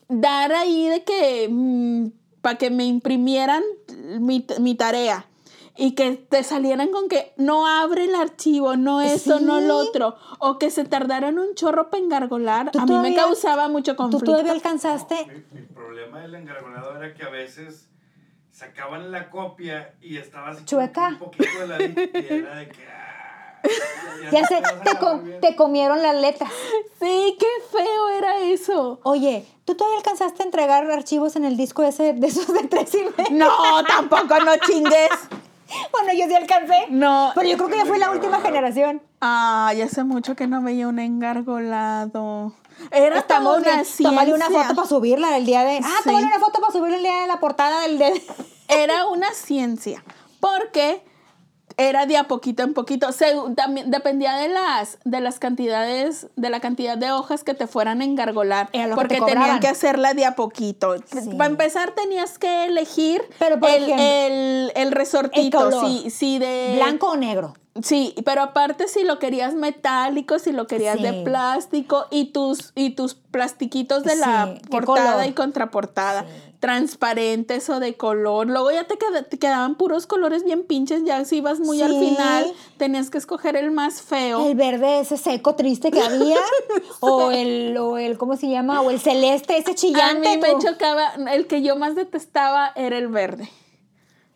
dar 0.09 0.53
ahí 0.53 0.88
de 0.88 1.05
que 1.05 2.11
para 2.40 2.59
que 2.59 2.70
me 2.70 2.85
imprimieran 2.85 3.62
mi, 4.20 4.46
mi 4.61 4.75
tarea 4.75 5.27
y 5.79 5.93
que 5.95 6.12
te 6.12 6.43
salieran 6.43 6.91
con 6.91 7.09
que 7.09 7.33
no 7.37 7.67
abre 7.67 8.05
el 8.05 8.15
archivo, 8.15 8.77
no 8.77 9.01
esto, 9.01 9.41
no 9.41 9.61
lo 9.61 9.83
Sí. 9.83 9.89
otro, 9.91 10.17
o 10.39 10.59
que 10.59 10.71
se 10.71 10.85
tardaran 10.85 11.39
un 11.39 11.55
chorro 11.55 11.91
para 11.91 12.03
engargolar, 12.03 12.71
¿Tú 12.71 12.79
a 12.81 12.87
mí 12.87 12.97
me 12.99 13.15
causaba 13.15 13.69
mucho 13.69 13.93
¿Tú 13.93 13.97
conflicto. 13.99 14.27
todavía 14.33 14.53
alcanzaste? 14.53 15.27
Mi, 15.53 15.61
mi 15.61 15.67
problema 15.67 16.21
del 16.21 16.35
engargolado 16.35 16.97
era 16.97 17.12
que 17.15 17.23
a 17.25 17.29
veces 17.31 17.89
sacaban 18.51 19.11
la 19.12 19.29
copia 19.31 19.95
y 20.01 20.17
estaba 20.17 20.49
así 20.49 20.65
Chueca. 20.65 21.09
un 21.09 21.19
poquito 21.19 21.59
de 21.61 21.67
la 21.67 21.83
y 21.83 22.27
era 22.27 22.55
de 22.57 22.69
que 22.69 22.87
ah, 22.89 23.62
Ya 24.33 24.45
sé, 24.47 24.61
no 24.61 24.62
vas 24.62 24.73
a 24.73 24.83
te, 24.83 24.91
acabar 24.91 24.99
com- 25.19 25.25
bien. 25.25 25.41
te 25.41 25.57
comieron 25.57 26.03
las 26.03 26.17
letras. 26.17 26.51
Sí, 26.99 27.37
qué 27.39 27.47
feo 27.71 28.09
era 28.17 28.39
eso. 28.41 29.01
Oye, 29.03 29.45
¿tú 29.67 29.75
todavía 29.75 29.99
alcanzaste 29.99 30.43
a 30.43 30.47
entregar 30.47 30.91
archivos 30.91 31.37
en 31.37 31.45
el 31.45 31.57
disco 31.59 31.83
ese 31.83 32.15
de 32.15 32.27
esos 32.29 32.47
de 32.53 32.67
tres 32.69 32.95
y 32.95 32.99
medio? 32.99 33.31
No, 33.47 33.85
tampoco, 33.85 34.39
no 34.45 34.57
chingues. 34.67 35.11
Bueno, 35.92 36.12
yo 36.12 36.26
sí 36.29 36.35
alcancé. 36.35 36.87
No. 36.90 37.33
Pero 37.35 37.48
yo 37.48 37.57
creo 37.57 37.68
que 37.68 37.76
ya 37.79 37.87
fue 37.87 37.98
la 37.98 38.11
última 38.11 38.40
generación. 38.40 39.02
Ay, 39.20 39.83
hace 39.83 40.05
mucho 40.05 40.37
que 40.37 40.46
no 40.46 40.62
veía 40.62 40.87
un 40.88 40.98
engargolado. 40.98 42.52
Era 42.90 43.18
Estamos 43.18 43.59
una. 43.59 43.83
Tómale 44.02 44.35
una 44.35 44.46
foto 44.50 44.74
para 44.74 44.87
subirla 44.88 45.37
el 45.37 45.46
día 45.46 45.64
de. 45.64 45.79
Ah, 45.83 45.88
Sí. 46.02 46.11
tómale 46.11 46.26
una 46.26 46.38
foto 46.38 46.61
para 46.61 46.72
subirla 46.72 46.96
el 46.98 47.02
día 47.02 47.20
de 47.22 47.26
la 47.26 47.40
portada 47.40 47.81
del 47.83 47.98
de. 47.98 48.22
era 48.68 49.07
una 49.07 49.33
ciencia, 49.33 50.05
porque 50.40 51.02
era 51.79 52.07
de 52.07 52.17
a 52.17 52.25
poquito 52.25 52.62
en 52.62 52.73
poquito. 52.75 53.09
Segu- 53.09 53.55
también 53.55 53.91
dependía 53.91 54.35
de 54.37 54.49
las, 54.49 54.99
de 55.05 55.21
las 55.21 55.39
cantidades, 55.39 56.29
de 56.37 56.51
la 56.51 56.61
cantidad 56.61 56.97
de 56.97 57.12
hojas 57.12 57.45
que 57.45 57.55
te 57.55 57.67
fueran 57.67 58.01
a 58.01 58.05
engargolar. 58.05 58.71
Porque 58.95 59.21
te 59.21 59.27
tenían 59.27 59.61
que 59.61 59.69
hacerla 59.69 60.15
de 60.15 60.25
a 60.25 60.35
poquito. 60.37 60.95
Sí. 61.07 61.31
Para 61.37 61.51
empezar 61.51 61.91
tenías 61.95 62.39
que 62.39 62.65
elegir 62.67 63.23
Pero, 63.39 63.57
el, 63.57 63.65
ejemplo, 63.85 63.97
el, 64.05 64.73
el 64.75 64.93
resortito. 64.93 65.59
el 65.59 65.65
color. 65.73 65.87
sí, 65.87 66.11
sí, 66.11 66.39
de 66.39 66.75
Blanco 66.77 67.11
o 67.11 67.17
negro. 67.17 67.55
Sí, 67.83 68.15
pero 68.25 68.41
aparte 68.41 68.89
si 68.89 69.05
lo 69.05 69.19
querías 69.19 69.53
metálico, 69.53 70.39
si 70.39 70.51
lo 70.53 70.67
querías 70.67 71.03
de 71.03 71.25
plástico 71.25 72.07
y 72.11 72.33
tus 72.33 72.73
y 72.75 72.91
tus 72.95 73.12
plastiquitos 73.15 74.03
de 74.03 74.17
la 74.17 74.47
Sí, 74.55 74.61
¿qué 74.62 74.69
portada 74.71 75.12
color? 75.12 75.27
y 75.27 75.33
contraportada, 75.35 76.23
Sí. 76.23 76.45
Transparentes 76.61 77.69
o 77.71 77.81
de 77.81 77.97
color. 77.97 78.47
Luego 78.47 78.71
ya 78.71 78.85
te, 78.85 78.97
queda- 78.99 79.23
te 79.25 79.38
quedaban 79.38 79.75
puros 79.77 80.07
colores 80.07 80.45
bien 80.45 80.62
pinches, 80.64 81.05
ya 81.05 81.25
si 81.25 81.37
ibas 81.37 81.61
muy 81.61 81.83
al 81.83 81.92
final, 81.99 82.53
tenías 82.77 83.11
que 83.11 83.19
escoger 83.19 83.57
el 83.57 83.71
más 83.71 84.03
feo. 84.03 84.47
El 84.47 84.55
verde 84.57 85.01
ese 85.01 85.16
seco 85.16 85.55
triste 85.55 85.90
que 85.90 86.01
había. 86.01 86.38
o 87.01 87.31
el, 87.31 87.77
o 87.79 87.99
el, 87.99 88.19
¿cómo 88.19 88.37
se 88.37 88.49
llama? 88.49 88.81
O 88.81 88.90
el 88.90 89.01
celeste 89.01 89.57
ese 89.59 89.73
A 89.73 89.75
chillante. 89.75 90.29
mí 90.37 90.42
me 90.42 90.53
tú. 90.53 90.59
chocaba, 90.61 91.12
el 91.33 91.47
que 91.47 91.62
yo 91.62 91.77
más 91.77 91.95
detestaba 91.95 92.73
era 92.77 92.97
el 92.99 93.09
verde. 93.09 93.51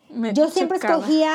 Me 0.09 0.33
Yo 0.33 0.49
siempre 0.49 0.77
chocaba. 0.77 0.95
escogía, 0.99 1.33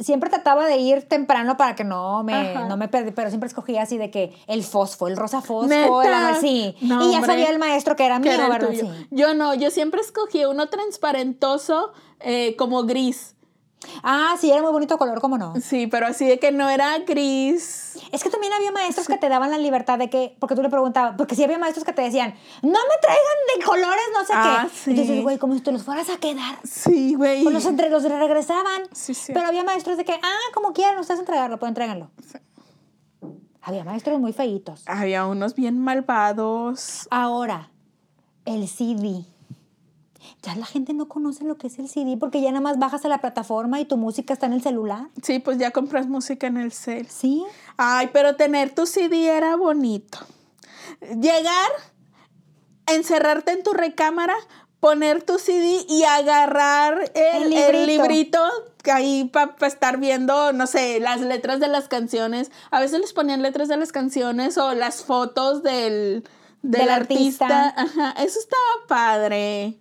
siempre 0.00 0.30
trataba 0.30 0.66
de 0.66 0.78
ir 0.78 1.02
temprano 1.08 1.56
para 1.56 1.74
que 1.74 1.84
no 1.84 2.22
me, 2.22 2.34
Ajá. 2.34 2.64
no 2.68 2.76
me 2.76 2.88
perdí, 2.88 3.12
pero 3.12 3.28
siempre 3.28 3.46
escogía 3.48 3.82
así 3.82 3.98
de 3.98 4.10
que 4.10 4.32
el 4.46 4.64
fosfo, 4.64 5.08
el 5.08 5.16
rosa 5.16 5.40
fosfo, 5.40 6.00
así. 6.00 6.74
No, 6.80 7.06
y 7.06 7.12
ya 7.12 7.18
hombre. 7.18 7.32
sabía 7.32 7.50
el 7.50 7.58
maestro 7.58 7.96
que 7.96 8.06
era 8.06 8.18
mío, 8.18 8.32
¿verdad? 8.36 8.70
Sí. 8.72 8.88
Yo 9.10 9.34
no, 9.34 9.54
yo 9.54 9.70
siempre 9.70 10.00
escogí 10.00 10.44
uno 10.44 10.68
transparentoso 10.68 11.92
eh, 12.20 12.56
como 12.56 12.84
gris. 12.84 13.34
Ah, 14.02 14.36
sí, 14.38 14.50
era 14.50 14.60
muy 14.62 14.72
bonito 14.72 14.98
color, 14.98 15.20
¿cómo 15.20 15.38
no? 15.38 15.54
Sí, 15.60 15.86
pero 15.86 16.06
así 16.06 16.26
de 16.26 16.38
que 16.38 16.52
no 16.52 16.68
era 16.68 16.98
gris. 16.98 17.98
Es 18.12 18.22
que 18.22 18.28
también 18.30 18.52
había 18.52 18.70
maestros 18.72 19.06
que 19.06 19.16
te 19.16 19.28
daban 19.28 19.50
la 19.50 19.58
libertad 19.58 19.98
de 19.98 20.10
que, 20.10 20.36
porque 20.38 20.54
tú 20.54 20.62
le 20.62 20.68
preguntabas, 20.68 21.14
porque 21.16 21.34
sí 21.34 21.42
había 21.44 21.58
maestros 21.58 21.84
que 21.84 21.92
te 21.92 22.02
decían, 22.02 22.34
no 22.62 22.68
me 22.70 22.98
traigan 23.00 23.58
de 23.58 23.64
colores, 23.64 24.04
no 24.12 24.24
sé 24.26 24.32
Ah, 24.34 24.66
qué. 24.68 24.76
sí. 24.76 24.90
Entonces, 24.90 25.22
güey, 25.22 25.38
como 25.38 25.54
si 25.54 25.60
te 25.60 25.72
los 25.72 25.82
fueras 25.82 26.10
a 26.10 26.18
quedar. 26.18 26.58
Sí, 26.62 27.14
güey. 27.14 27.42
Pues 27.42 27.54
los, 27.54 27.64
entre, 27.64 27.88
los 27.88 28.02
regresaban. 28.02 28.82
Sí, 28.92 29.14
sí. 29.14 29.32
Pero 29.32 29.46
había 29.46 29.64
maestros 29.64 29.96
de 29.96 30.04
que, 30.04 30.12
ah, 30.12 30.50
como 30.54 30.72
quieran, 30.72 30.98
ustedes 30.98 31.20
entregarlo, 31.20 31.58
pues 31.58 31.68
entréganlo. 31.68 32.10
Había 33.62 33.84
maestros 33.84 34.18
muy 34.20 34.32
feitos. 34.32 34.82
Había 34.86 35.26
unos 35.26 35.54
bien 35.54 35.78
malvados. 35.78 37.06
Ahora, 37.10 37.70
el 38.44 38.68
CD. 38.68 39.24
Ya 40.42 40.54
la 40.56 40.64
gente 40.64 40.94
no 40.94 41.06
conoce 41.06 41.44
lo 41.44 41.56
que 41.58 41.66
es 41.66 41.78
el 41.78 41.88
CD 41.88 42.16
porque 42.18 42.40
ya 42.40 42.48
nada 42.50 42.62
más 42.62 42.78
bajas 42.78 43.04
a 43.04 43.08
la 43.08 43.18
plataforma 43.18 43.78
y 43.78 43.84
tu 43.84 43.96
música 43.98 44.32
está 44.32 44.46
en 44.46 44.54
el 44.54 44.62
celular. 44.62 45.08
Sí, 45.22 45.38
pues 45.38 45.58
ya 45.58 45.70
compras 45.70 46.06
música 46.06 46.46
en 46.46 46.56
el 46.56 46.72
cel. 46.72 47.08
Sí. 47.08 47.44
Ay, 47.76 48.08
pero 48.12 48.36
tener 48.36 48.74
tu 48.74 48.86
CD 48.86 49.26
era 49.26 49.56
bonito. 49.56 50.18
Llegar, 51.20 51.70
encerrarte 52.86 53.52
en 53.52 53.62
tu 53.62 53.72
recámara, 53.72 54.34
poner 54.80 55.22
tu 55.22 55.38
CD 55.38 55.84
y 55.88 56.04
agarrar 56.04 57.10
el, 57.14 57.52
El 57.52 57.52
el 57.52 57.86
librito. 57.86 58.40
ahí 58.90 59.24
para 59.32 59.54
estar 59.66 59.98
viendo, 59.98 60.52
no 60.52 60.66
sé, 60.66 61.00
las 61.00 61.20
letras 61.20 61.60
de 61.60 61.68
las 61.68 61.86
canciones. 61.88 62.50
A 62.70 62.80
veces 62.80 63.00
les 63.00 63.12
ponían 63.12 63.42
letras 63.42 63.68
de 63.68 63.76
las 63.76 63.92
canciones 63.92 64.56
o 64.58 64.72
las 64.74 65.04
fotos 65.04 65.62
del, 65.62 66.24
del, 66.62 66.80
Del 66.80 66.88
artista. 66.90 67.68
artista. 67.68 68.02
Ajá, 68.02 68.22
eso 68.22 68.38
estaba 68.38 68.86
padre. 68.88 69.78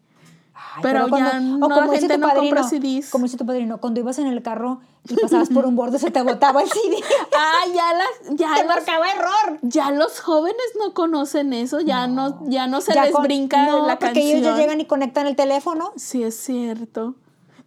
Ay, 0.75 0.81
Pero 0.83 1.07
ya 1.07 1.39
no, 1.39 1.67
la 1.67 1.81
dice 1.87 1.99
gente 1.99 2.13
tu 2.15 2.19
no 2.21 2.33
compra 2.33 2.63
CDs. 2.63 3.09
Como 3.09 3.23
dice 3.25 3.37
tu 3.37 3.45
padrino, 3.45 3.79
cuando 3.79 3.99
ibas 3.99 4.19
en 4.19 4.27
el 4.27 4.41
carro 4.43 4.79
y 5.09 5.15
pasabas 5.15 5.49
por 5.49 5.65
un 5.65 5.75
borde 5.75 5.97
se 5.99 6.11
te 6.11 6.21
botaba 6.21 6.61
el 6.61 6.69
CD. 6.69 6.97
Ah, 7.37 7.65
ya 7.73 7.93
las, 7.93 8.37
ya 8.37 8.55
te 8.55 8.65
marcaba 8.67 9.09
error. 9.11 9.59
Ya 9.61 9.91
los 9.91 10.19
jóvenes 10.19 10.57
no 10.79 10.93
conocen 10.93 11.53
eso, 11.53 11.79
ya 11.79 12.07
no, 12.07 12.39
ya 12.49 12.67
no 12.67 12.81
se 12.81 12.93
Ya 12.93 13.05
les 13.05 13.13
con- 13.13 13.23
brinca 13.23 13.65
no, 13.65 13.87
la 13.87 13.97
porque 13.97 14.13
canción. 14.13 14.37
ellos 14.39 14.41
ya 14.43 14.57
llegan 14.57 14.79
y 14.81 14.85
conectan 14.85 15.25
el 15.27 15.35
teléfono. 15.35 15.91
Sí, 15.95 16.21
es 16.23 16.35
cierto. 16.37 17.15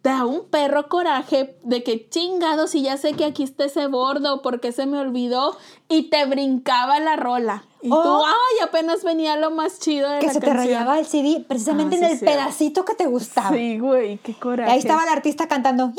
Da 0.02 0.24
un 0.26 0.48
perro 0.48 0.88
coraje 0.88 1.56
de 1.62 1.84
que 1.84 2.08
chingado 2.08 2.66
si 2.66 2.82
ya 2.82 2.96
sé 2.96 3.12
que 3.12 3.24
aquí 3.24 3.44
está 3.44 3.66
ese 3.66 3.86
bordo, 3.86 4.42
porque 4.42 4.72
se 4.72 4.84
me 4.86 4.98
olvidó 4.98 5.56
y 5.88 6.10
te 6.10 6.24
brincaba 6.24 6.98
la 6.98 7.14
rola. 7.14 7.64
Y 7.82 7.88
tú, 7.88 7.94
Oh. 7.96 8.24
ay, 8.26 8.64
apenas 8.64 9.04
venía 9.04 9.36
lo 9.36 9.52
más 9.52 9.78
chido 9.78 10.10
de 10.10 10.18
Que 10.18 10.26
la 10.26 10.32
se 10.32 10.40
te 10.40 10.52
rayaba 10.52 10.98
el 10.98 11.06
CD 11.06 11.44
precisamente 11.46 11.96
Ah, 11.96 11.98
en 11.98 12.04
sí, 12.06 12.12
el 12.14 12.18
sí. 12.18 12.24
pedacito 12.24 12.84
que 12.84 12.94
te 12.94 13.06
gustaba. 13.06 13.50
Sí, 13.50 13.78
güey, 13.78 14.18
qué 14.18 14.32
Y 14.32 14.34
coraje. 14.34 14.72
ahí 14.72 14.78
estaba 14.80 15.04
el 15.04 15.08
artista 15.08 15.46
cantando. 15.46 15.92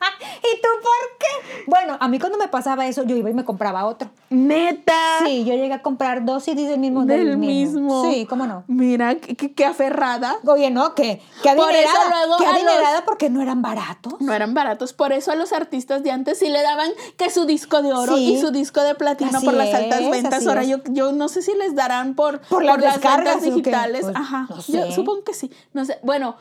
¿Y 0.38 0.60
tú 0.60 0.68
por 0.82 1.18
qué? 1.18 1.64
Bueno, 1.66 1.96
a 2.00 2.08
mí 2.08 2.18
cuando 2.18 2.38
me 2.38 2.48
pasaba 2.48 2.86
eso, 2.86 3.02
yo 3.04 3.16
iba 3.16 3.30
y 3.30 3.34
me 3.34 3.44
compraba 3.44 3.84
otro. 3.86 4.10
Neta. 4.30 4.92
Sí, 5.24 5.44
yo 5.44 5.54
llegué 5.54 5.72
a 5.72 5.82
comprar 5.82 6.24
dos 6.24 6.44
CDs 6.44 6.68
del 6.68 6.78
mismo. 6.78 7.04
Del 7.04 7.36
mismo. 7.36 8.04
Sí, 8.10 8.26
cómo 8.26 8.46
no. 8.46 8.64
Mira, 8.66 9.16
qué, 9.16 9.34
qué- 9.36 9.52
qué 9.54 9.64
aferrada. 9.64 10.36
Oye, 10.46 10.70
no, 10.70 10.94
que, 10.94 11.20
Por 11.42 11.52
eso 11.52 11.58
adinerada. 11.62 12.26
luego 12.26 12.34
a 12.34 12.38
los- 12.38 12.54
adinerada 12.54 13.04
porque 13.04 13.30
no 13.30 13.42
eran 13.42 13.62
baratos. 13.62 14.14
No 14.20 14.32
eran 14.32 14.54
baratos, 14.54 14.92
por 14.92 15.12
eso 15.12 15.32
a 15.32 15.36
los 15.36 15.52
artistas 15.52 16.02
de 16.02 16.10
antes 16.10 16.38
sí 16.38 16.48
le 16.48 16.62
daban 16.62 16.90
que 17.16 17.30
su 17.30 17.44
disco 17.46 17.82
de 17.82 17.92
oro 17.92 18.16
Sí. 18.16 18.34
y 18.34 18.40
su 18.40 18.50
disco 18.50 18.82
de 18.82 18.94
platino 18.94 19.36
Así 19.38 19.46
por 19.46 19.54
las 19.54 19.72
altas 19.74 20.00
es, 20.00 20.10
ventas. 20.10 20.46
Ahora 20.46 20.64
yo, 20.64 20.78
yo 20.88 21.12
no 21.12 21.28
sé 21.28 21.42
si 21.42 21.52
les 21.54 21.74
darán 21.74 22.14
por, 22.14 22.40
Por 22.42 22.64
las 22.64 22.78
descargas, 22.80 23.24
ventas 23.24 23.36
¿o 23.36 23.40
qué? 23.40 23.50
digitales. 23.50 24.02
Pues, 24.02 24.16
Ajá, 24.16 24.46
no 24.48 24.56
yo 24.66 24.92
supongo 24.92 25.24
que 25.24 25.34
sí. 25.34 25.50
No 25.72 25.84
sé. 25.84 25.98
Bueno, 26.02 26.36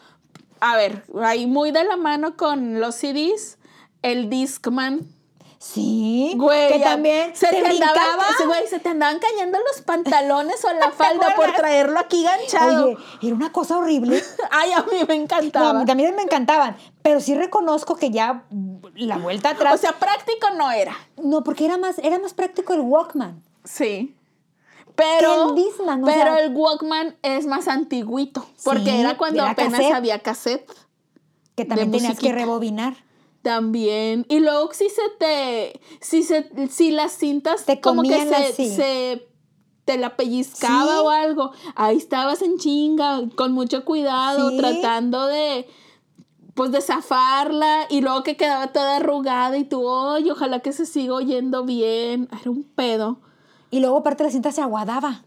a 0.60 0.76
ver, 0.76 1.04
ahí 1.22 1.46
muy 1.48 1.72
de 1.72 1.84
la 1.84 1.98
mano 1.98 2.36
con 2.38 2.80
los 2.80 2.96
CDs, 2.96 3.58
el 4.02 4.30
Discman. 4.30 5.02
Sí, 5.58 6.34
Güey, 6.36 6.74
que 6.74 6.80
también 6.80 7.36
se 7.36 7.48
te 7.48 7.56
te, 7.56 7.64
brincaba. 7.64 8.24
se- 8.38 8.46
güey, 8.46 8.68
se 8.68 8.78
te 8.80 8.90
andaban 8.90 9.18
cayendo 9.18 9.58
los 9.58 9.82
pantalones 9.82 10.64
o 10.64 10.72
la 10.74 10.92
falda 10.92 11.34
por 11.36 11.52
traerlo 11.54 11.98
aquí 12.00 12.24
ganchado. 12.24 12.86
Oye, 12.90 12.98
era 13.24 13.36
una 13.36 13.52
cosa 13.52 13.78
horrible. 13.78 14.22
Ay, 14.52 14.74
a 14.74 14.84
mí 14.84 14.92
me 15.08 15.16
No, 15.18 15.24
encantaba. 15.24 15.70
a 15.72 15.74
mí 15.74 15.86
también 15.86 16.16
me 16.16 16.22
encantaban, 16.22 16.78
pero 17.02 17.20
sí 17.20 17.34
reconozco 17.34 17.96
que 17.96 18.12
ya 18.12 18.44
la 18.96 19.18
vuelta 19.18 19.52
atrás. 19.52 19.74
o 19.74 19.78
sea, 19.78 19.94
práctico 19.94 20.52
no 20.56 20.70
era. 20.72 20.96
no, 21.24 21.44
porque 21.44 21.66
era 21.66 21.78
más, 21.78 21.98
era 22.00 22.20
más 22.20 22.34
práctico 22.36 22.74
el 22.74 22.82
Walkman. 22.82 23.42
Sí. 23.64 24.16
Pero, 24.96 25.34
el 25.34 25.50
o 25.52 25.56
pero 26.06 26.06
sea- 26.06 26.40
el 26.40 26.56
Walkman 26.56 27.16
es 27.22 27.46
más 27.48 27.68
antiguito, 27.68 28.46
porque 28.64 28.92
Sí, 28.92 28.98
era 29.02 29.18
cuando 29.18 29.42
era 29.44 29.52
apenas 29.52 29.74
cassette. 29.74 29.94
había 29.94 30.20
cassette. 30.20 30.72
Que 31.56 31.66
también 31.66 31.92
tenías 31.92 32.20
que 32.20 32.32
rebobinar. 32.32 32.96
También. 33.42 34.26
Y 34.30 34.40
luego 34.40 34.74
si 34.74 34.90
se 34.90 35.02
te. 35.20 35.80
Si 36.02 36.24
se, 36.24 36.50
si 36.70 36.92
las 36.92 37.12
cintas 37.14 37.66
Te 37.66 37.80
como 37.80 38.02
que 38.02 38.26
se, 38.28 38.36
así. 38.36 38.76
se 38.76 39.28
te 39.86 39.98
la 39.98 40.16
pellizcaba 40.18 40.94
Sí. 40.94 41.00
o 41.04 41.10
algo. 41.10 41.52
Ahí 41.76 41.98
estabas 41.98 42.42
en 42.42 42.58
chinga, 42.58 43.22
con 43.36 43.52
mucho 43.52 43.86
cuidado, 43.86 44.50
Sí. 44.50 44.58
tratando 44.58 45.28
de. 45.28 45.68
Pues 46.56 46.72
de 46.72 46.82
zafarla 46.82 47.86
y 47.90 48.00
luego 48.02 48.24
que 48.24 48.38
quedaba 48.38 48.68
toda 48.68 48.96
arrugada 48.96 49.58
y 49.58 49.66
tú, 49.66 49.86
oye, 49.86 50.32
ojalá 50.32 50.62
que 50.62 50.72
se 50.72 50.86
siga 50.86 51.14
oyendo 51.14 51.66
bien. 51.66 52.30
Era 52.42 52.50
un 52.50 52.64
pedo. 52.64 53.20
Y 53.72 53.80
luego 53.80 53.98
aparte 53.98 54.24
la 54.24 54.30
cinta 54.32 54.52
se 54.52 54.62
aguadaba. 54.62 55.24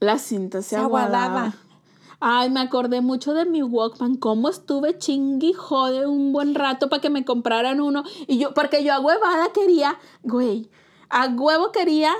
La 0.00 0.18
cinta 0.18 0.62
se, 0.62 0.70
Se 0.70 0.76
aguadaba. 0.76 1.24
aguadaba. 1.24 1.54
Ay, 2.20 2.48
me 2.48 2.60
acordé 2.60 3.00
mucho 3.02 3.34
de 3.34 3.44
mi 3.44 3.62
Walkman, 3.62 4.16
cómo 4.16 4.48
estuve 4.48 4.96
chingui 4.98 5.52
jode 5.52 6.06
un 6.06 6.32
buen 6.32 6.54
rato 6.54 6.88
para 6.88 7.02
que 7.02 7.10
me 7.10 7.24
compraran 7.24 7.80
uno. 7.80 8.02
Y 8.26 8.38
yo, 8.38 8.54
porque 8.54 8.82
yo 8.82 8.94
a 8.94 9.00
huevada 9.00 9.52
quería, 9.52 9.98
güey, 10.22 10.70
a 11.10 11.26
huevo 11.28 11.70
quería 11.70 12.12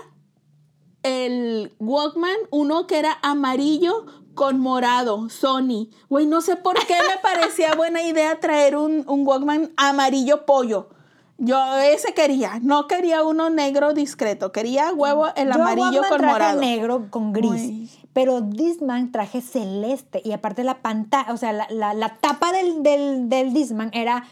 el 1.02 1.74
Walkman, 1.78 2.36
uno 2.50 2.86
que 2.86 2.98
era 2.98 3.18
amarillo 3.22 4.04
con 4.34 4.58
morado, 4.60 5.28
Sony. 5.30 5.88
Güey, 6.08 6.26
no 6.26 6.40
sé 6.40 6.56
por 6.56 6.74
qué 6.86 6.94
me 6.94 7.20
parecía 7.22 7.74
buena 7.74 8.02
idea 8.02 8.40
traer 8.40 8.76
un, 8.76 9.04
un 9.08 9.26
Walkman 9.26 9.72
amarillo 9.76 10.44
pollo. 10.44 10.88
Yo 11.38 11.76
ese 11.78 12.14
quería, 12.14 12.58
no 12.62 12.86
quería 12.86 13.22
uno 13.24 13.50
negro 13.50 13.92
discreto, 13.92 14.52
quería 14.52 14.92
huevo 14.92 15.26
el 15.34 15.48
Yo 15.48 15.54
amarillo 15.54 16.02
con 16.08 16.18
traje 16.18 16.32
morado. 16.32 16.60
negro 16.60 17.06
con 17.10 17.32
gris. 17.32 17.90
Pero 18.12 18.40
Disman 18.40 19.10
traje 19.10 19.40
celeste. 19.40 20.22
Y 20.24 20.30
aparte 20.32 20.62
la 20.62 20.78
pantalla, 20.82 21.32
o 21.32 21.36
sea, 21.36 21.52
la, 21.52 21.66
la- 21.70 21.94
la 21.94 22.10
tapa 22.20 22.52
del, 22.52 22.84
del, 22.84 23.28
del 23.28 23.52
Disman 23.52 23.90
era 23.92 24.24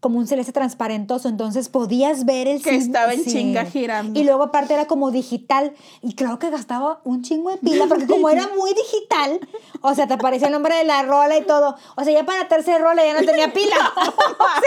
como 0.00 0.18
un 0.18 0.26
celeste 0.26 0.50
transparentoso. 0.52 1.28
Entonces 1.28 1.68
podías 1.68 2.24
ver 2.24 2.48
el 2.48 2.60
Que 2.60 2.74
estaba 2.74 3.12
en 3.14 3.24
chinga 3.24 3.64
girando. 3.64 4.18
Y 4.18 4.24
luego 4.24 4.42
aparte 4.42 4.74
era 4.74 4.86
como 4.86 5.12
digital. 5.12 5.72
Y 6.02 6.14
creo 6.14 6.40
que 6.40 6.50
gastaba 6.50 7.00
un 7.04 7.22
chingo 7.22 7.50
de 7.50 7.58
pila. 7.58 7.86
Porque 7.88 8.08
como 8.08 8.28
era 8.28 8.48
muy 8.58 8.74
digital, 8.74 9.38
o 9.80 9.94
sea, 9.94 10.08
te 10.08 10.14
aparecía 10.14 10.48
el 10.48 10.52
nombre 10.54 10.74
de 10.74 10.82
la 10.84 11.04
rola 11.04 11.38
y 11.38 11.42
todo. 11.42 11.76
O 11.96 12.02
sea, 12.02 12.12
ya 12.12 12.26
para 12.26 12.42
la 12.42 12.48
tercera 12.48 12.78
rola 12.78 13.04
ya 13.04 13.14
no 13.14 13.24
tenía 13.24 13.52
pila. 13.52 13.76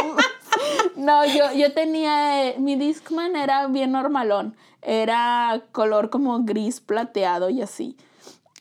No, 0.05 0.15
yo, 1.33 1.51
yo 1.53 1.73
tenía, 1.73 2.47
eh, 2.49 2.55
mi 2.59 2.75
Discman 2.75 3.35
era 3.35 3.67
bien 3.67 3.91
normalón, 3.91 4.55
era 4.81 5.61
color 5.71 6.09
como 6.09 6.43
gris 6.43 6.79
plateado 6.79 7.49
y 7.49 7.61
así. 7.61 7.97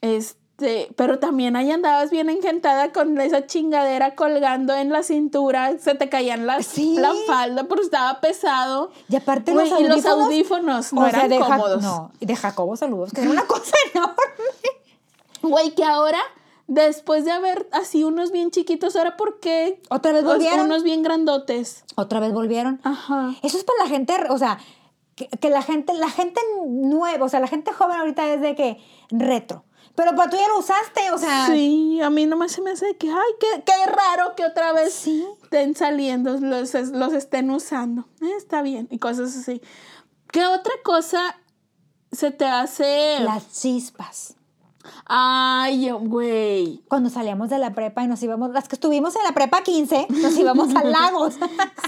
Este, 0.01 0.91
pero 0.97 1.19
también 1.19 1.57
ahí 1.57 1.71
andabas 1.71 2.11
bien 2.11 2.29
engentada 2.31 2.93
con 2.93 3.19
esa 3.21 3.47
chingadera 3.47 4.15
colgando 4.15 4.75
en 4.75 4.91
la 4.91 5.03
cintura, 5.03 5.79
se 5.79 5.95
te 5.95 6.09
caían 6.09 6.47
las, 6.47 6.67
Sí. 6.67 6.97
la 6.99 7.13
falda 7.27 7.65
porque 7.65 7.85
estaba 7.85 8.21
pesado. 8.21 8.91
Y 9.09 9.17
aparte 9.17 9.55
los 9.55 9.69
y 9.69 9.73
audífonos. 9.73 9.97
los 9.97 10.07
audífonos 10.07 10.93
no 10.93 11.01
o 11.03 11.11
sea, 11.11 11.19
eran 11.19 11.29
de 11.31 11.39
Ja- 11.39 11.47
cómodos. 11.47 11.83
No, 11.83 12.13
y 12.21 12.27
de 12.27 12.37
Jacobo 12.37 12.77
saludos, 12.77 13.13
que 13.13 13.23
era 13.23 13.31
una 13.31 13.47
cosa 13.47 13.73
enorme. 13.95 14.15
Güey, 15.43 15.75
que 15.75 15.85
ahora, 15.85 16.19
después 16.71 17.25
de 17.25 17.33
haber 17.33 17.69
así 17.73 18.05
unos 18.05 18.31
bien 18.31 18.51
chiquitos, 18.53 18.95
ahora 18.97 19.17
¿por 19.17 19.41
qué? 19.41 19.83
Otra 19.91 20.13
vez 20.13 20.25
volvieron. 20.25 20.61
Unos 20.67 20.85
bien 20.85 21.03
grandotes. 21.03 21.85
Otra 21.97 22.21
vez 22.21 22.33
volvieron. 22.33 22.81
Ajá. 22.85 23.35
Eso 23.43 23.59
es 23.59 23.65
para 23.65 23.83
la 23.85 23.89
gente, 23.91 24.15
o 24.31 24.39
sea, 24.39 24.59
que, 25.17 25.29
que 25.29 25.51
la 25.51 25.63
gente, 25.63 25.93
la 25.95 26.09
gente 26.09 26.41
nueva, 26.67 27.27
o 27.27 27.29
sea, 27.29 27.41
la 27.41 27.49
gente 27.49 27.73
joven 27.73 27.99
ahorita 27.99 28.33
es 28.33 28.41
de 28.41 28.55
que 28.55 28.79
retro. 29.11 29.65
Pero 29.97 30.15
para 30.15 30.31
tú 30.31 30.37
ya 30.37 30.47
lo 30.49 30.61
usaste, 30.61 31.11
o 31.11 31.19
sea. 31.19 31.47
Sí, 31.47 32.01
a 32.01 32.09
mí 32.09 32.25
nomás 32.25 32.53
se 32.53 32.63
me 32.63 32.71
hace 32.71 32.97
que, 32.97 33.11
ay, 33.11 33.33
qué, 33.41 33.65
qué 33.65 33.91
raro 33.91 34.37
que 34.37 34.45
otra 34.47 34.73
vez 34.73 34.95
Sí. 34.95 35.27
estén 35.43 35.75
saliendo, 35.75 36.39
los, 36.39 36.73
los 36.75 37.13
estén 37.13 37.51
usando. 37.51 38.07
Eh, 38.23 38.33
está 38.39 38.63
bien, 38.63 38.87
y 38.93 38.99
cosas 38.99 39.37
así. 39.37 39.61
¿Qué 40.31 40.47
otra 40.47 40.73
cosa 40.85 41.37
se 42.13 42.31
te 42.31 42.47
hace? 42.47 43.19
Las 43.21 43.51
chispas. 43.61 44.37
Ay, 45.07 45.91
güey. 45.91 46.83
Cuando 46.89 47.11
salíamos 47.11 47.51
de 47.51 47.59
la 47.59 47.75
prepa 47.75 48.03
y 48.03 48.07
nos 48.07 48.23
íbamos, 48.23 48.51
las 48.51 48.69
que 48.69 48.77
estuvimos 48.77 49.17
en 49.17 49.25
la 49.25 49.33
prepa 49.33 49.63
15, 49.63 50.07
nos 50.11 50.37
íbamos 50.37 50.75
a 50.75 50.85
Lagos. 50.85 51.35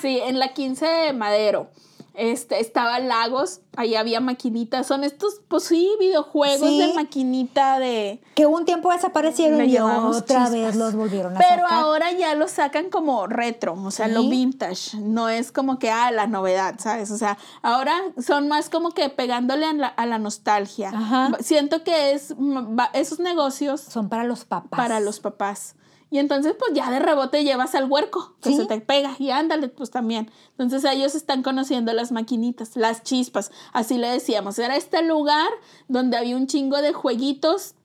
Sí, 0.01 0.19
en 0.19 0.39
la 0.39 0.53
15 0.53 0.87
de 0.87 1.13
Madero. 1.13 1.69
Este, 2.15 2.61
estaba 2.61 2.99
Lagos, 2.99 3.61
ahí 3.77 3.95
había 3.95 4.21
maquinitas. 4.21 4.87
Son 4.87 5.03
estos, 5.05 5.41
pues 5.49 5.65
sí, 5.65 5.91
videojuegos 5.99 6.69
Sí. 6.69 6.79
de 6.79 6.93
maquinita 6.95 7.79
de. 7.79 8.21
que 8.35 8.47
un 8.47 8.65
tiempo 8.65 8.93
desaparecieron 8.93 9.65
y 9.69 9.79
otra 9.79 10.21
chispas. 10.47 10.53
vez 10.53 10.77
los 10.77 10.95
volvieron 10.95 11.37
a 11.37 11.39
Pero 11.39 11.63
sacar. 11.63 11.79
ahora 11.79 12.13
ya 12.13 12.35
lo 12.35 12.49
sacan 12.49 12.91
como 12.91 13.27
retro, 13.27 13.75
o 13.83 13.91
sea, 13.91 14.09
lo 14.09 14.29
vintage. 14.29 14.99
No 14.99 15.29
es 15.29 15.53
como 15.53 15.79
que, 15.79 15.91
ah, 15.91 16.11
la 16.11 16.27
novedad, 16.27 16.75
¿sabes? 16.79 17.11
O 17.11 17.17
sea, 17.19 17.39
ahora 17.63 17.95
son 18.25 18.49
más 18.49 18.69
como 18.69 18.91
que 18.91 19.09
pegándole 19.09 19.65
a 19.67 19.73
la, 19.73 19.87
a 19.87 20.07
la 20.07 20.19
nostalgia. 20.19 20.91
Ajá. 20.91 21.31
Siento 21.41 21.83
que 21.83 22.13
es 22.13 22.35
mm, 22.37 22.79
esos 22.93 23.21
negocios 23.21 23.81
Son 23.81 24.09
para 24.09 24.25
los 24.25 24.45
papás. 24.45 24.77
para 24.79 25.01
los 25.01 25.21
papás. 25.21 25.77
Y 26.13 26.19
entonces, 26.19 26.55
pues 26.59 26.73
ya 26.75 26.91
de 26.91 26.99
rebote 26.99 27.43
llevas 27.43 27.75
al 27.75 27.91
huerco, 27.91 28.35
que 28.43 28.51
Sí. 28.51 28.57
se 28.57 28.67
te 28.67 28.81
pega, 28.83 29.17
y 29.19 29.31
ándale, 29.31 29.69
pues 29.69 29.91
también. 29.91 30.31
Entonces 30.51 30.85
ellos 30.85 31.15
están 31.15 31.43
conociendo 31.43 31.93
las 31.95 32.13
maquinitas, 32.13 32.77
las 32.77 33.03
chispas, 33.03 33.51
así 33.73 33.97
le 33.97 34.09
decíamos. 34.09 34.59
Era 34.59 34.77
este 34.77 35.03
lugar 35.03 35.49
donde 35.89 36.19
había 36.19 36.37
un 36.37 36.47
chingo 36.47 36.83
de 36.83 36.93
jueguitos, 36.93 37.77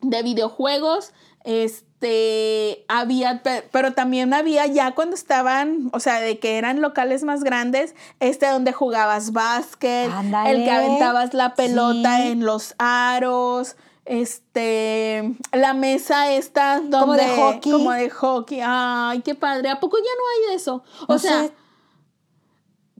de 0.00 0.22
videojuegos, 0.24 1.12
este, 1.44 2.84
había, 2.88 3.42
pe- 3.42 3.68
pero 3.72 3.92
también 3.92 4.34
había 4.34 4.66
ya 4.66 4.94
cuando 4.94 5.14
estaban, 5.14 5.88
o 5.92 6.00
sea, 6.00 6.20
de 6.20 6.38
que 6.38 6.58
eran 6.58 6.80
locales 6.80 7.22
más 7.24 7.42
grandes, 7.44 7.94
este 8.20 8.46
donde 8.46 8.72
jugabas 8.72 9.32
básquet, 9.32 10.10
el 10.46 10.64
que 10.64 10.70
aventabas 10.70 11.34
la 11.34 11.54
pelota 11.54 12.18
Sí. 12.18 12.28
en 12.28 12.44
los 12.44 12.74
aros, 12.78 13.76
este, 14.08 15.34
la 15.52 15.74
mesa 15.74 16.32
esta 16.32 16.80
donde, 16.80 16.98
Como 16.98 17.12
de 17.14 17.28
hockey. 17.36 17.72
como 17.72 17.92
de 17.92 18.10
hockey, 18.10 18.60
ay, 18.64 19.20
qué 19.22 19.34
padre, 19.34 19.68
¿a 19.70 19.78
poco 19.80 19.96
ya 19.98 20.02
no 20.02 20.44
hay 20.46 20.50
de 20.50 20.56
eso? 20.56 20.82
O 21.06 21.12
No 21.14 21.18
sea, 21.18 21.44
sé, 21.44 21.52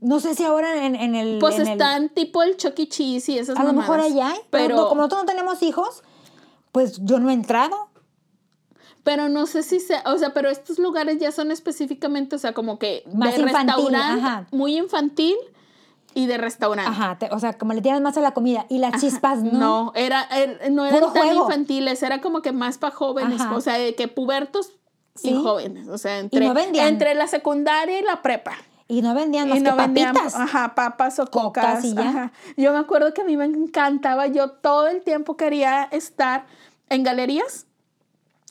no 0.01 0.19
sé 0.19 0.35
si 0.35 0.43
ahora 0.43 0.85
en, 0.85 0.95
en 0.95 1.15
el. 1.15 1.39
pues 1.39 1.55
en 1.55 1.61
el- 1.61 1.67
están 1.69 2.09
tipo 2.09 2.41
el 2.43 2.55
Chucky 2.57 2.87
Cheese 2.87 3.29
y 3.29 3.37
esas 3.39 3.57
a 3.57 3.63
lo 3.63 3.73
mejor 3.73 3.99
allá 3.99 4.29
hay. 4.29 4.39
pero 4.49 4.67
Pero 4.75 4.87
como 4.89 5.01
nosotros 5.01 5.23
no 5.23 5.25
tenemos 5.25 5.61
hijos, 5.63 6.03
pues 6.71 6.99
yo 7.03 7.19
no 7.19 7.29
he 7.29 7.33
entrado. 7.33 7.89
Pero 9.03 9.27
no 9.29 9.45
sé 9.47 9.63
si 9.63 9.79
se, 9.79 9.95
o 10.05 10.17
sea, 10.17 10.33
pero 10.33 10.49
estos 10.49 10.77
lugares 10.77 11.17
ya 11.19 11.31
son 11.31 11.51
específicamente, 11.51 12.35
o 12.35 12.39
sea, 12.39 12.53
como 12.53 12.77
que 12.79 13.03
Más 13.13 13.33
de 13.35 13.41
infantil, 13.41 13.75
restaurante, 13.75 14.21
ajá. 14.21 14.47
muy 14.51 14.77
infantil 14.77 15.35
y 16.13 16.25
de 16.27 16.37
restaurante. 16.37 16.89
Ajá, 16.89 17.17
te- 17.17 17.29
o 17.31 17.39
sea, 17.39 17.53
como 17.53 17.73
le 17.73 17.81
tienes 17.81 18.01
más 18.01 18.17
a 18.17 18.21
la 18.21 18.31
comida. 18.31 18.65
Y 18.69 18.79
las 18.79 18.99
chispas 19.01 19.39
no. 19.43 19.51
No, 19.59 19.91
era, 19.95 20.27
er- 20.29 20.69
no 20.71 20.85
eran 20.85 20.99
Puro 20.99 21.11
tan 21.13 21.23
juego. 21.23 21.43
infantiles, 21.45 22.01
era 22.03 22.19
como 22.21 22.41
que 22.41 22.51
más 22.51 22.77
para 22.77 22.93
jóvenes, 22.95 23.39
Ajá. 23.41 23.55
o 23.55 23.61
sea, 23.61 23.75
de 23.77 23.95
que 23.95 24.07
pubertos 24.07 24.71
y 25.21 25.29
Sí. 25.29 25.41
jóvenes, 25.43 25.87
o 25.87 25.97
sea, 25.97 26.19
entre, 26.19 26.47
no 26.47 26.53
vendían. 26.53 26.87
entre 26.87 27.13
la 27.13 27.27
secundaria 27.27 27.99
y 27.99 28.03
la 28.03 28.21
prepa. 28.21 28.53
Y 28.87 29.01
no 29.03 29.13
vendían 29.13 29.47
más 29.49 29.59
Y 29.59 29.61
no 29.61 29.75
que 29.75 29.81
vendían, 29.83 30.13
papitas. 30.15 30.35
ajá, 30.35 30.73
papas 30.73 31.19
o 31.19 31.27
Cocas 31.27 31.63
cocas. 31.75 31.85
y 31.85 31.93
ya. 31.93 32.09
ajá. 32.09 32.31
Yo 32.57 32.71
me 32.73 32.79
acuerdo 32.79 33.13
que 33.13 33.21
a 33.21 33.25
mí 33.25 33.37
me 33.37 33.45
encantaba, 33.45 34.25
yo 34.27 34.49
todo 34.49 34.87
el 34.87 35.01
tiempo 35.03 35.37
quería 35.37 35.83
estar 35.91 36.45
en 36.89 37.03
galerías 37.03 37.67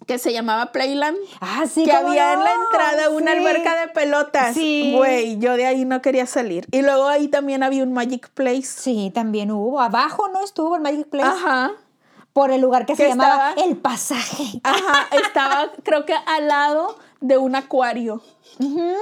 que 0.06 0.18
se 0.18 0.32
llamaba 0.32 0.72
Playland. 0.72 1.16
Ah, 1.40 1.64
sí, 1.72 1.84
que 1.84 1.92
había 1.92 2.32
en 2.34 2.40
la 2.44 2.54
no. 2.56 2.62
entrada 2.64 3.10
una 3.10 3.32
Sí. 3.32 3.38
alberca 3.38 3.80
de 3.80 3.88
pelotas. 3.88 4.54
Sí. 4.54 4.94
Güey, 4.96 5.38
yo 5.38 5.56
de 5.56 5.66
ahí 5.66 5.84
no 5.84 6.00
quería 6.00 6.26
salir. 6.26 6.66
Y 6.70 6.82
luego 6.82 7.08
ahí 7.08 7.28
también 7.28 7.62
había 7.62 7.82
un 7.82 7.92
Magic 7.92 8.28
Place. 8.30 8.62
Sí, 8.62 9.10
también 9.14 9.50
hubo. 9.50 9.80
Abajo 9.80 10.28
no 10.28 10.42
estuvo 10.42 10.76
el 10.76 10.82
Magic 10.82 11.08
Place. 11.08 11.28
Ajá. 11.28 11.72
Por 12.32 12.52
el 12.52 12.60
lugar 12.60 12.86
que, 12.86 12.94
se 12.94 13.02
Que 13.02 13.08
llamaba 13.08 13.50
estaba- 13.50 13.66
El 13.68 13.76
Pasaje. 13.76 14.60
Ajá, 14.62 15.08
estaba 15.10 15.70
creo 15.82 16.04
que 16.06 16.14
al 16.14 16.46
lado 16.46 16.96
de 17.20 17.36
un 17.36 17.56
acuario. 17.56 18.22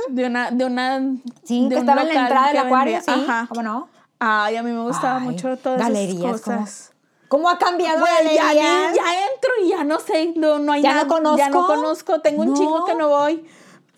De 0.09 0.25
una, 0.27 0.51
de 0.51 0.65
una. 0.65 1.01
Sí, 1.45 1.65
de 1.65 1.75
que 1.75 1.81
estaba 1.81 2.03
en 2.03 2.09
la 2.15 2.21
entrada 2.23 2.49
del 2.49 2.57
acuario, 2.59 2.99
sí. 3.01 3.11
Ajá. 3.11 3.47
¿Cómo 3.49 3.63
no? 3.63 3.89
Ay, 4.19 4.57
a 4.57 4.63
mí 4.63 4.71
me 4.73 4.83
gustaba 4.83 5.19
Ay, 5.19 5.25
mucho 5.25 5.55
todas 5.59 5.79
galerías, 5.79 6.19
esas 6.25 6.41
cosas. 6.41 6.91
¿Cómo, 6.91 6.96
cómo 7.29 7.49
ha 7.49 7.59
cambiado 7.59 8.01
Güey, 8.01 8.35
ya, 8.35 8.45
galerías? 8.45 8.91
ni- 8.93 8.97
ya 8.97 9.05
entro 9.33 9.51
y 9.65 9.69
ya 9.69 9.85
no 9.85 9.99
sé, 10.01 10.33
no, 10.37 10.59
no 10.59 10.73
hay 10.73 10.83
¿Ya 10.83 10.91
no 10.91 11.05
nada. 11.21 11.37
Ya 11.37 11.49
no 11.51 11.57
conozco? 11.57 11.67
conozco, 11.67 12.21
tengo 12.21 12.43
un 12.43 12.55
chingo 12.55 12.85
que 12.85 12.95
no 12.95 13.09
voy. 13.09 13.45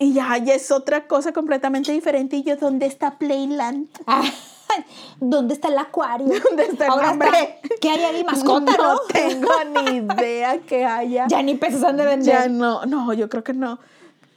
Y 0.01 0.13
ya, 0.13 0.37
ya 0.37 0.53
es 0.55 0.71
otra 0.71 1.07
cosa 1.07 1.33
completamente 1.33 1.91
diferente. 1.91 2.37
Y 2.37 2.43
yo, 2.43 2.55
¿dónde 2.55 2.85
está 2.85 3.17
Playland? 3.17 3.87
Ah, 4.07 4.23
¿Dónde 5.19 5.53
está 5.55 5.67
el 5.67 5.77
acuario? 5.77 6.27
¿Dónde 6.43 6.63
está 6.67 6.85
el 6.85 6.91
Ahora 6.91 7.09
hambre? 7.09 7.59
¿Qué 7.81 7.89
hay 7.89 8.03
ahí? 8.03 8.23
Mascota, 8.25 8.77
¿no? 8.77 8.93
No 8.93 8.99
tengo 9.11 9.49
ni 9.83 9.97
idea 9.97 10.59
que 10.59 10.85
haya. 10.85 11.27
Ya 11.27 11.41
ni 11.41 11.55
pesos 11.55 11.83
han 11.83 11.97
de 11.97 12.05
vender. 12.05 12.33
Ya 12.33 12.47
no, 12.47 12.85
no, 12.85 13.11
yo 13.13 13.27
creo 13.29 13.43
que 13.43 13.53
no. 13.53 13.79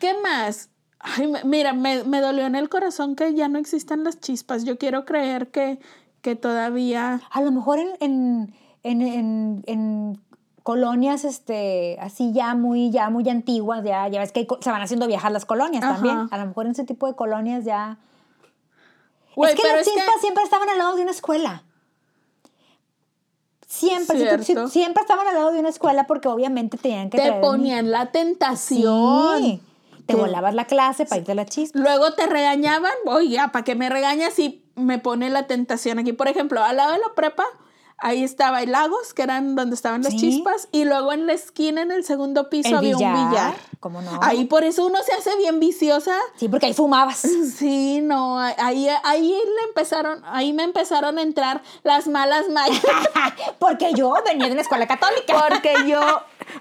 ¿Qué 0.01 0.15
más? 0.21 0.69
Ay, 0.99 1.33
mira, 1.45 1.73
me, 1.73 2.03
me 2.05 2.21
dolió 2.21 2.45
en 2.47 2.55
el 2.57 2.69
corazón 2.69 3.15
que 3.15 3.35
ya 3.35 3.47
no 3.49 3.59
existan 3.59 4.03
las 4.05 4.19
chispas. 4.21 4.65
Yo 4.65 4.79
quiero 4.79 5.05
creer 5.05 5.49
que, 5.51 5.79
que 6.23 6.35
todavía... 6.35 7.21
A 7.31 7.41
lo 7.43 7.51
mejor 7.53 7.79
en, 7.79 7.91
en, 8.01 8.55
en, 8.83 9.03
en- 9.03 9.65
en 9.67 10.21
colonias 10.63 11.25
este, 11.25 11.99
así 12.01 12.33
ya 12.33 12.55
muy, 12.55 12.91
ya 12.91 13.11
muy 13.11 13.29
antiguas, 13.29 13.83
ya, 13.85 14.07
ya 14.09 14.21
ves 14.21 14.33
que 14.33 14.41
hay 14.41 14.47
se 14.61 14.71
van 14.71 14.81
haciendo 14.83 15.07
viejas 15.07 15.33
las 15.33 15.45
colonias 15.45 15.83
Ajá. 15.85 15.95
también. 15.95 16.29
A 16.31 16.39
lo 16.39 16.47
mejor 16.47 16.67
en 16.67 16.73
ese 16.73 16.85
tipo 16.85 17.07
de 17.07 17.15
colonias 17.17 17.65
ya. 17.65 17.99
Es 19.37 19.55
que 19.55 19.63
las 19.67 19.81
es 19.81 19.89
que- 19.89 19.95
chispas 19.95 20.21
siempre 20.21 20.45
estaban 20.45 20.69
al 20.69 20.79
lado 20.79 20.95
de 20.97 21.03
una 21.03 21.11
escuela. 21.11 21.63
Siempre, 23.67 24.19
si 24.19 24.25
tú- 24.29 24.39
si- 24.39 24.45
Cierto. 24.45 24.69
siempre 24.69 25.01
estaban 25.01 25.27
al 25.27 25.35
lado 25.35 25.53
de 25.53 25.59
una 25.61 25.71
escuela 25.71 26.07
porque 26.07 26.29
obviamente 26.29 26.77
tenían 26.77 27.09
que 27.09 27.17
te 27.19 27.31
un- 27.31 27.41
ponían 27.41 27.91
la 27.91 28.13
tentación. 28.13 29.39
Sí. 29.41 29.63
Te 30.05 30.15
volabas 30.15 30.53
la 30.55 30.67
clase 30.67 31.07
para 31.07 31.21
irte 31.21 31.33
a 31.33 31.35
la 31.37 31.47
chispa. 31.47 31.79
Luego 31.79 32.13
te 32.13 32.27
regañaban, 32.27 32.93
oye, 33.07 33.39
¿para 33.53 33.65
qué 33.65 33.75
me 33.75 33.89
regañas 33.89 34.35
si 34.35 34.63
me 34.75 34.99
pone 34.99 35.31
la 35.31 35.47
tentación 35.47 35.99
aquí? 35.99 36.13
Por 36.13 36.29
ejemplo, 36.29 36.63
al 36.63 36.77
lado 36.77 36.93
de 36.93 36.99
la 36.99 37.15
prepa, 37.15 37.45
ahí 38.03 38.23
estaba 38.23 38.63
el 38.63 38.73
Lagos, 38.73 39.15
que 39.15 39.23
eran 39.23 39.55
donde 39.55 39.75
estaban 39.75 40.03
las 40.03 40.13
Sí. 40.13 40.19
chispas, 40.19 40.69
y 40.73 40.85
luego 40.85 41.13
en 41.13 41.27
la 41.27 41.33
esquina, 41.33 41.81
en 41.83 41.91
el 41.91 42.05
segundo 42.05 42.51
piso, 42.51 42.69
El 42.69 42.75
había 42.77 42.97
billar, 42.97 43.17
un 43.17 43.31
billar. 43.31 43.55
¿cómo 43.81 44.03
no? 44.03 44.19
Ahí 44.23 44.45
por 44.45 44.65
eso 44.65 44.87
uno 44.87 44.99
se 45.03 45.13
hace 45.15 45.35
bien 45.37 45.59
viciosa. 45.61 46.17
Sí, 46.37 46.49
porque 46.49 46.67
ahí 46.67 46.75
fumabas. 46.75 47.23
Sí, 47.63 48.01
no, 48.03 48.39
ahí, 48.39 48.89
ahí 49.05 49.29
le 49.31 49.69
empezaron, 49.69 50.21
ahí 50.27 50.53
me 50.53 50.65
empezaron 50.65 51.19
a 51.19 51.23
entrar 51.23 51.63
las 51.85 52.09
malas 52.09 52.49
mañas. 52.51 52.83
porque 53.59 53.93
yo 53.95 54.13
venía 54.27 54.47
de 54.47 54.53
una 54.53 54.63
escuela 54.63 54.87
católica. 54.87 55.47
Porque 55.49 55.75
yo, 55.87 56.01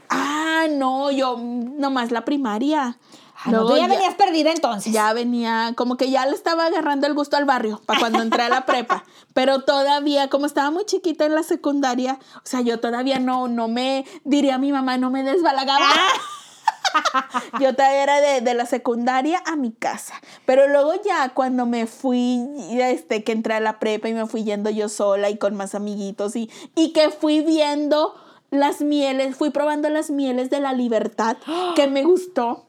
ah, 0.09 0.67
no, 0.69 1.09
yo 1.11 1.37
nomás 1.37 2.11
la 2.11 2.23
primaria. 2.23 2.97
Ah, 3.43 3.49
no, 3.51 3.61
tú 3.61 3.69
Luego 3.69 3.77
ya 3.77 3.87
venías 3.87 4.13
perdida 4.13 4.51
entonces. 4.51 4.93
ya 4.93 5.11
venía, 5.13 5.73
como 5.75 5.97
que 5.97 6.11
ya 6.11 6.25
le 6.27 6.35
estaba 6.35 6.67
agarrando 6.67 7.07
el 7.07 7.15
gusto 7.15 7.37
al 7.37 7.45
barrio 7.45 7.81
para 7.85 7.99
cuando 7.99 8.21
entré 8.21 8.43
a 8.43 8.49
la 8.49 8.65
prepa. 8.65 9.03
Pero 9.33 9.63
todavía, 9.63 10.29
como 10.29 10.45
estaba 10.45 10.69
muy 10.69 10.85
chiquita 10.85 11.25
en 11.25 11.33
la 11.33 11.43
secundaria, 11.43 12.19
o 12.37 12.45
sea, 12.45 12.61
yo 12.61 12.79
todavía 12.79 13.19
no, 13.19 13.47
no 13.47 13.67
me, 13.67 14.05
diría 14.25 14.59
mi 14.59 14.71
mamá, 14.71 14.97
no 14.97 15.09
me 15.09 15.23
desbalagaba. 15.23 15.87
Yo 17.59 17.73
todavía 17.73 18.03
era 18.03 18.21
de, 18.21 18.41
de 18.41 18.53
la 18.53 18.65
secundaria 18.65 19.41
a 19.45 19.55
mi 19.55 19.71
casa. 19.71 20.15
Pero 20.45 20.67
luego 20.67 20.93
ya 21.05 21.29
cuando 21.29 21.65
me 21.65 21.85
fui, 21.85 22.45
este, 22.71 23.23
que 23.23 23.31
entré 23.31 23.53
a 23.53 23.59
la 23.59 23.79
prepa 23.79 24.09
y 24.09 24.13
me 24.13 24.25
fui 24.25 24.43
yendo 24.43 24.69
yo 24.69 24.89
sola 24.89 25.29
y 25.29 25.37
con 25.37 25.55
más 25.55 25.73
amiguitos 25.73 26.35
y, 26.35 26.49
y 26.75 26.91
que 26.91 27.09
fui 27.09 27.41
viendo 27.41 28.13
las 28.51 28.81
mieles, 28.81 29.35
fui 29.35 29.49
probando 29.49 29.89
las 29.89 30.09
mieles 30.11 30.49
de 30.49 30.59
la 30.59 30.73
libertad, 30.73 31.37
que 31.75 31.87
me 31.87 32.03
gustó. 32.03 32.67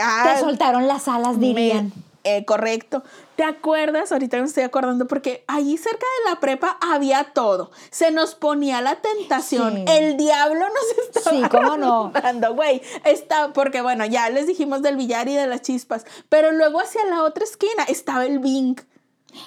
Ah, 0.00 0.32
Te 0.34 0.40
soltaron 0.40 0.86
las 0.86 1.08
alas, 1.08 1.40
dirían. 1.40 1.86
me- 1.96 2.12
eh, 2.24 2.44
correcto. 2.44 3.02
¿Te 3.34 3.42
acuerdas? 3.42 4.12
Ahorita 4.12 4.36
me 4.36 4.44
estoy 4.44 4.62
acordando 4.62 5.08
porque 5.08 5.42
allí 5.48 5.76
cerca 5.76 6.06
de 6.24 6.30
la 6.30 6.38
prepa 6.38 6.76
había 6.80 7.32
todo. 7.34 7.72
Se 7.90 8.12
nos 8.12 8.36
ponía 8.36 8.80
la 8.80 9.00
tentación. 9.00 9.74
Sí. 9.78 9.84
El 9.88 10.16
diablo 10.16 10.60
nos 10.60 11.06
estaba 11.16 11.36
Sí, 11.36 11.42
¿cómo 11.50 11.76
no? 11.76 12.12
güey. 12.54 12.80
Está, 13.04 13.52
porque 13.52 13.82
bueno, 13.82 14.06
ya 14.06 14.30
les 14.30 14.46
dijimos 14.46 14.82
del 14.82 14.96
billar 14.96 15.28
y 15.28 15.34
de 15.34 15.48
las 15.48 15.62
chispas. 15.62 16.04
Pero 16.28 16.52
luego 16.52 16.78
hacia 16.80 17.04
la 17.06 17.24
otra 17.24 17.42
esquina 17.42 17.82
estaba 17.88 18.24
el 18.24 18.38
Bink. 18.38 18.82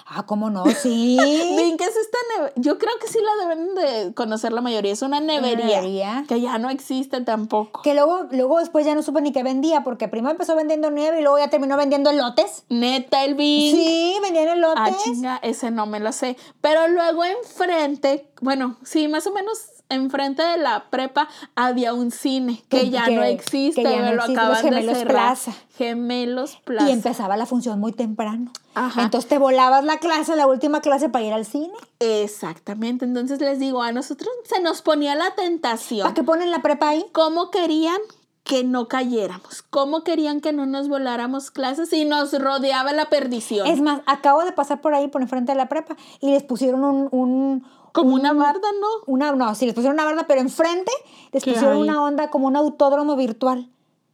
Ah, 0.05 0.25
¿cómo 0.25 0.49
no? 0.49 0.63
Sí. 0.81 1.17
Bink 1.57 1.81
es 1.81 1.95
esta 1.95 2.17
neve- 2.37 2.53
Yo 2.55 2.77
creo 2.77 2.93
que 2.99 3.07
sí 3.07 3.19
la 3.21 3.47
deben 3.47 3.75
de 3.75 4.13
conocer 4.13 4.51
la 4.53 4.61
mayoría. 4.61 4.91
Es 4.93 5.01
una 5.01 5.19
nevería. 5.19 5.65
nevería. 5.81 6.25
Que 6.27 6.41
ya 6.41 6.57
no 6.57 6.69
existe 6.69 7.21
tampoco. 7.21 7.81
que 7.81 7.93
luego, 7.93 8.27
luego 8.31 8.59
después 8.59 8.85
ya 8.85 8.95
no 8.95 9.03
supe 9.03 9.21
ni 9.21 9.31
qué 9.31 9.43
vendía, 9.43 9.83
porque 9.83 10.07
primero 10.07 10.31
empezó 10.31 10.55
vendiendo 10.55 10.91
nieve 10.91 11.19
y 11.19 11.23
luego 11.23 11.37
ya 11.39 11.49
terminó 11.49 11.77
vendiendo 11.77 12.09
elotes. 12.09 12.63
Neta, 12.69 13.23
el 13.23 13.35
Bink. 13.35 13.75
Sí, 13.75 14.17
vendían 14.21 14.49
elotes. 14.49 14.81
Ah, 14.83 14.97
chinga, 15.03 15.39
ese 15.43 15.71
no 15.71 15.85
me 15.85 15.99
lo 15.99 16.11
sé. 16.11 16.37
Pero 16.61 16.87
luego 16.87 17.23
enfrente, 17.23 18.29
bueno, 18.41 18.77
sí, 18.83 19.07
más 19.07 19.25
o 19.27 19.31
menos 19.31 19.57
enfrente 19.89 20.41
de 20.41 20.57
la 20.57 20.85
prepa 20.89 21.27
había 21.55 21.93
un 21.93 22.11
cine 22.11 22.63
que, 22.69 22.81
Que- 22.81 22.89
ya 22.89 23.05
que- 23.05 23.15
no 23.15 23.23
existe, 23.23 23.83
que 23.83 23.89
ya 23.91 23.97
me 23.97 24.05
no 24.05 24.13
lo 24.15 24.21
existe, 24.23 24.39
acaban 24.39 24.51
los 24.53 24.61
Gemelos 24.63 24.93
de 24.93 24.99
cerrar. 24.99 25.13
Plaza. 25.15 25.51
Gemelos 25.77 26.57
Plaza. 26.63 26.89
Y 26.89 26.91
empezaba 26.91 27.37
la 27.37 27.45
función 27.45 27.79
muy 27.79 27.91
temprano. 27.91 28.51
Ajá. 28.73 29.03
Entonces 29.03 29.29
te 29.29 29.37
volabas 29.37 29.83
la 29.85 29.97
clase, 29.97 30.35
la 30.35 30.47
última 30.47 30.81
clase 30.81 31.09
para 31.09 31.23
ir 31.25 31.33
al 31.33 31.45
cine. 31.45 31.73
Exactamente, 31.99 33.05
entonces 33.05 33.39
les 33.39 33.59
digo, 33.59 33.81
a 33.83 33.91
nosotros 33.91 34.29
se 34.45 34.61
nos 34.61 34.81
ponía 34.81 35.15
la 35.15 35.35
tentación. 35.35 36.01
¿Para 36.03 36.13
qué 36.13 36.23
ponen 36.23 36.49
la 36.51 36.61
prepa 36.61 36.89
ahí? 36.89 37.05
¿Cómo 37.11 37.51
querían 37.51 37.97
que 38.43 38.63
no 38.63 38.87
cayéramos? 38.87 39.61
¿Cómo 39.69 40.03
querían 40.03 40.41
que 40.41 40.53
no 40.53 40.65
nos 40.65 40.87
voláramos 40.87 41.51
clases 41.51 41.91
y 41.93 42.05
nos 42.05 42.33
rodeaba 42.39 42.91
la 42.93 43.09
perdición? 43.09 43.65
Es 43.67 43.81
más, 43.81 44.01
acabo 44.05 44.43
de 44.43 44.51
pasar 44.51 44.81
por 44.81 44.93
ahí, 44.93 45.07
por 45.07 45.21
enfrente 45.21 45.51
de 45.51 45.57
la 45.57 45.67
prepa, 45.69 45.95
y 46.21 46.31
les 46.31 46.43
pusieron 46.43 46.83
un, 46.83 47.07
un- 47.11 47.65
como 47.95 48.13
una 48.13 48.33
barda, 48.33 48.67
¿no? 48.79 48.87
una, 49.07 49.31
no, 49.31 49.55
sí, 49.55 49.65
les 49.65 49.73
pusieron 49.73 49.95
una 49.95 50.05
barda, 50.05 50.25
pero 50.27 50.41
enfrente 50.41 50.91
les 51.31 51.43
¿Qué 51.43 51.51
pusieron 51.53 51.77
hay? 51.77 51.81
una 51.81 52.03
onda 52.03 52.29
como 52.29 52.45
un 52.47 52.55
autódromo 52.55 53.15
virtual. 53.15 53.69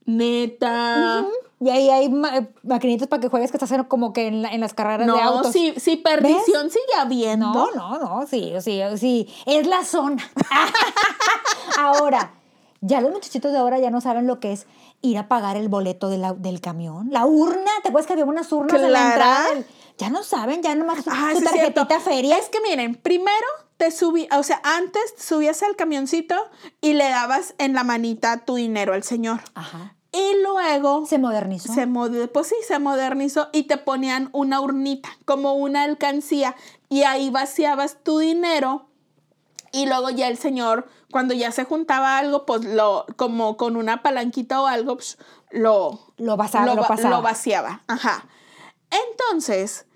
Neta. 0.06 1.26
Y 1.60 1.70
ahí 1.70 1.90
hay 1.90 2.10
ma- 2.10 2.38
eh, 2.38 2.50
maquinitas 2.64 3.08
para 3.08 3.22
que 3.22 3.28
juegues 3.28 3.52
que 3.52 3.58
estás 3.58 3.72
en- 3.72 3.84
como 3.84 4.14
que 4.14 4.28
en, 4.28 4.42
la- 4.42 4.50
en 4.50 4.60
las 4.62 4.74
carreras 4.74 5.02
de 5.02 5.06
No, 5.08 5.20
autos. 5.20 5.52
sí, 5.52 5.74
sí, 5.78 5.96
perdición 5.98 6.70
sigue 6.72 6.94
habiendo. 6.98 7.54
No, 7.54 7.72
no, 7.72 8.00
no, 8.00 8.28
sí, 8.28 8.54
sí, 8.62 8.82
sí. 8.98 9.30
Es 9.46 9.68
la 9.68 9.84
zona. 9.86 10.24
ahora, 11.78 12.34
ya 12.82 13.02
los 13.02 13.12
muchachitos 13.12 13.52
de 13.52 13.58
ahora 13.60 13.80
ya 13.80 13.90
no 13.92 14.02
saben 14.02 14.28
lo 14.28 14.40
que 14.40 14.54
es 14.54 14.66
ir 15.02 15.18
a 15.18 15.28
pagar 15.28 15.56
el 15.58 15.70
boleto 15.70 16.10
de 16.10 16.18
la- 16.18 16.34
del 16.34 16.62
camión. 16.62 17.10
La 17.12 17.26
urna, 17.26 17.72
¿te 17.84 17.90
acuerdas 17.90 18.08
que 18.08 18.14
había 18.14 18.26
unas 18.26 18.52
urnas 18.52 18.82
en 18.82 18.92
la 18.92 19.08
entrada? 19.10 19.50
del- 19.54 19.66
Ya 19.98 20.10
no 20.10 20.24
saben, 20.24 20.64
ya 20.64 20.74
nomás 20.74 21.04
su, 21.04 21.10
Ah, 21.12 21.30
su 21.34 21.40
cierto. 21.42 21.58
tarjetita 21.58 22.00
feria. 22.00 22.38
Es 22.38 22.50
que 22.50 22.60
miren, 22.62 22.96
primero 22.96 23.46
te 23.82 23.90
subí, 23.90 24.28
o 24.32 24.44
sea, 24.44 24.62
antes 24.64 25.16
subías 25.18 25.64
al 25.64 25.76
camioncito 25.76 26.36
y 26.82 26.94
le 26.94 27.10
dabas 27.10 27.56
en 27.58 27.74
la 27.74 27.84
manita 27.84 28.46
tu 28.46 28.54
dinero 28.54 28.94
al 28.94 29.02
señor. 29.02 29.42
Ajá. 29.56 29.96
Y 30.12 30.36
luego 30.44 31.08
Se 31.08 31.18
modernizó. 31.18 31.74
se 31.74 31.88
pues 32.32 32.46
sí, 32.46 32.56
se 32.68 32.78
modernizó 32.78 33.50
y 33.52 33.64
te 33.64 33.78
ponían 33.78 34.30
una 34.34 34.62
urnita, 34.62 35.10
como 35.26 35.56
una 35.56 35.82
alcancía, 35.82 36.56
y 36.90 37.06
ahí 37.06 37.32
vaciabas 37.32 37.98
tu 38.04 38.20
dinero. 38.20 38.86
Y 39.72 39.88
luego 39.88 40.12
ya 40.12 40.28
el 40.28 40.38
señor, 40.38 40.88
cuando 41.10 41.34
ya 41.34 41.52
se 41.52 41.64
juntaba 41.64 42.20
algo, 42.20 42.46
pues 42.46 42.64
lo, 42.64 43.08
como 43.16 43.58
con 43.58 43.78
una 43.78 44.04
palanquita 44.04 44.62
o 44.62 44.68
algo, 44.68 44.98
pues, 44.98 45.18
lo, 45.50 46.14
Lo 46.18 46.38
pasaba, 46.38 46.68
lo 46.68 46.76
lo 46.76 47.22
vaciaba. 47.24 47.82
Ajá. 47.88 48.26
Entonces, 48.92 49.88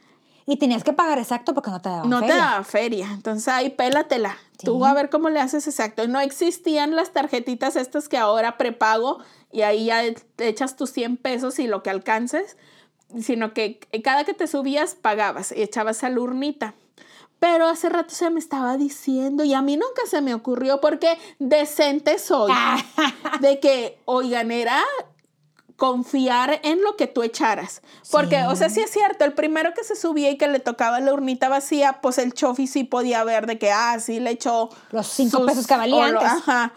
Y 0.48 0.58
tenías 0.58 0.84
que 0.84 0.94
pagar 0.94 1.18
exacto 1.18 1.54
porque 1.56 1.72
no 1.72 1.82
te 1.82 1.90
daban 1.90 2.10
no 2.10 2.20
te 2.22 2.28
feria. 2.28 2.44
daba 2.46 2.64
feria. 2.64 3.08
Entonces 3.14 3.48
ahí 3.48 3.70
pélatela. 3.72 4.38
Tú 4.64 4.78
Sí. 4.80 4.86
a 4.90 4.94
ver 4.94 5.10
cómo 5.10 5.30
le 5.30 5.40
haces 5.40 5.68
exacto. 5.68 6.08
No 6.08 6.20
existían 6.20 6.96
las 6.96 7.12
tarjetitas 7.12 7.76
estas 7.76 8.08
que 8.10 8.18
ahora 8.18 8.58
prepago 8.58 9.20
y 9.52 9.62
ahí 9.64 9.86
ya 9.86 10.02
te 10.36 10.48
echas 10.48 10.76
tus 10.76 10.92
100 10.92 11.18
pesos 11.18 11.58
y 11.60 11.66
lo 11.68 11.82
que 11.82 11.90
alcances, 11.90 12.58
sino 13.20 13.54
que 13.54 13.80
cada 14.04 14.24
que 14.24 14.34
te 14.36 14.46
subías 14.48 14.94
pagabas 14.96 15.52
y 15.52 15.62
echabas 15.64 16.04
a 16.04 16.10
la 16.10 16.20
urnita. 16.22 16.76
Pero 17.40 17.68
hace 17.68 17.90
rato 17.90 18.14
se 18.14 18.30
me 18.30 18.40
estaba 18.40 18.78
diciendo 18.78 19.44
y 19.44 19.54
a 19.54 19.62
mí 19.62 19.76
nunca 19.78 20.04
se 20.08 20.22
me 20.22 20.34
ocurrió 20.34 20.80
porque 20.80 21.18
decente 21.40 22.18
soy. 22.20 22.52
de 23.42 23.60
que, 23.60 24.00
oigan, 24.06 24.52
era 24.52 24.82
confiar 25.76 26.62
en 26.64 26.82
lo 26.82 26.96
que 26.96 27.08
tú 27.08 27.24
echaras. 27.24 27.82
Porque, 28.12 28.44
o 28.44 28.56
sea, 28.56 28.70
sí 28.70 28.80
es 28.82 28.92
cierto, 28.92 29.26
el 29.26 29.34
primero 29.34 29.74
que 29.74 29.84
se 29.84 29.96
subía 29.96 30.30
y 30.30 30.38
que 30.38 30.48
le 30.48 30.60
tocaba 30.60 31.00
la 31.00 31.14
urnita 31.14 31.50
vacía, 31.50 32.00
pues 32.02 32.18
el 32.18 32.34
chofi 32.34 32.68
sí 32.68 32.84
podía 32.84 33.24
ver 33.24 33.46
de 33.46 33.58
que, 33.58 33.72
ah, 33.72 34.00
sí 34.00 34.20
le 34.20 34.32
echó... 34.32 34.70
Los 34.92 35.08
cinco 35.08 35.46
pesos 35.46 35.68
que 35.68 35.76
lo-. 35.88 36.20
Ajá. 36.20 36.74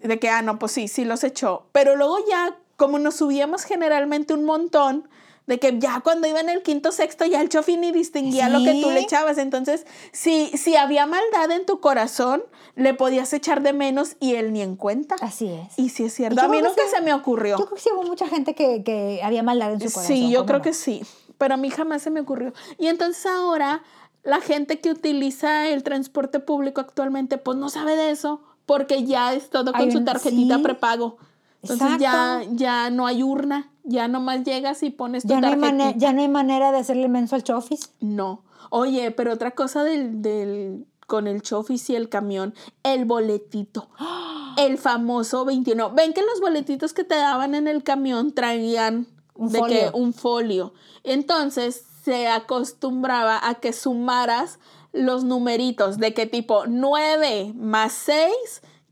De 0.00 0.18
que, 0.18 0.28
ah, 0.28 0.42
no, 0.42 0.58
pues 0.58 0.72
sí, 0.72 0.88
sí 0.88 1.04
los 1.04 1.24
echó. 1.24 1.66
Pero 1.72 1.96
luego 1.96 2.18
ya, 2.28 2.56
como 2.76 2.98
nos 2.98 3.16
subíamos 3.16 3.64
generalmente 3.64 4.34
un 4.34 4.44
montón, 4.44 5.08
de 5.46 5.58
que 5.58 5.78
ya 5.78 6.00
cuando 6.00 6.26
iba 6.26 6.40
en 6.40 6.48
el 6.48 6.62
quinto, 6.62 6.90
sexto, 6.90 7.24
ya 7.26 7.40
el 7.40 7.48
chofi 7.48 7.76
ni 7.76 7.92
distinguía 7.92 8.48
lo 8.48 8.64
que 8.64 8.80
tú 8.80 8.90
le 8.90 9.00
echabas. 9.00 9.38
Entonces, 9.38 9.86
si, 10.12 10.48
si 10.56 10.76
había 10.76 11.06
maldad 11.06 11.50
en 11.50 11.66
tu 11.66 11.80
corazón, 11.80 12.42
le 12.76 12.94
podías 12.94 13.32
echar 13.32 13.62
de 13.62 13.72
menos 13.72 14.16
y 14.20 14.34
él 14.34 14.52
ni 14.52 14.62
en 14.62 14.76
cuenta. 14.76 15.16
Así 15.20 15.48
es. 15.48 15.78
Y 15.78 15.90
sí 15.90 16.04
es 16.04 16.14
cierto. 16.14 16.40
A 16.40 16.48
mí 16.48 16.62
nunca 16.62 16.82
sí. 16.84 16.96
se 16.96 17.02
me 17.02 17.12
ocurrió. 17.12 17.58
Yo 17.58 17.66
creo 17.66 17.76
que 17.76 17.82
sí 17.82 17.90
hubo 17.94 18.04
mucha 18.04 18.26
gente 18.26 18.54
que, 18.54 18.82
que 18.82 19.20
había 19.22 19.42
maldad 19.42 19.72
en 19.72 19.80
su 19.80 19.92
corazón. 19.92 20.16
Sí, 20.16 20.30
yo 20.30 20.40
¿cómo 20.40 20.46
creo 20.46 20.58
no? 20.58 20.64
que 20.64 20.72
sí. 20.72 21.02
Pero 21.36 21.54
a 21.54 21.56
mí 21.56 21.68
jamás 21.70 22.02
se 22.02 22.10
me 22.10 22.20
ocurrió. 22.20 22.52
Y 22.78 22.86
entonces 22.86 23.26
ahora 23.26 23.82
la 24.22 24.40
gente 24.40 24.80
que 24.80 24.90
utiliza 24.90 25.68
el 25.68 25.82
transporte 25.82 26.40
público 26.40 26.80
actualmente, 26.80 27.36
pues 27.36 27.58
no 27.58 27.68
sabe 27.68 27.96
de 27.96 28.10
eso, 28.10 28.40
porque 28.64 29.04
ya 29.04 29.34
es 29.34 29.50
todo 29.50 29.72
con 29.72 29.92
su 29.92 30.02
tarjetita 30.02 30.56
sí. 30.56 30.62
prepago. 30.62 31.18
Entonces 31.62 31.98
ya, 31.98 32.42
ya 32.50 32.90
no 32.90 33.06
hay 33.06 33.22
urna, 33.22 33.70
ya 33.84 34.08
nomás 34.08 34.42
llegas 34.44 34.82
y 34.82 34.90
pones 34.90 35.22
tu 35.22 35.28
Ya 35.28 35.40
no, 35.40 35.46
hay 35.46 35.52
tarjetita. 35.54 35.84
mane- 35.84 35.94
ya 35.98 36.12
no 36.12 36.20
hay 36.22 36.28
manera 36.28 36.72
de 36.72 36.78
hacerle 36.78 37.08
menso 37.08 37.36
al 37.36 37.44
chofis. 37.44 37.92
No. 38.00 38.42
Oye, 38.70 39.10
pero 39.12 39.32
otra 39.32 39.52
cosa 39.52 39.84
del, 39.84 40.20
del 40.22 40.86
con 41.06 41.26
el 41.26 41.42
chofis 41.42 41.90
y 41.90 41.96
el 41.96 42.08
camión, 42.08 42.54
el 42.82 43.04
boletito. 43.04 43.88
El 44.56 44.78
famoso 44.78 45.44
21. 45.44 45.90
Ven 45.94 46.12
que 46.12 46.22
los 46.22 46.40
boletitos 46.40 46.92
que 46.92 47.02
te 47.02 47.16
daban 47.16 47.56
en 47.56 47.66
el 47.66 47.82
camión 47.82 48.32
traían 48.32 49.08
Un 49.34 49.50
de 49.50 49.58
folio. 49.58 49.76
que 49.92 49.98
un 49.98 50.12
folio. 50.12 50.74
Entonces 51.02 51.84
se 52.04 52.28
acostumbraba 52.28 53.40
a 53.48 53.56
que 53.56 53.72
sumaras 53.72 54.60
los 54.92 55.24
numeritos 55.24 55.98
de 55.98 56.14
que 56.14 56.26
tipo 56.26 56.66
9 56.68 57.52
más 57.56 57.92
6, 57.94 58.32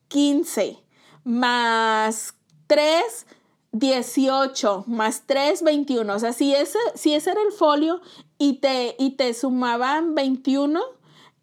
15, 0.09 0.79
más 1.25 2.35
3, 2.67 3.27
18, 3.73 4.85
más 4.87 5.23
3, 5.27 5.63
21. 5.63 6.15
O 6.15 6.19
sea, 6.19 6.33
si 6.33 6.55
ese, 6.55 6.79
si 6.95 7.15
ese 7.15 7.31
era 7.33 7.41
el 7.43 7.53
folio 7.53 8.01
y 8.39 8.55
te, 8.55 8.95
y 8.99 9.11
te 9.13 9.33
sumaban 9.35 10.15
21, 10.15 10.81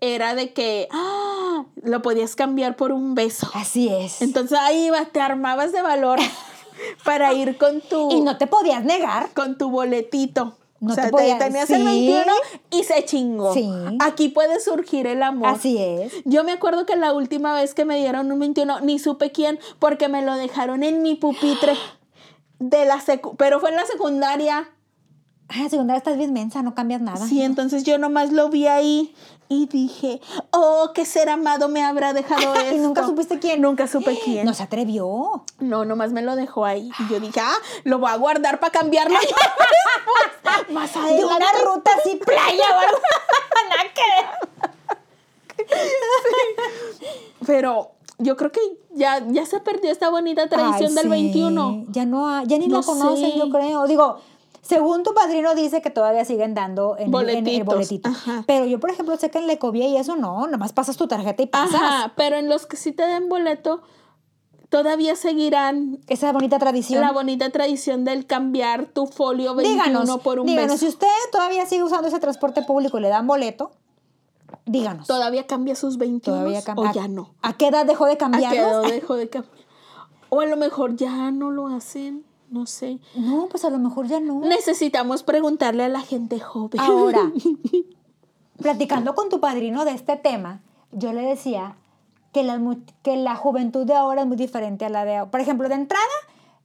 era 0.02 0.36
de 0.36 0.54
que, 0.54 0.88
ah, 0.92 1.66
lo 1.84 2.02
podías 2.02 2.36
cambiar 2.36 2.76
por 2.76 2.92
un 2.92 3.16
beso. 3.16 3.50
Así 3.54 3.90
es. 3.90 4.22
Entonces 4.22 4.58
ahí 4.58 4.86
ibas, 4.86 5.12
te 5.12 5.20
armabas 5.22 5.72
de 5.72 5.82
valor 5.82 6.20
para 7.04 7.34
ir 7.34 7.58
con 7.58 7.82
tu, 7.82 8.10
y 8.16 8.22
no 8.22 8.38
te 8.38 8.48
podías 8.48 8.84
negar. 8.84 9.32
con 9.34 9.58
tu 9.58 9.70
boletito. 9.70 10.56
No 10.82 10.94
o 10.94 10.96
te 10.96 11.02
sea, 11.02 11.06
te- 11.08 11.12
podías- 11.12 11.40
tenías 11.40 11.70
el 11.72 11.80
sí. 11.82 11.84
21 11.84 12.32
y 12.72 12.84
se 12.86 13.04
chingó. 13.04 13.54
Sí. 13.54 13.70
Aquí 14.00 14.30
puede 14.30 14.62
surgir 14.62 15.08
el 15.08 15.22
amor. 15.24 15.50
Así 15.50 15.78
es. 15.78 16.14
Yo 16.24 16.46
me 16.46 16.54
acuerdo 16.54 16.86
que 16.86 16.96
la 16.96 17.12
última 17.12 17.54
vez 17.54 17.74
que 17.74 17.84
me 17.84 17.98
dieron 17.98 18.32
un 18.32 18.40
21, 18.40 18.80
ni 18.80 18.98
supe 18.98 19.32
quién, 19.34 19.60
porque 19.80 20.08
me 20.08 20.22
lo 20.22 20.36
dejaron 20.36 20.84
en 20.84 21.02
mi 21.02 21.16
pupitre 21.16 21.74
de 22.60 22.86
la 22.86 23.00
secu 23.02 23.36
pero 23.38 23.60
fue 23.60 23.70
en 23.70 23.76
la 23.78 23.86
secundaria. 23.86 24.70
Ah, 25.52 25.68
segunda 25.68 25.96
estás 25.98 26.16
bien 26.16 26.32
mensa, 26.32 26.62
no 26.62 26.76
cambias 26.76 27.02
nada. 27.02 27.26
Sí, 27.26 27.42
entonces 27.42 27.84
yo 27.84 27.98
nomás 27.98 28.32
lo 28.32 28.50
vi 28.50 28.68
ahí 28.68 29.16
y 29.48 29.66
dije, 29.66 30.22
oh, 30.52 30.92
qué 30.94 31.06
ser 31.06 31.28
amado 31.28 31.70
me 31.70 31.84
habrá 31.84 32.14
dejado 32.14 32.54
Y 32.56 32.60
esto. 32.76 32.78
nunca 32.78 33.04
supiste 33.04 33.40
quién. 33.40 33.60
Nunca 33.62 33.88
supe 33.88 34.20
quién. 34.24 34.46
No 34.46 34.54
se 34.54 34.62
atrevió. 34.62 35.44
No, 35.58 35.86
nomás 35.86 36.12
me 36.12 36.22
lo 36.22 36.36
dejó 36.36 36.66
ahí. 36.66 36.92
Y 37.00 37.12
yo 37.12 37.20
dije, 37.20 37.40
ah, 37.40 37.56
lo 37.84 37.98
voy 37.98 38.12
a 38.12 38.16
guardar 38.18 38.60
para 38.60 38.72
cambiarlo. 38.72 39.18
Más 40.70 40.94
De 40.94 41.00
adelante. 41.00 41.26
una 41.36 41.52
ruta 41.66 41.92
así, 42.00 42.16
playa 42.18 42.64
o 42.76 42.80
algo. 42.80 43.00
Nada 43.70 43.84
que 43.96 44.02
ver. 45.66 45.76
Pero 47.46 47.92
yo 48.20 48.38
creo 48.38 48.52
que 48.52 48.60
ya, 48.92 49.26
ya 49.30 49.46
se 49.46 49.60
perdió 49.60 49.92
esta 49.92 50.10
bonita 50.10 50.48
tradición 50.48 50.90
Ay, 50.90 50.96
del 50.96 51.04
sí. 51.04 51.10
21. 51.10 51.86
Ya 51.90 52.06
no, 52.06 52.30
ha- 52.30 52.44
ya 52.44 52.58
ni 52.58 52.68
No 52.68 52.80
la 52.82 52.86
conocen, 52.86 53.32
sé. 53.32 53.38
yo 53.38 53.50
creo. 53.50 53.88
Digo, 53.88 54.18
según 54.62 55.04
tu 55.04 55.14
padrino 55.14 55.56
dice 55.56 55.82
que 55.82 55.90
todavía 55.90 56.26
siguen 56.26 56.54
dando 56.54 56.96
en, 56.98 57.14
en 57.14 57.48
el 57.48 57.64
boletito. 57.64 58.10
ajá. 58.10 58.44
Pero 58.46 58.66
yo, 58.66 58.80
por 58.80 58.92
ejemplo, 58.92 59.16
sé 59.18 59.32
que 59.32 59.40
en 59.40 59.48
Lecovia 59.48 59.88
y 59.88 59.98
eso 59.98 60.16
no, 60.16 60.46
nomás 60.48 60.74
pasas 60.74 60.96
tu 60.98 61.08
tarjeta 61.08 61.42
y 61.42 61.48
pasas. 61.48 61.76
Ajá, 61.82 62.14
pero 62.16 62.36
en 62.36 62.50
los 62.50 62.66
que 62.68 62.78
sí 62.78 62.92
te 62.92 63.04
den 63.08 63.30
boleto, 63.30 63.82
todavía 64.70 65.16
seguirán 65.16 66.00
Esa 66.08 66.32
bonita 66.32 66.60
tradición. 66.60 67.02
la 67.02 67.12
bonita 67.12 67.50
tradición 67.50 68.06
del 68.06 68.26
cambiar 68.28 68.86
tu 68.86 69.08
folio 69.08 69.56
21 69.56 69.84
díganos, 69.86 70.22
por 70.22 70.40
un 70.40 70.46
díganos, 70.46 70.74
beso. 70.74 70.86
si 70.86 70.88
usted 70.90 71.08
todavía 71.32 71.66
sigue 71.66 71.84
usando 71.84 72.08
ese 72.08 72.20
transporte 72.20 72.62
público 72.62 72.98
y 73.00 73.02
le 73.02 73.10
dan 73.10 73.26
boleto, 73.26 73.72
díganos. 74.72 75.08
¿Todavía 75.08 75.48
cambia 75.48 75.76
sus 75.76 75.98
21 75.98 76.38
Todavía 76.40 76.62
cam- 76.64 76.78
o 76.78 76.86
¿A- 76.86 76.94
ya 76.94 77.08
no? 77.08 77.34
¿A 77.42 77.54
qué 77.54 77.68
edad 77.68 77.86
dejó 77.86 78.06
de 78.06 78.14
¿A 78.14 78.18
qué 78.18 78.58
edad 78.58 78.82
dejó 78.84 79.16
de 79.16 79.30
cambiar? 79.30 79.60
O 80.30 80.42
a 80.42 80.46
lo 80.46 80.58
mejor 80.58 80.96
ya 80.96 81.32
no 81.32 81.50
lo 81.50 81.68
hacen, 81.68 82.24
no 82.52 82.66
sé. 82.68 83.00
No, 83.16 83.48
pues 83.50 83.66
a 83.66 83.70
lo 83.72 83.80
mejor 83.80 84.08
ya 84.08 84.20
no. 84.20 84.42
Necesitamos 84.42 85.24
preguntarle 85.24 85.84
a 85.86 85.90
la 85.90 86.02
gente 86.02 86.40
joven. 86.40 86.80
Ahora, 86.80 87.32
platicando 88.58 89.16
con 89.16 89.30
tu 89.30 89.40
padrino 89.40 89.86
de 89.86 89.92
este 89.92 90.16
tema, 90.18 90.62
yo 90.92 91.14
le 91.14 91.22
decía 91.22 91.76
que 92.32 92.44
la, 92.44 92.60
que 93.02 93.16
la 93.18 93.36
juventud 93.36 93.86
de 93.86 93.96
ahora 93.96 94.22
es 94.22 94.28
muy 94.28 94.38
diferente 94.38 94.86
a 94.86 94.90
la 94.90 95.06
de 95.06 95.18
ahora. 95.18 95.32
Por 95.32 95.40
ejemplo, 95.42 95.68
de 95.70 95.76
entrada, 95.76 96.06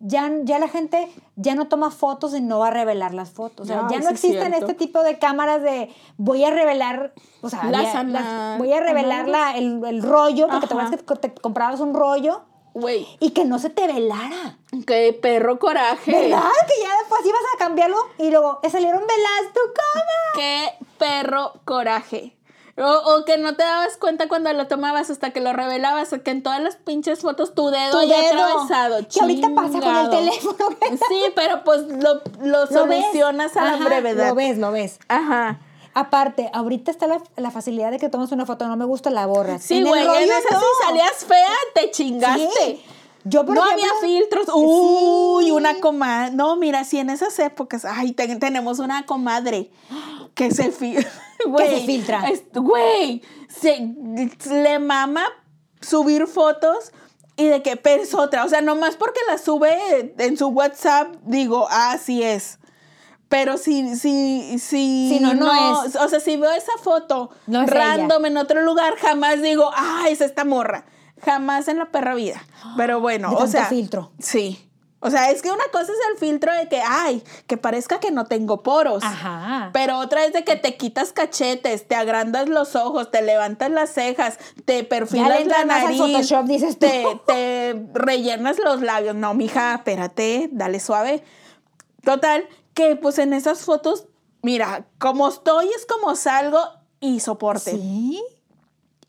ya, 0.00 0.30
ya 0.42 0.58
la 0.58 0.68
gente 0.68 1.08
ya 1.36 1.54
no 1.54 1.68
toma 1.68 1.90
fotos 1.90 2.34
y 2.34 2.40
no 2.40 2.58
va 2.58 2.68
a 2.68 2.70
revelar 2.70 3.14
las 3.14 3.30
fotos. 3.30 3.64
O 3.64 3.66
sea, 3.66 3.86
ya 3.90 3.98
no 3.98 4.04
es 4.06 4.10
existen 4.12 4.52
este 4.54 4.74
tipo 4.74 5.02
de 5.02 5.18
cámaras 5.18 5.62
de 5.62 5.90
voy 6.16 6.44
a 6.44 6.50
revelar, 6.50 7.12
o 7.42 7.48
sea, 7.50 7.64
Las 7.64 7.94
las- 8.06 8.58
voy 8.58 8.72
a 8.72 8.80
revelar 8.80 9.28
la- 9.28 9.56
el, 9.56 9.82
el 9.84 10.02
rollo, 10.02 10.48
porque 10.48 10.66
te 10.66 10.74
Ajá. 10.74 10.86
acuerdas 10.86 11.04
que 11.20 11.28
te 11.28 11.34
comprabas 11.40 11.80
un 11.80 11.94
rollo 11.94 12.42
Güey, 12.74 13.06
y 13.20 13.30
que 13.30 13.44
no 13.44 13.58
se 13.60 13.70
te 13.70 13.86
velara. 13.86 14.58
qué 14.86 15.16
perro 15.22 15.58
coraje. 15.60 16.10
¿Verdad? 16.10 16.42
Que 16.66 16.82
ya 16.82 16.90
después 17.00 17.20
ibas 17.24 17.40
a 17.54 17.58
cambiarlo 17.58 17.96
y 18.18 18.30
luego 18.30 18.58
"Eh, 18.64 18.70
salieron 18.70 19.00
velas 19.06 19.52
tu 19.54 19.60
cama. 19.72 20.10
Qué 20.34 20.72
perro 20.98 21.52
coraje. 21.64 22.36
O, 22.76 22.82
o 23.14 23.24
que 23.24 23.38
no 23.38 23.54
te 23.54 23.62
dabas 23.62 23.96
cuenta 23.98 24.26
cuando 24.26 24.52
lo 24.52 24.66
tomabas 24.66 25.08
hasta 25.08 25.30
que 25.30 25.40
lo 25.40 25.52
revelabas, 25.52 26.12
o 26.12 26.22
que 26.24 26.32
en 26.32 26.42
todas 26.42 26.60
las 26.60 26.74
pinches 26.76 27.20
fotos 27.20 27.54
tu 27.54 27.68
dedo 27.70 28.00
Tu 28.00 28.08
dedo. 28.08 28.42
atravesado. 28.44 28.98
Que 29.08 29.20
ahorita 29.20 29.48
pasa 29.54 29.80
con 29.80 29.96
el 29.96 30.10
teléfono. 30.10 30.56
Sí, 31.08 31.22
pero 31.36 31.62
pues 31.62 31.82
lo, 31.82 32.14
lo 32.40 32.64
Lo 32.66 32.86
ves. 32.86 33.02
solucionas 33.04 33.56
a 33.56 33.64
la 33.64 33.76
brevedad. 33.84 34.28
Lo 34.30 34.34
ves, 34.34 34.58
lo 34.58 34.72
ves. 34.72 34.98
Ajá. 35.08 35.60
Aparte, 35.96 36.50
ahorita 36.52 36.90
está 36.90 37.06
la, 37.06 37.22
la 37.36 37.52
facilidad 37.52 37.92
de 37.92 38.00
que 38.00 38.08
tomas 38.08 38.32
una 38.32 38.44
foto, 38.44 38.66
no 38.66 38.76
me 38.76 38.84
gusta, 38.84 39.10
la 39.10 39.26
borras. 39.26 39.62
Sí, 39.62 39.78
En 39.78 39.86
güey, 39.86 40.00
en 40.02 40.08
rollo, 40.08 40.20
esa 40.20 40.54
no. 40.54 40.58
si 40.60 40.86
salías 40.86 41.24
fea, 41.24 41.54
te 41.76 41.90
chingaste. 41.92 42.48
Sí. 42.58 42.84
Yo, 43.22 43.46
por 43.46 43.54
no 43.54 43.64
ejemplo, 43.64 43.86
había 43.92 44.00
filtros. 44.00 44.46
Sí. 44.46 44.52
Una 45.56 45.80
comadre. 45.80 46.34
No, 46.34 46.56
mira, 46.56 46.84
sí, 46.84 46.98
en 46.98 47.10
esas 47.10 47.38
épocas, 47.38 47.84
ay, 47.84 48.12
te- 48.12 48.36
tenemos 48.36 48.78
una 48.78 49.06
comadre 49.06 49.70
que 50.34 50.50
se, 50.50 50.70
fi- 50.70 50.96
güey, 51.46 51.80
se 51.80 51.86
filtra. 51.86 52.24
Güey, 52.52 53.22
se, 53.48 53.94
le 54.50 54.78
mama 54.78 55.24
subir 55.80 56.26
fotos 56.26 56.92
y 57.36 57.46
de 57.46 57.62
que 57.62 57.80
es 57.84 58.14
otra. 58.14 58.44
O 58.44 58.48
sea, 58.48 58.60
nomás 58.60 58.96
porque 58.96 59.20
la 59.28 59.38
sube 59.38 60.14
en 60.18 60.36
su 60.36 60.48
WhatsApp, 60.48 61.14
digo, 61.24 61.66
ah, 61.70 61.92
así 61.92 62.22
es. 62.22 62.58
Pero 63.28 63.56
si, 63.58 63.96
si, 63.96 64.58
si, 64.60 65.08
Si 65.08 65.18
no, 65.20 65.34
no 65.34 65.84
es. 65.84 65.96
O 65.96 66.08
sea, 66.08 66.20
si 66.20 66.36
veo 66.36 66.52
esa 66.52 66.72
foto 66.80 67.30
No 67.46 67.62
es 67.62 67.70
random 67.70 68.26
en 68.26 68.36
otro 68.36 68.62
lugar, 68.62 68.94
jamás 68.96 69.42
digo, 69.42 69.70
ah, 69.74 70.04
es 70.08 70.20
esta 70.20 70.44
morra. 70.44 70.84
Jamás 71.24 71.66
en 71.68 71.78
la 71.78 71.86
perra 71.90 72.14
vida. 72.14 72.44
Pero 72.76 73.00
bueno, 73.00 73.30
De 73.30 73.34
o 73.36 73.38
tanto 73.38 73.52
sea. 73.52 73.66
filtro. 73.66 74.12
Sí. 74.20 74.70
O 75.04 75.10
sea, 75.10 75.30
es 75.30 75.42
que 75.42 75.50
una 75.50 75.64
cosa 75.70 75.92
es 75.92 75.98
el 76.12 76.18
filtro 76.18 76.50
de 76.54 76.66
que, 76.66 76.80
ay, 76.80 77.22
que 77.46 77.58
parezca 77.58 78.00
que 78.00 78.10
no 78.10 78.24
tengo 78.24 78.62
poros. 78.62 79.04
Ajá. 79.04 79.68
Pero 79.74 79.98
otra 79.98 80.24
es 80.24 80.32
de 80.32 80.44
que 80.44 80.56
te 80.56 80.78
quitas 80.78 81.12
cachetes, 81.12 81.86
te 81.86 81.94
agrandas 81.94 82.48
los 82.48 82.74
ojos, 82.74 83.10
te 83.10 83.20
levantas 83.20 83.70
las 83.70 83.90
cejas, 83.90 84.38
te 84.64 84.82
perfilas 84.82 85.46
la 85.46 85.66
nariz, 85.66 85.98
Photoshop, 85.98 86.46
dices 86.46 86.78
tú. 86.78 86.86
te, 86.86 87.20
te 87.26 87.86
rellenas 87.92 88.58
los 88.58 88.80
labios. 88.80 89.14
No, 89.14 89.34
mija, 89.34 89.74
espérate, 89.74 90.48
dale 90.52 90.80
suave. 90.80 91.22
Total, 92.02 92.48
que 92.72 92.96
pues 92.96 93.18
en 93.18 93.34
esas 93.34 93.60
fotos, 93.60 94.06
mira, 94.40 94.86
como 94.98 95.28
estoy 95.28 95.68
es 95.76 95.84
como 95.84 96.16
salgo 96.16 96.60
y 97.00 97.20
soporte. 97.20 97.72
Sí. 97.72 98.24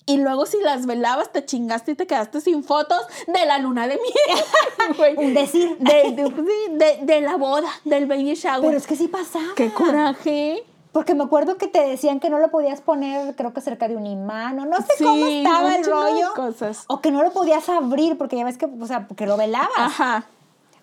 Y 0.07 0.17
luego 0.17 0.45
si 0.45 0.59
las 0.61 0.85
velabas, 0.85 1.31
te 1.31 1.43
chingaste 1.45 1.91
y 1.91 1.95
te 1.95 2.05
quedaste 2.05 2.39
sin 2.41 2.63
fotos 2.63 3.01
de 3.27 3.45
la 3.45 3.57
luna 3.57 3.87
de 3.87 3.97
miel. 3.97 5.15
Un 5.17 5.33
decir. 5.33 5.75
De, 5.79 6.11
de- 6.11 6.27
sí, 6.27 6.73
de- 6.73 6.99
de 7.01 7.21
la 7.21 7.37
boda, 7.37 7.67
del 7.85 8.05
baby 8.05 8.35
shower. 8.35 8.61
Pero 8.61 8.77
es 8.77 8.85
que 8.87 8.95
sí 8.95 9.07
pasaba. 9.07 9.45
¡Qué 9.55 9.71
coraje! 9.71 10.63
Porque 10.91 11.13
me 11.13 11.23
acuerdo 11.25 11.57
que 11.57 11.67
te 11.67 11.85
decían 11.85 12.21
que 12.21 12.29
no 12.29 12.39
lo 12.39 12.49
podías 12.49 12.79
poner, 12.79 13.35
creo 13.35 13.51
que 13.53 13.59
cerca 13.59 13.87
de 13.89 13.97
un 13.97 14.05
imán, 14.05 14.57
o 14.61 14.65
no 14.65 14.77
sé 14.77 14.87
Sí, 14.97 15.03
cómo 15.03 15.25
estaba 15.27 15.75
el 15.75 15.83
rollo. 15.85 16.33
cosas. 16.35 16.85
O 16.87 17.01
que 17.01 17.11
no 17.11 17.21
lo 17.21 17.31
podías 17.33 17.67
abrir, 17.67 18.17
porque 18.17 18.37
ya 18.37 18.45
ves 18.45 18.57
que, 18.57 18.65
o 18.79 18.87
sea, 18.87 19.05
porque 19.07 19.25
lo 19.25 19.35
velabas. 19.35 19.69
Ajá. 19.75 20.25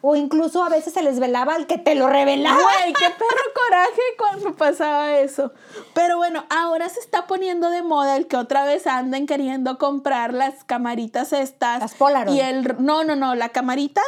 O 0.03 0.16
incluso 0.16 0.62
a 0.62 0.68
veces 0.68 0.92
se 0.92 1.03
les 1.03 1.20
velaba 1.20 1.55
al 1.55 1.66
que 1.66 1.78
te 1.78 1.94
lo 1.94 2.09
revelaba. 2.09 2.61
Güey, 2.61 2.92
qué 2.92 3.07
perro 3.07 3.53
coraje 3.55 4.03
cuando 4.18 4.55
pasaba 4.55 5.18
eso. 5.18 5.53
Pero 5.94 6.18
bueno, 6.18 6.44
ahora 6.50 6.88
se 6.88 7.00
está 7.00 7.26
poniendo 7.26 7.70
de 7.70 7.82
moda 7.82 8.16
el 8.16 8.26
que 8.26 8.36
otra 8.36 8.64
vez 8.64 8.86
anden 8.86 9.26
queriendo 9.26 9.78
comprar 9.78 10.34
las 10.34 10.64
camaritas 10.64 11.32
estas. 11.32 11.80
Las 11.80 11.94
Polaroid. 11.94 12.36
Y 12.36 12.40
el 12.40 12.76
no, 12.84 13.05
no, 13.05 13.16
no, 13.16 13.34
la 13.34 13.50
camarita 13.50 14.03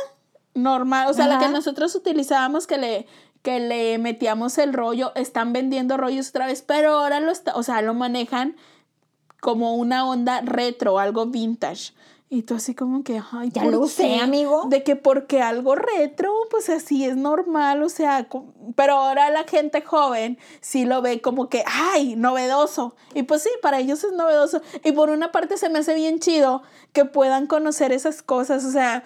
normal, 0.55 1.09
o 1.09 1.15
sea, 1.15 1.27
la 1.27 1.39
que 1.39 1.49
nosotros 1.49 1.95
utilizábamos 1.95 2.67
que 2.67 2.79
le 2.79 3.07
que 3.43 3.61
le 3.61 3.99
metíamos 3.99 4.57
el 4.57 4.73
rollo, 4.73 5.13
están 5.17 5.53
vendiendo 5.53 5.99
rollos 5.99 6.31
otra 6.31 6.47
vez, 6.47 6.63
pero 6.63 6.95
ahora 6.95 7.21
lo 7.21 7.31
está, 7.31 7.55
o 7.55 7.63
sea, 7.63 7.83
lo 7.83 7.93
manejan 7.93 8.57
como 9.41 9.75
una 9.75 10.09
onda 10.09 10.41
retro, 10.41 10.99
algo 10.99 11.27
vintage. 11.27 11.93
Y 12.31 12.43
tú 12.43 12.55
así 12.55 12.75
como 12.75 13.05
que, 13.05 13.21
ay, 13.33 13.51
Ya 13.53 13.63
¿por 13.63 13.73
lo 13.73 13.81
usé, 13.81 14.19
amigo. 14.19 14.65
De 14.69 14.83
que 14.83 14.97
porque 14.97 15.41
algo 15.43 15.75
retro, 15.75 16.33
pues 16.51 16.69
así 16.69 17.05
es 17.05 17.17
normal, 17.17 17.83
o 17.83 17.89
sea, 17.89 18.27
pero 18.75 18.95
ahora 18.95 19.31
la 19.31 19.45
gente 19.45 19.83
joven 19.83 20.39
sí 20.61 20.85
lo 20.85 21.03
ve 21.03 21.21
como 21.21 21.49
que, 21.49 21.63
ay, 21.67 22.17
novedoso. 22.17 22.97
Y 23.15 23.25
pues 23.25 23.43
sí, 23.43 23.51
para 23.63 23.79
ellos 23.79 24.03
es 24.05 24.13
novedoso. 24.13 24.63
Y 24.83 24.93
por 24.93 25.11
una 25.11 25.33
parte 25.33 25.59
se 25.59 25.69
me 25.69 25.81
hace 25.81 25.95
bien 25.95 26.19
chido 26.19 26.63
que 26.93 27.05
puedan 27.05 27.47
conocer 27.47 27.93
esas 27.93 28.23
cosas, 28.23 28.65
o 28.65 28.73
sea, 28.73 29.05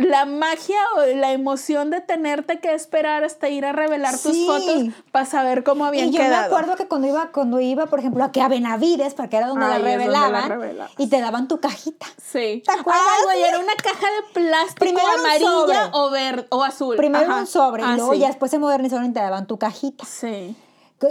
la 0.00 0.24
magia 0.24 0.78
o 0.96 1.00
la 1.16 1.32
emoción 1.32 1.90
de 1.90 2.00
tenerte 2.00 2.60
que 2.60 2.72
esperar 2.74 3.24
hasta 3.24 3.48
ir 3.48 3.64
a 3.64 3.72
revelar 3.72 4.12
tus 4.18 4.46
fotos 4.46 4.84
para 5.12 5.24
saber 5.26 5.64
cómo 5.64 5.84
habían 5.84 6.08
Y 6.08 6.12
yo 6.12 6.20
quedado. 6.20 6.40
me 6.40 6.46
acuerdo 6.46 6.76
que 6.76 6.86
cuando 6.88 7.08
iba, 7.08 7.28
cuando 7.32 7.60
iba, 7.60 7.86
por 7.86 7.98
ejemplo, 7.98 8.24
aquí 8.24 8.40
a 8.40 8.48
Benavides, 8.48 9.14
porque 9.14 9.36
era 9.36 9.46
donde 9.48 9.64
Ay, 9.66 9.70
la 9.70 9.76
es 9.76 9.98
donde 9.98 10.18
la 10.18 10.48
revelaban, 10.48 10.88
y 10.98 11.06
te 11.08 11.20
daban 11.20 11.48
tu 11.48 11.60
cajita. 11.60 12.06
Sí. 12.22 12.62
¿Te 12.64 12.72
acuerdas? 12.72 13.02
Güey, 13.24 13.42
era 13.42 13.58
una 13.58 13.74
caja 13.76 14.06
de 14.06 14.40
plástico 14.40 14.78
Primero 14.80 15.08
amarilla 15.18 15.90
o 15.92 16.10
verde 16.10 16.46
o 16.50 16.62
azul. 16.64 16.96
Primero 16.96 17.30
Ajá. 17.30 17.40
un 17.40 17.46
sobre, 17.46 17.82
Ah, 17.82 17.92
y 17.94 17.96
luego 17.96 18.12
sí. 18.14 18.18
ya 18.20 18.26
después 18.28 18.50
se 18.50 18.58
modernizaron 18.58 19.06
y 19.06 19.12
te 19.12 19.20
daban 19.20 19.46
tu 19.46 19.58
cajita. 19.58 20.04
Sí. 20.04 20.56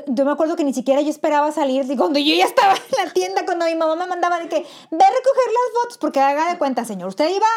Yo 0.07 0.25
me 0.25 0.31
acuerdo 0.31 0.57
que 0.57 0.65
ni 0.65 0.73
siquiera 0.73 0.99
yo 0.99 1.09
esperaba 1.09 1.49
salir, 1.53 1.89
y 1.89 1.95
cuando 1.95 2.19
yo 2.19 2.35
ya 2.35 2.43
estaba 2.43 2.73
en 2.73 3.05
la 3.05 3.13
tienda, 3.13 3.45
cuando 3.45 3.63
mi 3.67 3.75
mamá 3.75 3.95
me 3.95 4.05
mandaba 4.05 4.37
de 4.37 4.49
que, 4.49 4.57
ve 4.57 4.65
a 5.05 5.09
recoger 5.09 5.47
las 5.47 5.81
fotos, 5.81 5.97
porque 5.97 6.19
haga 6.19 6.49
de 6.51 6.57
cuenta, 6.57 6.83
señor, 6.83 7.07
usted 7.07 7.29
iba, 7.29 7.47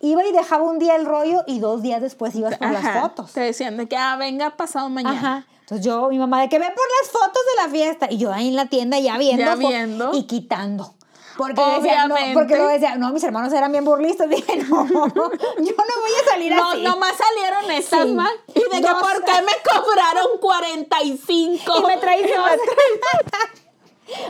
iba 0.00 0.24
y 0.24 0.32
dejaba 0.32 0.62
un 0.64 0.78
día 0.78 0.96
el 0.96 1.06
rollo 1.06 1.42
y 1.46 1.58
dos 1.60 1.82
días 1.82 2.00
después 2.00 2.34
ibas 2.34 2.56
por 2.58 2.70
las 2.70 3.00
fotos. 3.00 3.32
Te 3.32 3.40
decían 3.40 3.76
de 3.76 3.88
que, 3.88 3.96
ah, 3.96 4.16
venga 4.16 4.56
pasado 4.56 4.88
mañana. 4.88 5.16
Ajá. 5.18 5.46
Entonces 5.60 5.84
yo, 5.84 6.08
mi 6.08 6.18
mamá, 6.18 6.42
de 6.42 6.48
que 6.48 6.58
ve 6.58 6.66
por 6.66 6.84
las 7.00 7.10
fotos 7.10 7.42
de 7.56 7.62
la 7.62 7.68
fiesta. 7.68 8.06
Y 8.10 8.18
yo 8.18 8.32
ahí 8.32 8.48
en 8.48 8.56
la 8.56 8.66
tienda 8.66 8.98
ya 9.00 9.18
viendo. 9.18 9.44
Ya 9.44 9.54
viendo. 9.56 10.10
Y 10.14 10.24
quitando. 10.24 10.94
Porque 11.36 11.60
decía, 11.60 12.06
no, 12.08 12.14
porque 12.32 12.54
luego 12.56 12.70
decía, 12.70 12.96
no, 12.96 13.12
mis 13.12 13.22
hermanos 13.22 13.52
eran 13.52 13.70
bien 13.72 13.84
burlistas. 13.84 14.28
Dije, 14.30 14.56
no, 14.56 14.86
yo 14.88 15.06
no 15.06 15.12
voy 15.28 16.10
a 16.24 16.30
salir 16.30 16.54
No, 16.54 16.70
así. 16.70 16.82
nomás 16.82 17.12
salieron 17.16 17.70
estas 17.72 18.04
Sí. 18.06 18.12
más. 18.14 18.30
Y 18.54 18.60
de 18.60 18.68
que, 18.70 18.80
Dos. 18.80 19.02
¿por 19.02 19.24
qué 19.24 19.42
me 19.42 19.52
cobraron 19.82 20.38
45? 20.40 21.72
Y 21.78 21.82
me 21.86 21.96
traes 21.98 22.22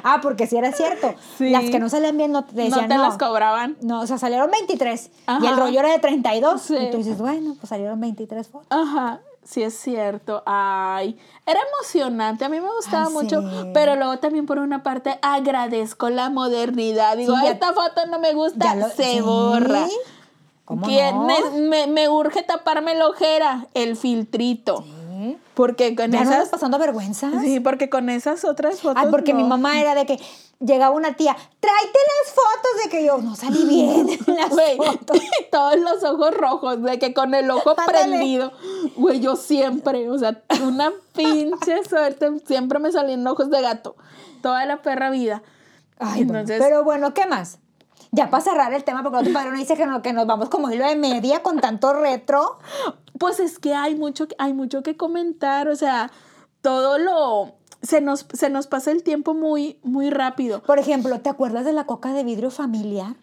Ah, 0.02 0.20
porque 0.22 0.46
sí 0.46 0.56
era 0.56 0.72
cierto. 0.72 1.14
Sí. 1.38 1.50
Las 1.50 1.64
que 1.64 1.78
no 1.78 1.88
salían 1.88 2.16
bien 2.16 2.32
no 2.32 2.44
te 2.44 2.54
decían, 2.54 2.82
no 2.82 2.88
te 2.88 2.94
no. 2.94 3.02
las 3.02 3.18
cobraban. 3.18 3.76
No, 3.82 4.00
o 4.00 4.06
sea, 4.06 4.18
salieron 4.18 4.50
23. 4.50 5.10
Y 5.42 5.46
el 5.46 5.56
rollo 5.56 5.80
era 5.80 5.90
de 5.90 5.98
32. 5.98 6.60
Sí. 6.62 6.76
Y 6.76 6.90
tú 6.90 6.96
dices, 6.98 7.18
bueno, 7.18 7.54
pues 7.60 7.68
salieron 7.68 8.00
23 8.00 8.48
fotos. 8.48 8.66
Ajá, 8.70 9.20
sí 9.44 9.62
es 9.62 9.74
cierto. 9.78 10.42
Ay, 10.46 11.18
era 11.44 11.60
emocionante, 11.72 12.44
a 12.44 12.48
mí 12.48 12.60
me 12.60 12.70
gustaba 12.74 13.06
Ay, 13.08 13.12
mucho, 13.12 13.42
sí. 13.42 13.70
pero 13.74 13.96
luego 13.96 14.18
también 14.18 14.46
por 14.46 14.58
una 14.58 14.82
parte 14.82 15.18
agradezco 15.22 16.08
la 16.10 16.30
modernidad. 16.30 17.16
Digo, 17.16 17.34
Sí, 17.36 17.42
ya- 17.44 17.50
esta 17.52 17.72
foto 17.72 18.06
no 18.10 18.18
me 18.18 18.32
gusta, 18.32 18.74
lo- 18.74 18.88
se 18.88 19.20
borra. 19.20 19.86
¿Cómo 20.64 20.84
¿Quién 20.84 21.14
no? 21.14 21.26
Me, 21.26 21.60
me, 21.60 21.86
me 21.86 22.08
urge 22.08 22.42
taparme 22.42 22.96
la 22.96 23.06
ojera, 23.06 23.66
el 23.74 23.96
filtrito. 23.96 24.84
Porque 25.56 25.96
con 25.96 26.12
¿Ya 26.12 26.18
no 26.18 26.24
andas 26.24 26.36
esas... 26.40 26.48
pasando 26.50 26.78
vergüenza? 26.78 27.30
Sí, 27.40 27.60
porque 27.60 27.88
con 27.88 28.10
esas 28.10 28.44
otras 28.44 28.80
fotos 28.82 29.02
Ah, 29.04 29.08
porque 29.10 29.32
mi 29.32 29.42
no. 29.42 29.48
mamá 29.48 29.80
era 29.80 29.94
de 29.94 30.04
que 30.04 30.20
llegaba 30.60 30.94
una 30.94 31.14
tía, 31.16 31.34
tráete 31.60 31.98
las 32.24 32.34
fotos 32.34 32.84
de 32.84 32.90
que 32.90 33.04
yo 33.06 33.18
no 33.18 33.34
salí 33.34 33.64
bien 33.64 34.06
en 34.10 34.34
las 34.36 34.50
Güey, 34.50 34.76
fotos. 34.76 35.18
todos 35.50 35.76
los 35.78 36.04
ojos 36.04 36.34
rojos, 36.36 36.82
de 36.82 36.98
que 36.98 37.14
con 37.14 37.32
el 37.34 37.50
ojo 37.50 37.70
Ándale. 37.70 37.90
prendido. 37.90 38.52
Güey, 38.96 39.20
yo 39.20 39.34
siempre, 39.36 40.08
o 40.10 40.18
sea, 40.18 40.42
una 40.62 40.92
pinche 41.14 41.82
suerte, 41.88 42.38
siempre 42.46 42.78
me 42.78 42.92
salían 42.92 43.26
ojos 43.26 43.48
de 43.50 43.62
gato. 43.62 43.96
Toda 44.42 44.64
la 44.66 44.82
perra 44.82 45.08
vida. 45.08 45.42
Ay, 45.98 46.24
bueno, 46.24 46.40
Entonces, 46.40 46.60
pero 46.62 46.84
bueno, 46.84 47.14
¿qué 47.14 47.24
más? 47.26 47.60
Ya 48.12 48.28
para 48.30 48.42
cerrar 48.44 48.72
el 48.74 48.84
tema, 48.84 49.02
porque 49.02 49.18
otro 49.18 49.32
padre 49.32 49.50
no 49.50 49.58
dice 49.58 49.74
que, 49.76 49.86
no, 49.86 50.00
que 50.02 50.12
nos 50.12 50.26
vamos 50.26 50.48
como 50.50 50.70
hilo 50.70 50.86
de 50.86 50.96
media 50.96 51.42
con 51.42 51.60
tanto 51.60 51.94
retro. 51.94 52.58
pues 53.18 53.40
es 53.40 53.58
que 53.58 53.74
hay 53.74 53.94
mucho, 53.94 54.26
hay 54.38 54.52
mucho 54.54 54.82
que 54.82 54.96
comentar, 54.96 55.68
o 55.68 55.76
sea, 55.76 56.10
todo 56.62 56.98
lo... 56.98 57.54
Se 57.82 58.00
nos, 58.00 58.26
se 58.32 58.48
nos 58.50 58.66
pasa 58.66 58.90
el 58.90 59.02
tiempo 59.02 59.34
muy, 59.34 59.78
muy 59.84 60.10
rápido. 60.10 60.62
Por 60.62 60.78
ejemplo, 60.78 61.20
¿te 61.20 61.28
acuerdas 61.28 61.64
de 61.64 61.72
la 61.72 61.84
coca 61.86 62.12
de 62.12 62.24
vidrio 62.24 62.50
familiar? 62.50 63.14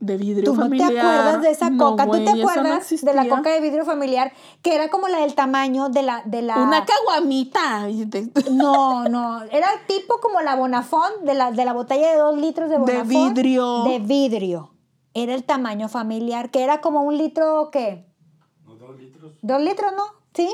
De 0.00 0.16
vidrio 0.16 0.44
¿Tú 0.44 0.54
no 0.56 0.62
familiar. 0.62 0.90
te 0.90 0.98
acuerdas 0.98 1.42
de 1.42 1.50
esa 1.50 1.70
No, 1.70 1.90
coca? 1.90 2.04
¿Tú 2.06 2.12
te 2.12 2.24
no 2.24 2.30
acuerdas 2.32 3.02
de 3.02 3.14
la 3.14 3.28
coca 3.28 3.50
de 3.50 3.60
vidrio 3.60 3.84
familiar? 3.84 4.32
Que 4.62 4.74
era 4.74 4.88
como 4.88 5.06
la 5.08 5.20
del 5.20 5.34
tamaño 5.34 5.90
de 5.90 6.02
la... 6.02 6.22
De 6.24 6.42
la... 6.42 6.56
Una 6.56 6.84
caguamita. 6.84 7.84
de- 7.86 8.30
No, 8.50 9.04
no, 9.08 9.42
era 9.44 9.68
tipo 9.86 10.18
como 10.20 10.40
la 10.40 10.56
Bonafón, 10.56 11.10
de 11.24 11.34
la, 11.34 11.52
de 11.52 11.64
la 11.64 11.72
botella 11.72 12.10
de 12.10 12.18
dos 12.18 12.36
litros 12.36 12.68
de 12.70 12.74
De 12.78 12.80
Bonafón. 12.80 13.34
vidrio. 13.34 13.84
De 13.84 13.98
vidrio. 14.00 14.70
Era 15.12 15.34
el 15.34 15.44
tamaño 15.44 15.88
familiar, 15.88 16.50
que 16.50 16.64
era 16.64 16.80
como 16.80 17.02
un 17.02 17.16
litro, 17.16 17.68
¿qué? 17.70 18.06
¿No 18.84 18.92
dos 18.92 19.00
litros? 19.00 19.32
¿Dos 19.42 19.60
litros, 19.62 19.92
no? 19.96 20.02
¿Sí? 20.34 20.48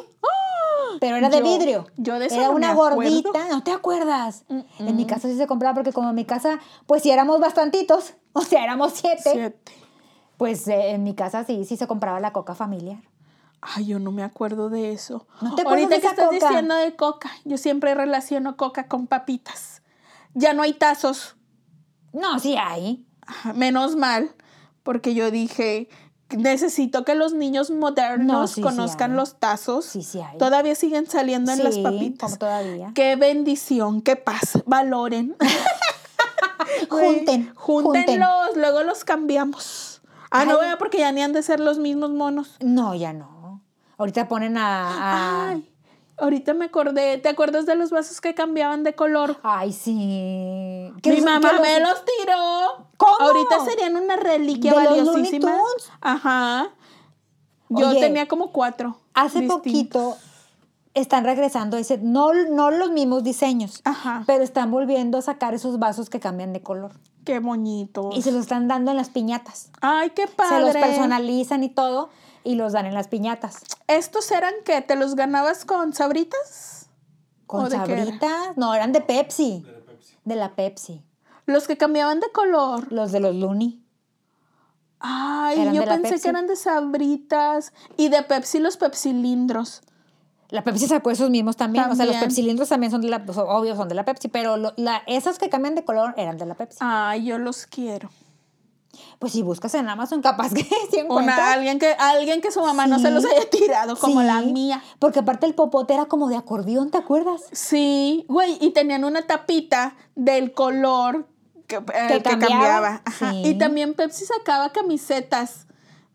Pero 1.00 1.16
era 1.16 1.28
de 1.28 1.38
Yo- 1.38 1.44
vidrio. 1.44 1.86
yo 1.96 2.18
de 2.18 2.26
eso 2.26 2.34
Era 2.36 2.46
no 2.48 2.52
una 2.52 2.74
gordita, 2.74 3.48
¿no 3.48 3.62
te 3.62 3.70
acuerdas? 3.72 4.44
En 4.78 4.96
mi 4.96 5.06
casa 5.06 5.28
sí 5.28 5.36
se 5.36 5.46
compraba 5.46 5.74
porque 5.74 5.92
como 5.92 6.10
en 6.10 6.14
mi 6.14 6.24
casa, 6.24 6.58
pues 6.86 7.02
si 7.02 7.10
éramos 7.10 7.40
bastantitos, 7.40 8.14
o 8.32 8.42
sea, 8.42 8.64
éramos 8.64 8.92
siete, 8.94 9.30
Siete. 9.32 9.72
pues 10.36 10.66
eh, 10.68 10.90
en 10.90 11.02
mi 11.04 11.14
casa 11.14 11.44
sí, 11.44 11.64
sí 11.64 11.76
se 11.76 11.86
compraba 11.86 12.20
la 12.20 12.32
coca 12.32 12.54
familiar. 12.54 13.02
Ay, 13.62 13.86
yo 13.86 13.98
no 13.98 14.10
me 14.10 14.22
acuerdo 14.22 14.70
de 14.70 14.92
eso. 14.92 15.26
¿No 15.42 15.54
te 15.54 15.62
acuerdas 15.62 15.84
Ahorita 15.84 15.94
de 15.96 16.00
que 16.00 16.06
estás 16.08 16.24
coca? 16.28 16.48
diciendo 16.48 16.74
de 16.76 16.96
coca, 16.96 17.30
yo 17.44 17.58
siempre 17.58 17.94
relaciono 17.94 18.56
coca 18.56 18.88
con 18.88 19.06
papitas. 19.06 19.82
Ya 20.34 20.54
no 20.54 20.62
hay 20.62 20.72
tazos. 20.72 21.36
No, 22.12 22.38
sí 22.38 22.56
hay. 22.56 23.06
Menos 23.54 23.96
mal, 23.96 24.34
porque 24.82 25.14
yo 25.14 25.30
dije, 25.30 25.88
necesito 26.36 27.04
que 27.04 27.14
los 27.14 27.32
niños 27.32 27.70
modernos 27.70 28.26
No, 28.26 28.46
sí, 28.46 28.60
conozcan 28.62 29.16
los 29.16 29.34
tazos. 29.38 29.84
Sí, 29.84 30.02
sí 30.02 30.20
hay. 30.20 30.38
Todavía 30.38 30.74
siguen 30.74 31.06
saliendo 31.08 31.52
en 31.52 31.64
las 31.64 31.78
papitas. 31.78 32.30
como 32.30 32.38
todavía. 32.38 32.92
Qué 32.94 33.16
bendición, 33.16 34.02
qué 34.02 34.16
paz. 34.16 34.58
Valoren. 34.66 35.36
Junten. 36.88 37.52
Júntenlos, 37.54 38.56
luego 38.56 38.82
los 38.82 39.04
cambiamos. 39.04 40.02
Ah, 40.30 40.44
no 40.44 40.58
Ay. 40.60 40.66
vea 40.66 40.78
porque 40.78 40.98
ya 40.98 41.12
ni 41.12 41.22
han 41.22 41.32
de 41.32 41.42
ser 41.42 41.60
los 41.60 41.78
mismos 41.78 42.10
monos. 42.10 42.56
No, 42.60 42.94
ya 42.94 43.12
no. 43.12 43.62
Ahorita 43.98 44.28
ponen 44.28 44.56
a... 44.56 44.88
a- 44.88 45.48
Ay, 45.50 45.69
ahorita 46.20 46.54
me 46.54 46.66
acordé. 46.66 47.18
¿Te 47.18 47.28
acuerdas 47.28 47.66
de 47.66 47.74
los 47.74 47.90
vasos 47.90 48.20
que 48.20 48.34
cambiaban 48.34 48.84
de 48.84 48.94
color? 48.94 49.38
Ay, 49.42 49.72
sí. 49.72 50.92
Mi 51.04 51.20
mamá 51.20 51.52
me 51.60 51.80
los 51.80 52.04
tiró. 52.04 52.86
¿Cómo? 52.96 53.16
Ahorita 53.20 53.64
serían 53.64 53.96
una 53.96 54.16
reliquia 54.16 54.72
¿De 54.72 54.84
los 54.84 54.90
Looney 54.90 55.06
valiosísima. 55.06 55.56
Ajá. 56.00 56.68
Yo 57.68 57.88
Oye, 57.88 58.00
tenía 58.00 58.28
como 58.28 58.52
cuatro. 58.52 58.96
Hace 59.14 59.40
distintos. 59.40 59.56
poquito 59.58 60.16
están 60.94 61.24
regresando 61.24 61.76
ese, 61.76 61.98
no, 61.98 62.32
no 62.34 62.70
los 62.70 62.90
mismos 62.90 63.22
diseños, 63.22 63.80
Ajá. 63.84 64.24
pero 64.26 64.42
están 64.42 64.70
volviendo 64.70 65.18
a 65.18 65.22
sacar 65.22 65.54
esos 65.54 65.78
vasos 65.78 66.10
que 66.10 66.18
cambian 66.18 66.52
de 66.52 66.62
color. 66.62 66.92
Qué 67.24 67.38
bonito. 67.38 68.10
Y 68.12 68.22
se 68.22 68.32
los 68.32 68.42
están 68.42 68.66
dando 68.66 68.90
en 68.90 68.96
las 68.96 69.10
piñatas. 69.10 69.70
Ay, 69.80 70.10
qué 70.10 70.26
padre. 70.26 70.56
Se 70.56 70.60
los 70.62 70.72
personalizan 70.72 71.62
y 71.62 71.68
todo 71.68 72.10
y 72.44 72.54
los 72.54 72.72
dan 72.72 72.86
en 72.86 72.94
las 72.94 73.08
piñatas. 73.08 73.60
¿Estos 73.86 74.30
eran 74.30 74.54
qué? 74.64 74.80
¿Te 74.82 74.96
los 74.96 75.14
ganabas 75.16 75.64
con 75.64 75.92
sabritas? 75.92 76.88
Con 77.46 77.70
sabritas. 77.70 78.56
No, 78.56 78.74
eran 78.74 78.92
de 78.92 79.00
Pepsi. 79.00 79.62
De 79.64 79.72
la 79.72 79.80
Pepsi. 79.84 80.16
De 80.24 80.36
la 80.36 80.54
Pepsi. 80.54 81.04
Los 81.46 81.66
que 81.66 81.76
cambiaban 81.76 82.20
de 82.20 82.30
color. 82.32 82.92
Los 82.92 83.10
de 83.12 83.20
los 83.20 83.34
Looney. 83.34 83.82
Ay, 85.00 85.60
Eran 85.60 85.74
yo 85.74 85.84
pensé 85.84 86.10
Pepsi. 86.10 86.22
que 86.22 86.28
eran 86.28 86.46
de 86.46 86.56
sabritas. 86.56 87.72
Y 87.96 88.08
de 88.08 88.22
Pepsi 88.22 88.58
los 88.58 88.76
pepsilindros. 88.76 89.82
La 90.50 90.62
Pepsi 90.64 90.86
sacó 90.88 91.10
esos 91.10 91.30
mismos 91.30 91.56
también. 91.56 91.84
O 91.90 91.94
sea, 91.94 92.06
los 92.06 92.16
pepsilindros 92.16 92.68
también 92.68 92.90
son 92.90 93.00
de 93.00 93.08
la, 93.08 93.24
pues, 93.24 93.38
obvio, 93.38 93.76
son 93.76 93.88
de 93.88 93.94
la 93.94 94.04
Pepsi, 94.04 94.28
pero 94.28 94.56
lo- 94.56 94.74
la, 94.76 95.02
esas 95.06 95.38
que 95.38 95.48
cambian 95.48 95.74
de 95.76 95.84
color 95.84 96.12
eran 96.16 96.38
de 96.38 96.46
la 96.46 96.54
Pepsi. 96.54 96.78
Ay, 96.80 97.24
yo 97.24 97.38
los 97.38 97.66
quiero. 97.66 98.10
Pues 99.18 99.32
si 99.32 99.42
buscas 99.42 99.74
en 99.74 99.88
Amazon, 99.88 100.22
capaz 100.22 100.52
que 100.54 100.62
sí 100.62 100.98
encuentras. 100.98 101.38
Una, 101.38 101.52
alguien, 101.52 101.78
que, 101.78 101.92
alguien 101.98 102.40
que 102.40 102.50
su 102.50 102.60
mamá 102.60 102.86
no 102.86 102.98
se 102.98 103.08
Sí. 103.08 103.14
los 103.14 103.24
haya 103.24 103.48
tirado, 103.50 103.96
como 103.96 104.20
Sí, 104.20 104.26
la 104.26 104.40
mía. 104.42 104.82
Porque 104.98 105.20
aparte 105.20 105.46
el 105.46 105.54
popote 105.54 105.94
era 105.94 106.06
como 106.06 106.28
de 106.28 106.36
acordeón, 106.36 106.90
¿te 106.90 106.98
acuerdas? 106.98 107.42
Sí, 107.52 108.24
güey, 108.28 108.56
y 108.60 108.70
tenían 108.70 109.04
una 109.04 109.26
tapita 109.26 109.94
del 110.14 110.52
color 110.52 111.26
que, 111.66 111.76
eh, 111.76 111.82
que 112.08 112.22
cambiaba, 112.22 112.38
cambiaba. 112.48 113.02
Ajá. 113.04 113.30
sí. 113.32 113.42
Y 113.44 113.58
también 113.58 113.94
Pepsi 113.94 114.24
sacaba 114.24 114.70
camisetas 114.72 115.66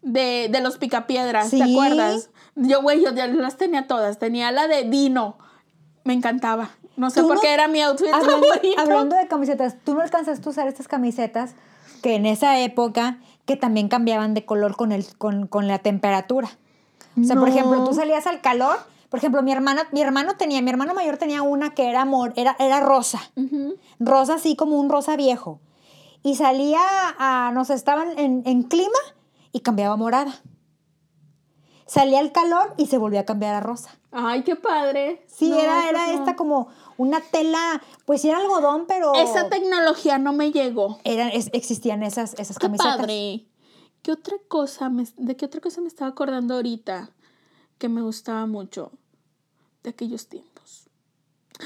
de, 0.01 0.49
de 0.51 0.61
los 0.61 0.77
picapiedras, 0.77 1.49
¿te 1.49 1.57
Sí. 1.57 1.71
acuerdas? 1.73 2.29
Yo, 2.55 2.81
güey, 2.81 3.01
yo 3.03 3.11
ya 3.13 3.27
las 3.27 3.57
tenía 3.57 3.88
todas. 3.88 4.17
Tenía 4.19 4.51
la 4.51 4.67
de 4.67 4.83
Dino. 4.83 5.38
Me 6.03 6.13
encantaba. 6.13 6.69
No 6.95 7.09
sé 7.09 7.21
por 7.23 7.36
no- 7.36 7.41
qué 7.41 7.53
era 7.53 7.67
mi 7.67 7.81
outfit 7.81 8.07
Hablando, 8.13 8.47
favorito. 8.47 8.79
hablando 8.81 9.15
de 9.17 9.27
camisetas, 9.27 9.75
¿tú 9.83 9.95
no 9.95 10.01
alcanzaste 10.01 10.47
a 10.47 10.49
usar 10.51 10.67
estas 10.67 10.88
camisetas 10.88 11.55
que 12.05 12.13
en 12.13 12.27
esa 12.27 12.59
época 12.59 13.17
que 13.47 13.55
también 13.55 13.87
cambiaban 13.87 14.35
de 14.35 14.45
color 14.45 14.75
con, 14.75 14.91
el, 14.91 15.07
con, 15.17 15.47
con 15.47 15.67
la 15.67 15.79
temperatura? 15.79 16.49
O 17.19 17.23
sea, 17.23 17.35
por 17.35 17.49
ejemplo, 17.49 17.83
tú 17.83 17.95
salías 17.95 18.27
al 18.27 18.41
calor, 18.41 18.77
por 19.09 19.17
ejemplo, 19.17 19.41
mi 19.41 19.51
hermana, 19.51 19.87
mi 19.91 20.01
hermano 20.01 20.37
tenía, 20.37 20.61
mi 20.61 20.69
hermano 20.69 20.93
mayor 20.93 21.17
tenía 21.17 21.41
una 21.41 21.71
que 21.71 21.89
era 21.89 22.03
amor, 22.03 22.31
era, 22.35 22.55
era 22.59 22.79
rosa, 22.79 23.31
rosa 23.99 24.35
así 24.35 24.55
como 24.55 24.79
un 24.79 24.87
rosa 24.87 25.15
viejo. 25.15 25.59
Y 26.21 26.35
salía 26.35 26.79
a, 27.17 27.49
nos 27.55 27.71
estaban 27.71 28.19
en, 28.19 28.43
en 28.45 28.61
clima 28.61 28.99
y 29.51 29.61
cambiaba 29.61 29.95
morada. 29.95 30.31
Salía 31.87 32.19
al 32.19 32.31
calor 32.31 32.75
y 32.77 32.85
se 32.85 32.99
volvía 32.99 33.21
a 33.21 33.25
cambiar 33.25 33.55
a 33.55 33.61
rosa. 33.61 33.89
Ay, 34.11 34.43
qué 34.43 34.55
padre. 34.55 35.23
Sí, 35.27 35.49
No, 35.49 35.59
era, 35.59 35.89
era 35.89 36.05
no. 36.05 36.13
esta 36.13 36.35
como 36.35 36.67
una 36.97 37.21
tela, 37.21 37.81
pues 38.05 38.23
era 38.25 38.37
algodón, 38.37 38.85
pero 38.87 39.13
Esa 39.15 39.49
tecnología 39.49 40.17
no 40.17 40.33
me 40.33 40.51
llegó. 40.51 40.99
eran, 41.03 41.29
es- 41.29 41.49
existían 41.53 42.03
esas, 42.03 42.33
esas 42.39 42.57
Qué 42.57 42.67
camisetas. 42.67 42.97
padre. 42.97 43.45
¿Qué 44.01 44.11
otra 44.11 44.37
cosa 44.47 44.89
me, 44.89 45.05
¿De 45.17 45.35
qué 45.35 45.45
otra 45.45 45.61
cosa 45.61 45.81
me 45.81 45.87
estaba 45.87 46.11
acordando 46.11 46.53
ahorita 46.55 47.09
que 47.77 47.89
me 47.89 48.01
gustaba 48.01 48.45
mucho 48.45 48.91
de 49.83 49.89
aquellos 49.89 50.27
tiempos? 50.27 50.89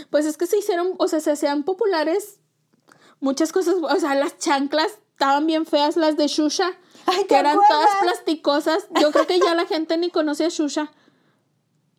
Pues 0.09 0.25
es 0.25 0.37
que 0.37 0.47
se 0.47 0.57
hicieron, 0.57 0.93
o 0.99 1.07
sea, 1.07 1.19
se 1.19 1.31
hacían 1.31 1.63
populares 1.63 2.39
muchas 3.19 3.51
cosas, 3.51 3.75
o 3.81 3.99
sea, 3.99 4.15
las 4.15 4.37
chanclas 4.37 4.87
estaban 5.11 5.45
bien 5.47 5.65
feas, 5.65 5.97
las 5.97 6.15
de 6.15 6.27
Shusha, 6.27 6.71
Ay, 7.05 7.21
¿te 7.23 7.27
que 7.27 7.35
eran 7.35 7.57
todas 7.67 7.89
plasticosas. 8.01 8.87
Yo 9.01 9.11
creo 9.11 9.27
que 9.27 9.39
ya 9.39 9.53
la 9.55 9.65
gente 9.65 9.97
ni 9.97 10.09
conoce 10.09 10.45
a 10.45 10.49
Shusha. 10.49 10.91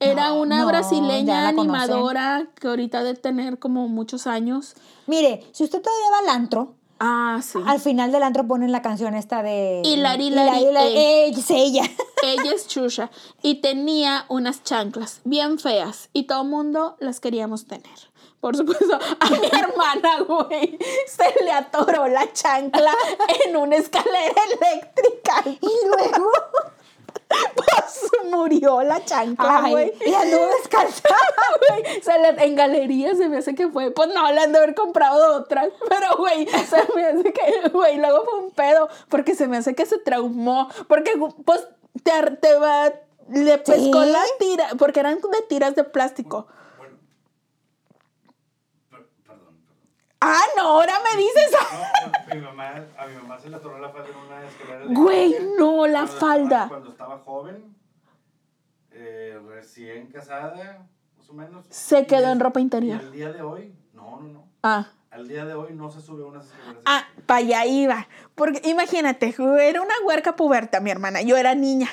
Era 0.00 0.32
una 0.32 0.60
no, 0.60 0.66
brasileña 0.66 1.52
conocen. 1.54 1.58
animadora 1.74 2.46
que 2.58 2.68
ahorita 2.68 3.04
de 3.04 3.14
tener 3.14 3.58
como 3.58 3.86
muchos 3.88 4.26
años. 4.26 4.74
Mire, 5.06 5.46
si 5.52 5.64
usted 5.64 5.80
todavía 5.82 6.10
va 6.12 6.18
al 6.20 6.28
antro, 6.40 6.74
Ah, 6.98 7.40
sí. 7.42 7.58
al 7.66 7.80
final 7.80 8.12
del 8.12 8.22
antro 8.22 8.46
ponen 8.46 8.72
la 8.72 8.82
canción 8.82 9.14
esta 9.14 9.42
de... 9.42 9.80
Hilari, 9.84 10.26
Hilari, 10.26 10.66
es 10.96 11.50
ella. 11.50 11.82
Ella 12.22 12.52
es 12.54 12.66
Shusha 12.66 13.10
y 13.42 13.62
tenía 13.62 14.26
unas 14.28 14.62
chanclas 14.62 15.20
bien 15.24 15.58
feas 15.58 16.10
y 16.12 16.24
todo 16.24 16.42
el 16.42 16.48
mundo 16.48 16.96
las 17.00 17.20
queríamos 17.20 17.66
tener. 17.66 18.10
Por 18.40 18.56
supuesto, 18.56 18.98
a 19.20 19.30
mi 19.30 19.46
hermana, 19.52 20.20
güey, 20.26 20.78
se 21.06 21.44
le 21.44 21.52
atoró 21.52 22.08
la 22.08 22.30
chancla 22.32 22.92
en 23.46 23.56
una 23.56 23.76
escalera 23.76 24.40
eléctrica. 24.60 25.42
Y 25.46 25.86
luego... 25.88 26.30
Pues 27.54 28.10
murió 28.30 28.82
la 28.82 29.04
chancla, 29.04 29.64
güey. 29.68 29.92
y 30.04 30.14
anduvo 30.14 30.46
descalza. 30.58 31.08
Güey, 31.68 32.02
se 32.02 32.18
le- 32.18 32.44
en 32.44 32.54
galerías 32.54 33.16
se 33.18 33.28
me 33.28 33.38
hace 33.38 33.54
que 33.54 33.68
fue. 33.68 33.90
Pues 33.90 34.08
no, 34.14 34.30
le 34.32 34.40
han 34.40 34.52
de 34.52 34.58
haber 34.58 34.74
comprado 34.74 35.36
otras. 35.36 35.68
Pero, 35.88 36.16
güey, 36.16 36.46
se 36.46 36.86
me 36.94 37.06
hace 37.06 37.32
que, 37.32 37.68
güey, 37.72 37.98
luego 37.98 38.24
fue 38.24 38.38
un 38.40 38.50
pedo. 38.50 38.88
Porque 39.08 39.34
se 39.34 39.48
me 39.48 39.56
hace 39.56 39.74
que 39.74 39.86
se 39.86 39.98
traumó. 39.98 40.68
Porque, 40.88 41.12
pues, 41.44 41.66
te, 42.02 42.12
te 42.36 42.54
va. 42.54 42.92
Le 43.28 43.58
pescó 43.58 44.02
¿Sí? 44.04 44.10
la 44.10 44.22
tira. 44.38 44.68
Porque 44.78 45.00
eran 45.00 45.20
de 45.20 45.42
tiras 45.48 45.74
de 45.74 45.84
plástico. 45.84 46.46
Ah, 50.22 50.42
no, 50.56 50.62
ahora 50.62 50.94
me 51.02 51.20
dices. 51.22 51.50
No, 52.28 52.34
mi 52.34 52.40
mamá, 52.42 52.74
a 52.98 53.06
mi 53.06 53.14
mamá 53.14 53.38
se 53.38 53.48
le 53.48 53.56
atoró 53.56 53.78
la 53.78 53.88
falda 53.88 54.08
en 54.10 54.16
una 54.16 54.44
escalera. 54.46 54.78
de- 54.86 54.94
Güey, 54.94 55.36
no, 55.58 55.86
la 55.86 56.00
Cuando 56.00 56.12
falda. 56.18 56.44
estaba- 56.44 56.68
cuando 56.68 56.90
estaba 56.90 57.18
joven, 57.24 57.74
eh, 58.92 59.38
recién 59.48 60.08
casada, 60.08 60.86
más 61.16 61.28
o 61.28 61.32
menos. 61.32 61.64
Se 61.70 62.06
quedó 62.06 62.30
en 62.32 62.40
ropa 62.40 62.60
interior. 62.60 63.00
al 63.00 63.12
día 63.12 63.32
de 63.32 63.42
hoy, 63.42 63.74
no, 63.94 64.20
no, 64.20 64.28
no. 64.28 64.44
Ah. 64.62 64.88
Al 65.10 65.26
día 65.26 65.44
de 65.44 65.54
hoy 65.54 65.72
no 65.74 65.90
se 65.90 66.00
sube 66.00 66.22
a 66.22 66.26
unas 66.26 66.46
escaleras. 66.46 66.82
Ah, 66.86 67.04
para 67.26 67.38
allá 67.38 67.64
iba. 67.66 68.06
Porque 68.36 68.60
imagínate, 68.68 69.34
era 69.60 69.80
una 69.82 69.94
huerca 70.04 70.36
puberta, 70.36 70.80
mi 70.80 70.90
hermana. 70.90 71.22
Yo 71.22 71.36
era 71.36 71.54
niña. 71.54 71.88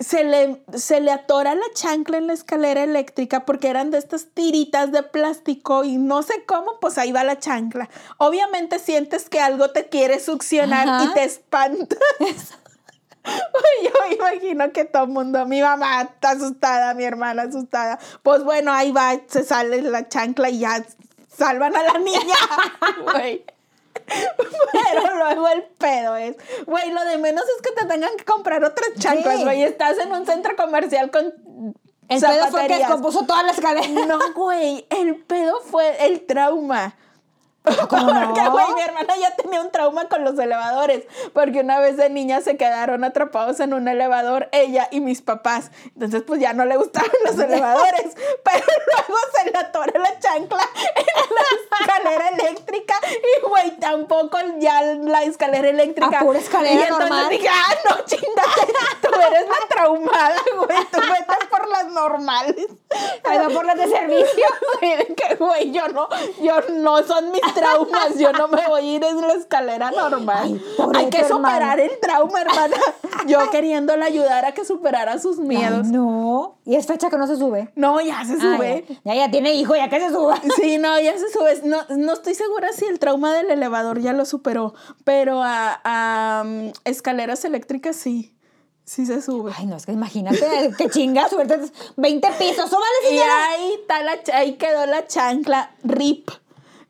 Se 0.00 0.24
le, 0.24 0.62
se 0.74 1.00
le 1.00 1.12
atora 1.12 1.54
la 1.54 1.66
chancla 1.74 2.16
en 2.16 2.26
la 2.26 2.32
escalera 2.32 2.82
eléctrica 2.82 3.44
porque 3.44 3.68
eran 3.68 3.90
de 3.90 3.98
estas 3.98 4.28
tiritas 4.32 4.92
de 4.92 5.02
plástico 5.02 5.84
y 5.84 5.98
no 5.98 6.22
sé 6.22 6.44
cómo, 6.46 6.80
pues 6.80 6.96
ahí 6.98 7.12
va 7.12 7.22
la 7.22 7.38
chancla. 7.38 7.88
Obviamente 8.16 8.78
sientes 8.78 9.28
que 9.28 9.40
algo 9.40 9.70
te 9.70 9.88
quiere 9.88 10.18
succionar 10.18 10.88
Ajá. 10.88 11.04
y 11.04 11.14
te 11.14 11.24
espantas. 11.24 11.98
Yo 13.84 14.16
imagino 14.16 14.72
que 14.72 14.84
todo 14.84 15.04
el 15.04 15.10
mundo, 15.10 15.46
mi 15.46 15.60
mamá 15.60 16.02
está 16.02 16.30
asustada, 16.30 16.94
mi 16.94 17.04
hermana 17.04 17.42
asustada. 17.42 17.98
Pues 18.22 18.44
bueno, 18.44 18.72
ahí 18.72 18.92
va, 18.92 19.20
se 19.26 19.44
sale 19.44 19.82
la 19.82 20.08
chancla 20.08 20.50
y 20.50 20.60
ya 20.60 20.84
salvan 21.28 21.76
a 21.76 21.82
la 21.82 21.98
niña. 21.98 22.36
Pero 24.72 25.16
luego 25.16 25.48
el 25.48 25.62
pedo 25.62 26.16
es, 26.16 26.36
güey, 26.66 26.90
lo 26.92 27.04
de 27.04 27.18
menos 27.18 27.44
es 27.56 27.62
que 27.62 27.72
te 27.72 27.86
tengan 27.86 28.16
que 28.16 28.24
comprar 28.24 28.62
otras 28.64 28.90
chanclas, 28.98 29.38
Sí. 29.38 29.44
güey. 29.44 29.62
Estás 29.62 29.98
en 29.98 30.12
un 30.12 30.26
centro 30.26 30.56
comercial 30.56 31.10
con 31.10 31.26
El 32.08 32.20
pedo 32.20 32.46
fue 32.48 32.66
que 32.66 32.78
descompuso 32.78 33.24
toda 33.24 33.42
la 33.42 33.52
escalera. 33.52 33.86
No, 34.06 34.18
güey, 34.34 34.86
el 34.90 35.16
pedo 35.24 35.60
fue 35.60 36.06
el 36.06 36.26
trauma. 36.26 36.96
¿Cómo 37.88 38.12
no? 38.12 38.26
Porque, 38.26 38.48
güey, 38.48 38.74
mi 38.74 38.82
hermana 38.82 39.14
ya 39.16 39.34
tenía 39.36 39.60
un 39.60 39.70
trauma 39.70 40.08
con 40.08 40.24
los 40.24 40.38
elevadores. 40.38 41.04
Porque 41.32 41.60
una 41.60 41.78
vez 41.78 41.96
de 41.96 42.10
niña 42.10 42.40
se 42.40 42.56
quedaron 42.56 43.04
atrapados 43.04 43.60
en 43.60 43.74
un 43.74 43.88
elevador, 43.88 44.48
ella 44.52 44.88
y 44.90 45.00
mis 45.00 45.22
papás. 45.22 45.70
Entonces, 45.94 46.22
pues 46.22 46.40
ya 46.40 46.52
no 46.52 46.64
le 46.64 46.76
gustaban 46.76 47.10
los 47.24 47.38
elevadores. 47.38 48.16
Pero 48.44 48.64
luego 48.86 49.18
se 49.34 49.50
le 49.50 49.58
atora 49.58 49.98
la 49.98 50.18
chancla 50.18 50.68
en 50.96 51.06
la 51.34 51.86
escalera 51.86 52.28
eléctrica. 52.28 52.94
Y, 53.08 53.48
güey, 53.48 53.70
tampoco 53.78 54.38
ya 54.58 54.82
la 54.82 55.22
escalera 55.22 55.68
eléctrica. 55.68 56.20
A 56.20 56.22
pura 56.22 56.38
escalera 56.38 56.74
y 56.74 56.82
entonces 56.82 57.08
normal. 57.08 57.28
dije, 57.30 57.48
ah, 57.48 57.74
no, 57.88 58.04
chingate. 58.04 58.72
Tú 59.02 59.08
eres 59.14 59.46
la 59.48 59.68
traumada, 59.68 60.36
güey. 60.56 60.78
Tú 60.90 61.00
vete 61.00 61.46
por 61.50 61.68
las 61.68 61.89
normales. 62.00 62.66
Va 63.26 63.48
por 63.48 63.64
las 63.64 63.76
de 63.76 63.86
servicio. 63.86 64.44
Miren 64.80 65.14
que, 65.14 65.34
güey, 65.36 65.70
yo 65.70 65.88
no, 65.88 66.08
yo 66.42 66.54
no 66.80 67.02
son 67.04 67.30
mis 67.30 67.54
traumas, 67.54 68.18
yo 68.18 68.32
no 68.32 68.48
me 68.48 68.66
voy 68.66 68.80
a 68.80 68.96
ir 68.96 69.04
en 69.04 69.20
la 69.20 69.34
escalera 69.34 69.90
normal. 69.90 70.60
Ay, 70.78 70.90
Hay 70.94 71.10
que 71.10 71.24
superar 71.24 71.78
el 71.80 71.98
trauma, 72.00 72.42
hermana. 72.42 72.76
Yo 73.26 73.50
queriéndola 73.50 74.06
ayudar 74.06 74.46
a 74.46 74.52
que 74.52 74.64
superara 74.64 75.18
sus 75.18 75.38
miedos. 75.38 75.86
Ay, 75.86 75.92
no. 75.92 76.58
Y 76.64 76.76
es 76.76 76.86
fecha 76.86 77.10
que 77.10 77.18
no 77.18 77.26
se 77.26 77.36
sube. 77.36 77.70
No, 77.76 78.00
ya 78.00 78.24
se 78.24 78.40
sube. 78.40 78.86
ya, 79.04 79.14
ya, 79.14 79.26
ya 79.26 79.30
tiene 79.30 79.54
hijo, 79.54 79.76
ya 79.76 79.90
que 79.90 80.00
se 80.00 80.08
suba. 80.08 80.40
Sí, 80.56 80.78
no, 80.78 80.98
ya 80.98 81.16
se 81.18 81.28
sube. 81.30 81.60
No, 81.64 81.82
no 81.90 82.14
estoy 82.14 82.34
segura 82.34 82.72
si 82.72 82.86
el 82.86 82.98
trauma 82.98 83.34
del 83.34 83.50
elevador 83.50 84.00
ya 84.00 84.14
lo 84.14 84.24
superó, 84.24 84.74
pero 85.04 85.42
a, 85.42 85.80
a, 85.84 86.42
um, 86.44 86.72
escaleras 86.84 87.44
eléctricas 87.44 87.96
sí, 87.96 88.34
sí 88.90 89.06
se 89.06 89.22
sube. 89.22 89.52
Ay, 89.56 89.66
no, 89.66 89.76
es 89.76 89.86
que 89.86 89.92
imagínate 89.92 90.72
que 90.76 90.90
chinga, 90.90 91.28
subirte 91.28 91.60
20 91.96 92.28
pisos. 92.38 92.68
Súbale, 92.68 92.86
Y 93.04 93.08
señora. 93.10 93.48
ahí, 93.50 93.72
está 93.80 94.02
la, 94.02 94.18
ahí 94.34 94.54
quedó 94.54 94.86
la 94.86 95.06
chancla, 95.06 95.70
RIP, 95.84 96.30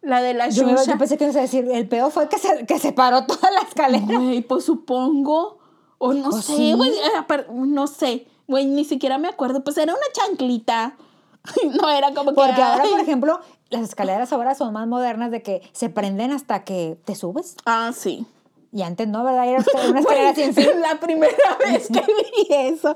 la 0.02 0.22
de 0.22 0.34
la 0.34 0.48
Yo, 0.48 0.66
yo 0.84 0.98
pensé 0.98 1.18
que 1.18 1.24
ibas 1.24 1.36
a 1.36 1.42
decir, 1.42 1.68
el 1.70 1.86
peor 1.88 2.10
fue 2.10 2.28
que 2.28 2.38
se, 2.38 2.64
que 2.66 2.78
se 2.78 2.92
paró 2.92 3.26
toda 3.26 3.50
la 3.50 3.60
escalera. 3.60 4.06
Güey, 4.18 4.40
pues 4.42 4.64
supongo. 4.64 5.58
O 5.98 6.14
no 6.14 6.30
¿O 6.30 6.40
sé, 6.40 6.72
güey. 6.74 6.90
eh, 6.90 7.46
No 7.48 7.86
sé. 7.86 8.26
Güey, 8.48 8.64
ni 8.64 8.84
siquiera 8.86 9.18
me 9.18 9.28
acuerdo. 9.28 9.62
Pues 9.62 9.76
era 9.76 9.92
una 9.92 10.06
chanclita. 10.12 10.96
No 11.80 11.88
era 11.90 12.12
como 12.14 12.30
que. 12.30 12.34
Porque 12.36 12.60
ahora, 12.62 12.84
por 12.84 13.00
ejemplo, 13.00 13.40
las 13.70 13.82
escaleras 13.82 14.32
ahora 14.32 14.54
son 14.54 14.72
más 14.72 14.86
modernas 14.86 15.30
de 15.30 15.42
que 15.42 15.62
se 15.72 15.88
prenden 15.90 16.32
hasta 16.32 16.64
que 16.64 16.98
te 17.04 17.14
subes. 17.14 17.56
Ah, 17.66 17.92
sí. 17.94 18.26
Y 18.72 18.82
antes 18.82 19.08
no, 19.08 19.24
¿verdad? 19.24 19.48
Era 19.48 19.64
una 19.88 20.00
escalera 20.00 20.34
sin 20.34 20.54
fin. 20.54 20.80
la 20.80 21.00
primera 21.00 21.36
vez 21.58 21.88
que 21.88 22.00
vi 22.00 22.46
eso, 22.50 22.92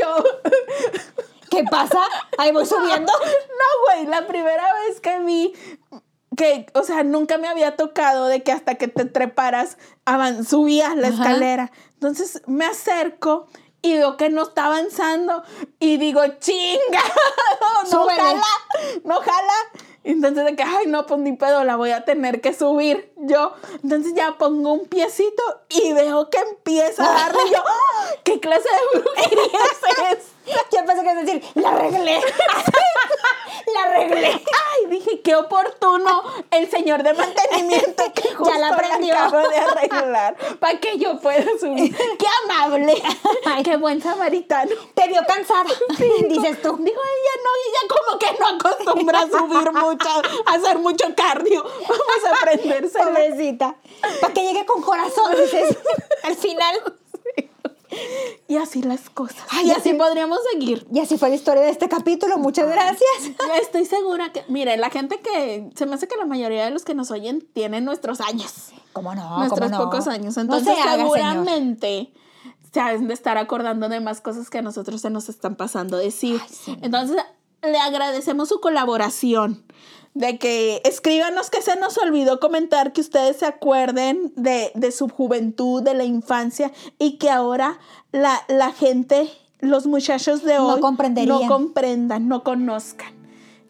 yo. 0.00 0.24
¿Qué 1.50 1.64
pasa? 1.64 2.00
Ahí 2.38 2.50
voy 2.50 2.64
subiendo. 2.64 3.12
No, 3.12 3.94
güey, 3.94 4.06
la 4.06 4.26
primera 4.26 4.64
vez 4.86 5.00
que 5.00 5.18
vi 5.20 5.52
que, 6.34 6.66
o 6.72 6.82
sea, 6.82 7.02
nunca 7.04 7.36
me 7.36 7.46
había 7.46 7.76
tocado 7.76 8.26
de 8.26 8.42
que 8.42 8.52
hasta 8.52 8.76
que 8.76 8.88
te 8.88 9.04
treparas, 9.04 9.76
subías 10.48 10.96
la 10.96 11.08
Ajá. 11.08 11.16
escalera. 11.22 11.72
Entonces 11.92 12.40
me 12.46 12.64
acerco 12.64 13.48
y 13.82 13.94
veo 13.98 14.16
que 14.16 14.30
no 14.30 14.44
está 14.44 14.64
avanzando 14.66 15.42
y 15.78 15.98
digo, 15.98 16.22
chinga, 16.40 17.02
no, 17.60 17.82
no 17.82 17.88
Súbele. 17.90 18.18
jala, 18.20 18.46
no 19.04 19.16
jala. 19.20 19.52
Entonces 20.04 20.44
de 20.44 20.56
que, 20.56 20.62
ay, 20.62 20.86
no, 20.86 21.06
pues 21.06 21.20
ni 21.20 21.32
pedo, 21.32 21.62
la 21.64 21.76
voy 21.76 21.90
a 21.90 22.04
tener 22.04 22.40
que 22.40 22.52
subir 22.52 23.12
yo. 23.16 23.52
Entonces 23.82 24.14
ya 24.14 24.36
pongo 24.38 24.72
un 24.72 24.86
piecito 24.86 25.42
y 25.68 25.92
veo 25.92 26.28
que 26.28 26.38
empieza 26.38 27.04
a 27.04 27.12
darle 27.12 27.42
yo, 27.52 27.58
¡ah! 27.64 28.10
¿qué 28.24 28.40
clase 28.40 28.68
de 28.68 29.00
brujería 29.00 29.60
es? 30.12 30.31
Yo 30.46 30.84
pensé 30.86 31.02
que 31.04 31.14
decir, 31.14 31.44
la 31.54 31.70
arreglé. 31.70 32.20
la 33.74 33.82
arreglé. 33.84 34.26
Ay, 34.28 34.86
dije, 34.90 35.20
qué 35.20 35.36
oportuno 35.36 36.22
el 36.50 36.70
señor 36.70 37.02
de 37.02 37.14
mantenimiento 37.14 38.04
que 38.14 38.22
justo 38.34 38.52
Ya 38.52 38.58
la 38.58 38.68
aprendió. 38.74 39.14
acabo 39.16 39.48
de 39.48 39.56
arreglar 39.56 40.36
para 40.58 40.78
que 40.80 40.98
yo 40.98 41.18
pueda 41.20 41.44
subir. 41.60 41.94
Qué 42.18 42.26
amable. 42.44 43.02
qué 43.64 43.76
buen 43.76 44.00
samaritano. 44.02 44.70
Te 44.94 45.08
vio 45.08 45.20
cansada, 45.26 45.64
dices 46.28 46.62
tú. 46.62 46.76
Digo, 46.78 47.00
ella 47.00 47.34
no, 47.44 47.50
ella 47.66 47.82
como 47.88 48.18
que 48.18 48.38
no 48.38 48.46
acostumbra 48.46 49.20
a 49.20 49.28
subir 49.28 49.72
mucho, 49.72 50.08
a 50.46 50.54
hacer 50.54 50.78
mucho 50.78 51.14
cardio. 51.14 51.62
Vamos 51.62 52.24
a 52.26 52.42
aprendérselo. 52.42 53.04
Pobrecita. 53.12 53.76
Para 54.20 54.32
que 54.32 54.42
llegue 54.42 54.66
con 54.66 54.82
corazón, 54.82 55.32
dices. 55.36 55.76
Al 56.22 56.36
final. 56.36 56.80
Y 58.48 58.56
así 58.56 58.82
las 58.82 59.10
cosas. 59.10 59.38
Ay, 59.50 59.66
y 59.68 59.70
así- 59.70 59.80
así 59.90 59.94
podríamos 59.94 60.38
seguir. 60.52 60.86
Y 60.92 61.00
así 61.00 61.18
fue 61.18 61.28
la 61.28 61.34
historia 61.34 61.62
de 61.62 61.70
este 61.70 61.88
capítulo. 61.88 62.38
Muchas 62.38 62.68
gracias. 62.68 63.00
Ya 63.46 63.56
Estoy 63.58 63.84
segura 63.84 64.32
que, 64.32 64.44
mire, 64.48 64.76
la 64.76 64.90
gente 64.90 65.20
que, 65.20 65.70
se 65.74 65.86
me 65.86 65.94
hace 65.94 66.08
que 66.08 66.16
la 66.16 66.24
mayoría 66.26 66.64
de 66.64 66.70
los 66.70 66.84
que 66.84 66.94
nos 66.94 67.10
oyen 67.10 67.46
tienen 67.52 67.84
nuestros 67.84 68.20
años. 68.20 68.70
¿Cómo 68.92 69.14
no? 69.14 69.38
nuestros 69.38 69.70
¿Cómo 69.70 69.78
no? 69.84 69.90
pocos 69.90 70.06
años. 70.08 70.36
No 70.36 70.42
Entonces, 70.42 70.74
se 70.74 70.80
haga, 70.80 70.92
señor. 70.96 71.12
seguramente 71.16 72.12
se 72.72 72.80
han 72.80 73.06
de 73.08 73.14
estar 73.14 73.36
acordando 73.38 73.88
de 73.88 74.00
más 74.00 74.20
cosas 74.20 74.48
que 74.50 74.58
a 74.58 74.62
nosotros 74.62 75.00
se 75.02 75.10
nos 75.10 75.28
están 75.28 75.56
pasando 75.56 75.96
decir. 75.98 76.40
Ay, 76.42 76.48
sí. 76.50 76.78
Entonces, 76.82 77.16
le 77.62 77.78
agradecemos 77.78 78.48
su 78.48 78.60
colaboración. 78.60 79.64
De 80.14 80.38
que 80.38 80.82
escríbanos 80.84 81.50
que 81.50 81.62
se 81.62 81.76
nos 81.76 81.96
olvidó 81.98 82.38
comentar 82.38 82.92
que 82.92 83.00
ustedes 83.00 83.38
se 83.38 83.46
acuerden 83.46 84.32
de, 84.36 84.70
de 84.74 84.92
su 84.92 85.08
juventud, 85.08 85.82
de 85.82 85.94
la 85.94 86.04
infancia 86.04 86.70
y 86.98 87.16
que 87.16 87.30
ahora 87.30 87.78
la, 88.12 88.42
la 88.48 88.72
gente, 88.72 89.28
los 89.60 89.86
muchachos 89.86 90.42
de 90.42 90.54
No 90.56 90.74
hoy 90.74 90.80
comprenderían. 90.80 91.40
no 91.40 91.48
comprendan, 91.48 92.28
no 92.28 92.44
conozcan. 92.44 93.22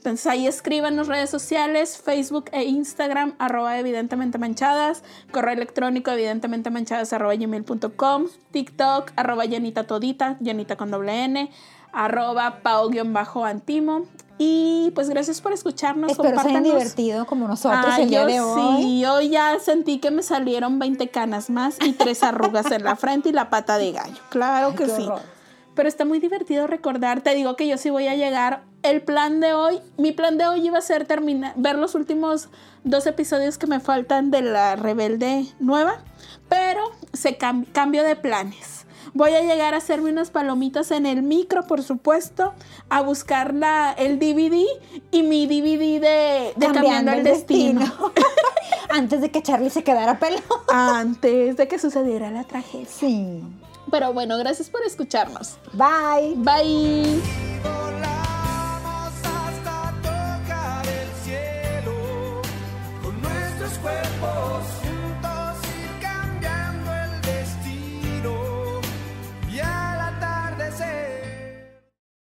Entonces 0.02 0.26
ahí 0.26 0.48
escríbanos 0.48 1.06
redes 1.06 1.30
sociales, 1.30 1.96
Facebook 1.96 2.46
e 2.50 2.64
Instagram, 2.64 3.36
arroba 3.38 3.78
evidentemente 3.78 4.36
manchadas, 4.36 5.04
correo 5.30 5.54
electrónico 5.54 6.10
evidentemente 6.10 6.70
manchadas 6.70 7.12
arroba 7.12 7.36
gmail.com, 7.36 8.26
TikTok, 8.50 9.12
arroba 9.14 9.44
llenita 9.44 9.84
todita, 9.84 10.38
llenita 10.40 10.74
con 10.74 10.90
doble 10.90 11.22
N, 11.22 11.52
arroba 11.92 12.60
pao-antimo. 12.62 14.06
Y 14.38 14.90
pues 14.94 15.08
gracias 15.08 15.40
por 15.40 15.52
escucharnos. 15.52 16.10
Espero 16.12 16.40
se 16.40 16.48
hayan 16.48 16.64
divertido 16.64 17.26
como 17.26 17.46
nosotros 17.46 17.84
Ah, 17.86 18.00
el 18.02 18.08
día 18.08 18.24
de 18.26 18.40
hoy. 18.40 18.82
sí, 18.82 19.00
yo 19.00 19.20
ya 19.20 19.58
sentí 19.60 19.98
que 19.98 20.10
me 20.10 20.22
salieron 20.22 20.78
20 20.80 21.08
canas 21.10 21.48
más 21.50 21.76
y 21.80 21.92
tres 21.92 22.22
arrugas 22.24 22.70
en 22.72 22.82
la 22.82 22.96
frente 22.96 23.28
y 23.28 23.32
la 23.32 23.50
pata 23.50 23.78
de 23.78 23.92
gallo. 23.92 24.16
Claro 24.30 24.68
Ay, 24.70 24.74
que 24.76 24.86
sí. 24.88 25.02
horror. 25.04 25.20
Pero 25.74 25.88
está 25.88 26.04
muy 26.04 26.18
divertido 26.18 26.66
recordar. 26.66 27.20
Te 27.20 27.34
digo 27.34 27.54
que 27.56 27.68
yo 27.68 27.78
sí 27.78 27.88
voy 27.90 28.08
a 28.08 28.16
llegar. 28.16 28.62
El 28.82 29.00
plan 29.00 29.38
de 29.38 29.52
hoy, 29.54 29.78
mi 29.96 30.10
plan 30.12 30.36
de 30.38 30.46
hoy 30.46 30.66
iba 30.66 30.78
a 30.78 30.82
ser 30.82 31.06
terminar, 31.06 31.52
ver 31.56 31.76
los 31.78 31.94
últimos 31.94 32.48
dos 32.82 33.06
episodios 33.06 33.58
que 33.58 33.68
me 33.68 33.78
faltan 33.78 34.32
de 34.32 34.42
la 34.42 34.74
Rebelde 34.74 35.46
nueva, 35.60 36.02
pero 36.48 36.80
se 37.12 37.38
cam- 37.38 37.64
cambio 37.72 38.02
de 38.02 38.16
planes. 38.16 38.81
Voy 39.14 39.32
a 39.32 39.42
llegar 39.42 39.74
a 39.74 39.78
hacerme 39.78 40.10
unas 40.10 40.30
palomitas 40.30 40.90
en 40.90 41.06
el 41.06 41.22
micro, 41.22 41.66
por 41.66 41.82
supuesto, 41.82 42.54
a 42.88 43.02
buscar 43.02 43.54
la, 43.54 43.92
el 43.92 44.18
DVD 44.18 44.64
y 45.10 45.22
mi 45.22 45.46
DVD 45.46 46.00
de, 46.00 46.52
de 46.56 46.72
Cambiando, 46.72 47.12
el, 47.12 47.24
Destino. 47.24 47.80
Antes 48.88 49.20
de 49.20 49.30
que 49.30 49.42
Charlie 49.42 49.70
se 49.70 49.84
quedara 49.84 50.18
pelo. 50.18 50.40
Antes 50.68 51.56
de 51.56 51.68
que 51.68 51.78
sucediera 51.78 52.30
la 52.30 52.44
tragedia. 52.44 52.88
Sí. 52.88 53.42
Pero 53.90 54.12
bueno, 54.12 54.38
gracias 54.38 54.70
por 54.70 54.82
escucharnos. 54.82 55.58
Bye. 55.72 56.34
Bye. 56.36 57.20
cuerpos 63.82 64.81